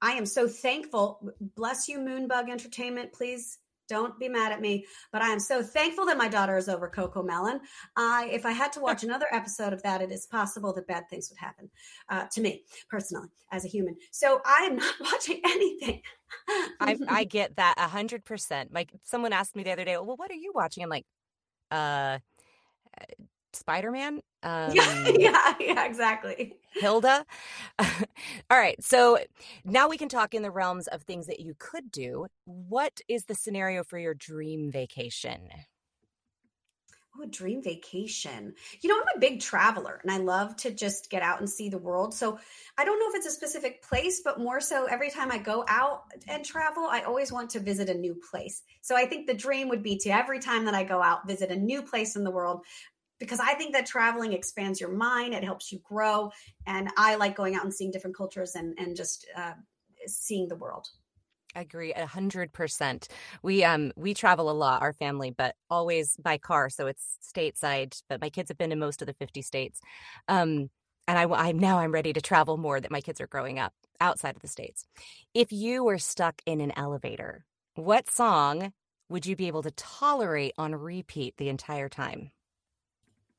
I 0.00 0.12
am 0.12 0.26
so 0.26 0.46
thankful. 0.46 1.32
Bless 1.56 1.88
you, 1.88 1.98
Moonbug 1.98 2.48
Entertainment. 2.48 3.12
Please 3.12 3.58
don't 3.88 4.18
be 4.18 4.28
mad 4.28 4.52
at 4.52 4.60
me, 4.60 4.86
but 5.12 5.22
I 5.22 5.28
am 5.28 5.40
so 5.40 5.62
thankful 5.62 6.06
that 6.06 6.18
my 6.18 6.28
daughter 6.28 6.56
is 6.56 6.68
over 6.68 6.88
CoComelon. 6.88 7.60
I, 7.96 8.28
if 8.32 8.46
I 8.46 8.52
had 8.52 8.72
to 8.72 8.80
watch 8.80 9.02
another 9.02 9.26
episode 9.32 9.72
of 9.72 9.82
that, 9.82 10.02
it 10.02 10.12
is 10.12 10.26
possible 10.26 10.72
that 10.74 10.86
bad 10.86 11.08
things 11.08 11.30
would 11.30 11.38
happen 11.38 11.70
uh, 12.08 12.26
to 12.32 12.40
me 12.40 12.62
personally 12.88 13.28
as 13.52 13.64
a 13.64 13.68
human. 13.68 13.96
So 14.10 14.40
I 14.44 14.66
am 14.70 14.76
not 14.76 14.94
watching 15.00 15.40
anything. 15.44 16.02
I, 16.80 16.96
I 17.08 17.24
get 17.24 17.56
that 17.56 17.74
a 17.78 17.88
hundred 17.88 18.24
percent. 18.24 18.72
Like 18.72 18.92
someone 19.02 19.32
asked 19.32 19.56
me 19.56 19.62
the 19.62 19.72
other 19.72 19.84
day, 19.84 19.96
"Well, 19.96 20.16
what 20.16 20.30
are 20.30 20.34
you 20.34 20.52
watching?" 20.54 20.82
I'm 20.82 20.90
like, 20.90 21.06
uh, 21.70 22.18
Spider 23.52 23.90
Man. 23.90 24.20
Um, 24.40 24.70
yeah, 24.72 25.08
yeah, 25.18 25.54
yeah, 25.58 25.84
exactly. 25.84 26.54
Hilda. 26.80 27.24
All 27.78 28.58
right. 28.58 28.82
So 28.82 29.18
now 29.64 29.88
we 29.88 29.98
can 29.98 30.08
talk 30.08 30.34
in 30.34 30.42
the 30.42 30.50
realms 30.50 30.86
of 30.88 31.02
things 31.02 31.26
that 31.26 31.40
you 31.40 31.54
could 31.58 31.90
do. 31.90 32.26
What 32.44 33.00
is 33.08 33.24
the 33.24 33.34
scenario 33.34 33.84
for 33.84 33.98
your 33.98 34.14
dream 34.14 34.70
vacation? 34.70 35.48
Oh, 37.20 37.26
dream 37.26 37.62
vacation. 37.62 38.54
You 38.80 38.90
know, 38.90 38.96
I'm 38.96 39.16
a 39.16 39.18
big 39.18 39.40
traveler 39.40 39.98
and 40.02 40.12
I 40.12 40.18
love 40.18 40.54
to 40.58 40.70
just 40.70 41.10
get 41.10 41.22
out 41.22 41.40
and 41.40 41.50
see 41.50 41.68
the 41.68 41.78
world. 41.78 42.14
So 42.14 42.38
I 42.76 42.84
don't 42.84 43.00
know 43.00 43.08
if 43.08 43.16
it's 43.16 43.26
a 43.26 43.30
specific 43.30 43.82
place, 43.82 44.20
but 44.24 44.38
more 44.38 44.60
so 44.60 44.84
every 44.84 45.10
time 45.10 45.32
I 45.32 45.38
go 45.38 45.64
out 45.68 46.02
and 46.28 46.44
travel, 46.44 46.86
I 46.88 47.02
always 47.02 47.32
want 47.32 47.50
to 47.50 47.60
visit 47.60 47.88
a 47.88 47.94
new 47.94 48.14
place. 48.30 48.62
So 48.82 48.96
I 48.96 49.06
think 49.06 49.26
the 49.26 49.34
dream 49.34 49.68
would 49.68 49.82
be 49.82 49.98
to 49.98 50.10
every 50.10 50.38
time 50.38 50.64
that 50.66 50.74
I 50.74 50.84
go 50.84 51.02
out, 51.02 51.26
visit 51.26 51.50
a 51.50 51.56
new 51.56 51.82
place 51.82 52.14
in 52.14 52.22
the 52.22 52.30
world 52.30 52.64
because 53.18 53.40
I 53.40 53.54
think 53.54 53.74
that 53.74 53.86
traveling 53.86 54.32
expands 54.32 54.80
your 54.80 54.90
mind, 54.90 55.34
it 55.34 55.44
helps 55.44 55.72
you 55.72 55.80
grow. 55.84 56.30
And 56.66 56.90
I 56.96 57.16
like 57.16 57.36
going 57.36 57.54
out 57.54 57.64
and 57.64 57.74
seeing 57.74 57.90
different 57.90 58.16
cultures 58.16 58.54
and, 58.54 58.74
and 58.78 58.96
just 58.96 59.26
uh, 59.36 59.54
seeing 60.06 60.48
the 60.48 60.56
world. 60.56 60.88
I 61.54 61.62
agree 61.62 61.92
a 61.92 62.06
hundred 62.06 62.52
percent. 62.52 63.08
We 63.42 63.64
um 63.64 63.92
we 63.96 64.14
travel 64.14 64.50
a 64.50 64.52
lot, 64.52 64.82
our 64.82 64.92
family, 64.92 65.30
but 65.30 65.56
always 65.70 66.16
by 66.16 66.38
car, 66.38 66.68
so 66.70 66.86
it's 66.86 67.16
stateside. 67.22 68.00
But 68.08 68.20
my 68.20 68.30
kids 68.30 68.50
have 68.50 68.58
been 68.58 68.70
to 68.70 68.76
most 68.76 69.02
of 69.02 69.06
the 69.06 69.14
fifty 69.14 69.42
states, 69.42 69.80
um, 70.28 70.70
and 71.06 71.18
I 71.18 71.24
I'm 71.24 71.58
now 71.58 71.78
I'm 71.78 71.92
ready 71.92 72.12
to 72.12 72.20
travel 72.20 72.58
more. 72.58 72.80
That 72.80 72.90
my 72.90 73.00
kids 73.00 73.20
are 73.20 73.26
growing 73.26 73.58
up 73.58 73.72
outside 74.00 74.36
of 74.36 74.42
the 74.42 74.48
states. 74.48 74.84
If 75.34 75.50
you 75.50 75.84
were 75.84 75.98
stuck 75.98 76.42
in 76.44 76.60
an 76.60 76.72
elevator, 76.76 77.46
what 77.74 78.10
song 78.10 78.72
would 79.08 79.24
you 79.24 79.34
be 79.34 79.46
able 79.46 79.62
to 79.62 79.70
tolerate 79.70 80.52
on 80.58 80.74
repeat 80.74 81.38
the 81.38 81.48
entire 81.48 81.88
time? 81.88 82.30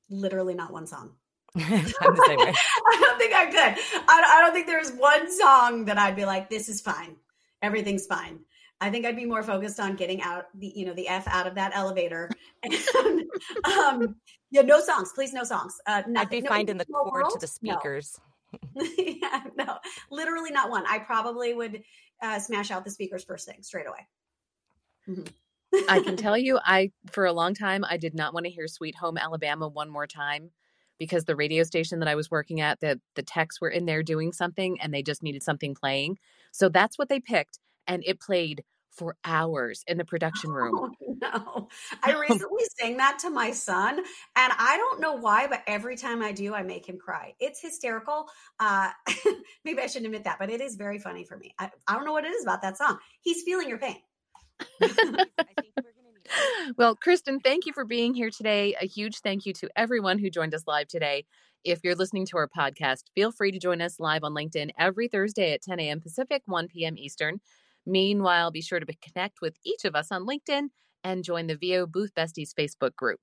Literally 0.10 0.54
not 0.54 0.72
one 0.72 0.88
song. 0.88 1.12
I 1.56 1.60
don't 1.60 3.18
think 3.20 3.34
I 3.34 3.46
could. 3.46 4.04
I, 4.08 4.38
I 4.38 4.42
don't 4.42 4.54
think 4.54 4.68
there's 4.68 4.92
one 4.92 5.32
song 5.32 5.86
that 5.86 5.98
I'd 5.98 6.16
be 6.16 6.26
like, 6.26 6.50
this 6.50 6.70
is 6.70 6.82
fine. 6.82 7.16
Everything's 7.62 8.06
fine. 8.06 8.40
I 8.82 8.90
think 8.90 9.06
I'd 9.06 9.16
be 9.16 9.26
more 9.26 9.44
focused 9.44 9.80
on 9.80 9.96
getting 9.96 10.22
out 10.22 10.46
the, 10.58 10.72
you 10.74 10.86
know, 10.86 10.94
the 10.94 11.08
F 11.08 11.28
out 11.28 11.48
of 11.48 11.56
that 11.56 11.72
elevator. 11.76 12.30
And, 12.62 13.24
um, 13.64 14.16
yeah, 14.52 14.64
no 14.64 14.82
songs, 14.82 15.14
please, 15.16 15.32
no 15.32 15.46
songs. 15.46 15.80
Uh. 15.88 16.04
I'd 16.18 16.30
be 16.30 16.42
no, 16.42 16.50
finding 16.50 16.78
the 16.78 16.86
cord 16.86 17.14
world? 17.14 17.32
to 17.32 17.40
the 17.40 17.48
speakers. 17.48 18.20
No. 18.76 18.86
yeah, 18.98 19.44
no, 19.56 19.78
literally 20.12 20.52
not 20.52 20.70
one. 20.70 20.84
I 20.86 21.00
probably 21.00 21.54
would 21.54 21.84
uh, 22.22 22.40
smash 22.40 22.70
out 22.70 22.84
the 22.84 22.92
speakers 22.92 23.24
first 23.24 23.48
thing 23.48 23.64
straight 23.64 23.88
away. 23.88 24.08
Mm-hmm. 25.08 25.28
I 25.88 26.02
can 26.02 26.18
tell 26.18 26.38
you, 26.38 26.60
I 26.64 26.92
for 27.12 27.26
a 27.26 27.34
long 27.34 27.54
time 27.54 27.84
I 27.88 27.98
did 27.98 28.16
not 28.16 28.34
want 28.34 28.46
to 28.46 28.52
hear 28.52 28.68
"Sweet 28.68 28.96
Home 28.96 29.18
Alabama" 29.18 29.68
one 29.68 29.90
more 29.90 30.08
time 30.08 30.52
because 30.98 31.26
the 31.26 31.36
radio 31.36 31.64
station 31.64 32.00
that 32.00 32.10
I 32.10 32.16
was 32.16 32.30
working 32.30 32.62
at, 32.62 32.80
the 32.80 33.00
the 33.16 33.24
techs 33.24 33.62
were 33.62 33.70
in 33.70 33.86
there 33.86 34.04
doing 34.04 34.32
something 34.32 34.80
and 34.82 34.94
they 34.94 35.04
just 35.04 35.24
needed 35.24 35.44
something 35.44 35.76
playing. 35.76 36.18
So 36.52 36.70
that's 36.70 36.98
what 36.98 37.10
they 37.10 37.20
picked, 37.20 37.60
and 37.88 38.04
it 38.06 38.20
played 38.20 38.64
for 38.92 39.16
hours 39.24 39.84
in 39.88 39.98
the 39.98 40.06
production 40.06 40.52
room. 40.52 40.76
Oh, 40.76 41.16
no, 41.22 41.70
I 42.04 42.12
recently 42.30 42.64
sang 42.80 42.98
that 42.98 43.20
to 43.20 43.30
my 43.30 43.52
son, 43.52 43.98
and 43.98 44.06
I 44.58 44.78
don't 44.78 45.00
know 45.00 45.14
why, 45.14 45.48
but 45.48 45.62
every 45.68 45.96
time 45.96 46.22
I 46.22 46.32
do, 46.32 46.54
I 46.54 46.64
make 46.64 46.88
him 46.88 46.98
cry. 46.98 47.34
It's 47.40 47.62
hysterical. 47.62 48.28
Uh, 48.60 48.92
maybe 49.64 49.82
I 49.82 49.88
shouldn't 49.88 50.08
admit 50.08 50.26
that, 50.26 50.38
but 50.40 50.50
it 50.50 50.62
is 50.62 50.76
very 50.76 51.00
funny 51.00 51.24
for 51.24 51.38
me. 51.38 51.54
I, 51.58 51.70
I 51.88 51.96
don't 51.96 52.06
know 52.06 52.14
what 52.14 52.26
it 52.26 52.34
is 52.34 52.44
about 52.44 52.62
that 52.62 52.78
song. 52.78 52.98
He's 53.22 53.44
feeling 53.44 53.70
your 53.70 53.78
pain. 53.78 53.98
well, 56.78 56.96
Kristin, 56.96 57.44
thank 57.44 57.66
you 57.66 57.74
for 57.74 57.86
being 57.86 58.14
here 58.14 58.30
today. 58.30 58.76
A 58.80 58.86
huge 58.86 59.20
thank 59.20 59.46
you 59.46 59.54
to 59.54 59.70
everyone 59.76 60.20
who 60.20 60.30
joined 60.30 60.54
us 60.54 60.68
live 60.68 60.88
today. 60.88 61.26
If 61.64 61.80
you're 61.84 61.96
listening 61.96 62.26
to 62.28 62.38
our 62.38 62.48
podcast, 62.48 63.04
feel 63.16 63.32
free 63.32 63.52
to 63.52 63.60
join 63.60 63.82
us 63.82 64.00
live 64.00 64.24
on 64.24 64.34
LinkedIn 64.34 64.72
every 64.78 65.08
Thursday 65.08 65.54
at 65.54 65.62
10 65.62 65.80
a.m. 65.80 66.00
Pacific, 66.00 66.44
1 66.46 66.68
p.m. 66.70 66.98
Eastern. 66.98 67.42
Meanwhile, 67.86 68.52
be 68.52 68.62
sure 68.62 68.80
to 68.80 68.86
connect 69.02 69.42
with 69.42 69.58
each 69.66 69.84
of 69.84 69.96
us 69.96 70.12
on 70.12 70.26
LinkedIn 70.26 70.68
and 71.04 71.24
join 71.24 71.48
the 71.48 71.58
VO 71.58 71.86
Booth 71.86 72.14
Besties 72.16 72.54
Facebook 72.54 72.96
group. 72.96 73.20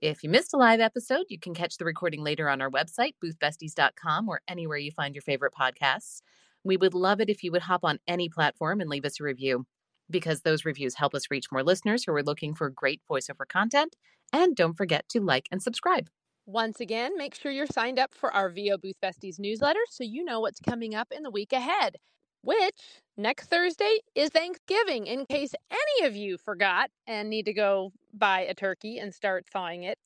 If 0.00 0.22
you 0.22 0.30
missed 0.30 0.54
a 0.54 0.58
live 0.58 0.80
episode, 0.80 1.26
you 1.28 1.38
can 1.38 1.54
catch 1.54 1.76
the 1.76 1.84
recording 1.84 2.22
later 2.22 2.48
on 2.48 2.60
our 2.60 2.70
website, 2.70 3.14
boothbesties.com, 3.24 4.28
or 4.28 4.42
anywhere 4.46 4.78
you 4.78 4.92
find 4.92 5.14
your 5.14 5.22
favorite 5.22 5.52
podcasts. 5.58 6.20
We 6.62 6.76
would 6.76 6.94
love 6.94 7.20
it 7.20 7.30
if 7.30 7.42
you 7.42 7.50
would 7.52 7.62
hop 7.62 7.84
on 7.84 7.98
any 8.06 8.28
platform 8.28 8.80
and 8.80 8.90
leave 8.90 9.04
us 9.04 9.18
a 9.20 9.24
review 9.24 9.66
because 10.10 10.42
those 10.42 10.64
reviews 10.64 10.94
help 10.94 11.14
us 11.14 11.30
reach 11.30 11.46
more 11.50 11.62
listeners 11.62 12.04
who 12.04 12.12
are 12.12 12.22
looking 12.22 12.54
for 12.54 12.70
great 12.70 13.00
voiceover 13.10 13.46
content. 13.48 13.96
And 14.32 14.54
don't 14.54 14.76
forget 14.76 15.08
to 15.10 15.20
like 15.20 15.48
and 15.50 15.62
subscribe. 15.62 16.08
Once 16.46 16.80
again, 16.80 17.16
make 17.16 17.34
sure 17.34 17.52
you're 17.52 17.66
signed 17.66 17.98
up 17.98 18.14
for 18.14 18.32
our 18.32 18.48
VO 18.48 18.78
Booth 18.78 18.96
Besties 19.02 19.38
newsletter 19.38 19.80
so 19.90 20.02
you 20.02 20.24
know 20.24 20.40
what's 20.40 20.60
coming 20.60 20.94
up 20.94 21.08
in 21.14 21.22
the 21.22 21.30
week 21.30 21.52
ahead, 21.52 21.96
which 22.42 23.02
next 23.18 23.48
Thursday 23.48 23.98
is 24.14 24.30
Thanksgiving, 24.30 25.06
in 25.06 25.26
case 25.26 25.52
any 25.70 26.06
of 26.06 26.16
you 26.16 26.38
forgot 26.38 26.88
and 27.06 27.28
need 27.28 27.44
to 27.44 27.52
go 27.52 27.92
buy 28.14 28.40
a 28.40 28.54
turkey 28.54 28.98
and 28.98 29.14
start 29.14 29.44
thawing 29.52 29.82
it, 29.82 29.98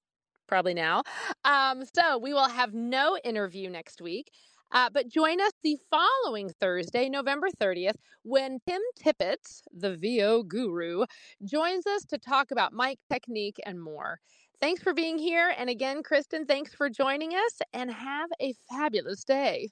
probably 0.48 0.74
now. 0.74 1.04
Um, 1.44 1.84
so 1.94 2.18
we 2.18 2.32
will 2.32 2.48
have 2.48 2.74
no 2.74 3.16
interview 3.24 3.70
next 3.70 4.02
week. 4.02 4.32
Uh, 4.72 4.88
but 4.92 5.08
join 5.08 5.40
us 5.40 5.52
the 5.62 5.76
following 5.90 6.50
Thursday, 6.60 7.08
November 7.08 7.48
30th, 7.60 7.96
when 8.22 8.58
Tim 8.66 8.80
Tippett, 8.98 9.62
the 9.72 9.96
VO 9.96 10.42
guru, 10.42 11.04
joins 11.44 11.86
us 11.86 12.04
to 12.06 12.18
talk 12.18 12.50
about 12.50 12.72
mic 12.72 12.98
technique 13.10 13.60
and 13.64 13.80
more. 13.80 14.18
Thanks 14.60 14.82
for 14.82 14.94
being 14.94 15.18
here. 15.18 15.52
And 15.58 15.68
again, 15.68 16.02
Kristin, 16.02 16.46
thanks 16.46 16.74
for 16.74 16.88
joining 16.88 17.32
us 17.32 17.58
and 17.72 17.90
have 17.90 18.30
a 18.40 18.54
fabulous 18.70 19.24
day. 19.24 19.70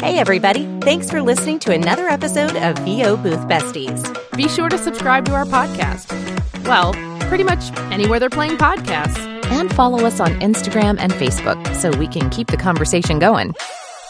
Hey, 0.00 0.18
everybody. 0.18 0.66
Thanks 0.82 1.10
for 1.10 1.22
listening 1.22 1.58
to 1.60 1.72
another 1.72 2.08
episode 2.08 2.56
of 2.56 2.76
VO 2.80 3.16
Booth 3.16 3.40
Besties. 3.48 4.04
Be 4.36 4.48
sure 4.48 4.68
to 4.68 4.76
subscribe 4.76 5.24
to 5.26 5.34
our 5.34 5.46
podcast. 5.46 6.12
Well, 6.66 6.92
pretty 7.34 7.42
much 7.42 7.76
anywhere 7.90 8.20
they're 8.20 8.30
playing 8.30 8.56
podcasts 8.56 9.18
and 9.46 9.74
follow 9.74 10.06
us 10.06 10.20
on 10.20 10.30
Instagram 10.38 10.96
and 11.00 11.12
Facebook 11.14 11.74
so 11.74 11.90
we 11.98 12.06
can 12.06 12.30
keep 12.30 12.46
the 12.46 12.56
conversation 12.56 13.18
going. 13.18 13.52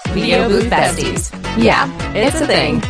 VO 0.09 0.47
Booth 0.51 0.71
Besties. 0.71 1.33
Yeah, 1.57 1.89
it's 2.15 2.39
a 2.43 2.47
thing. 2.47 2.83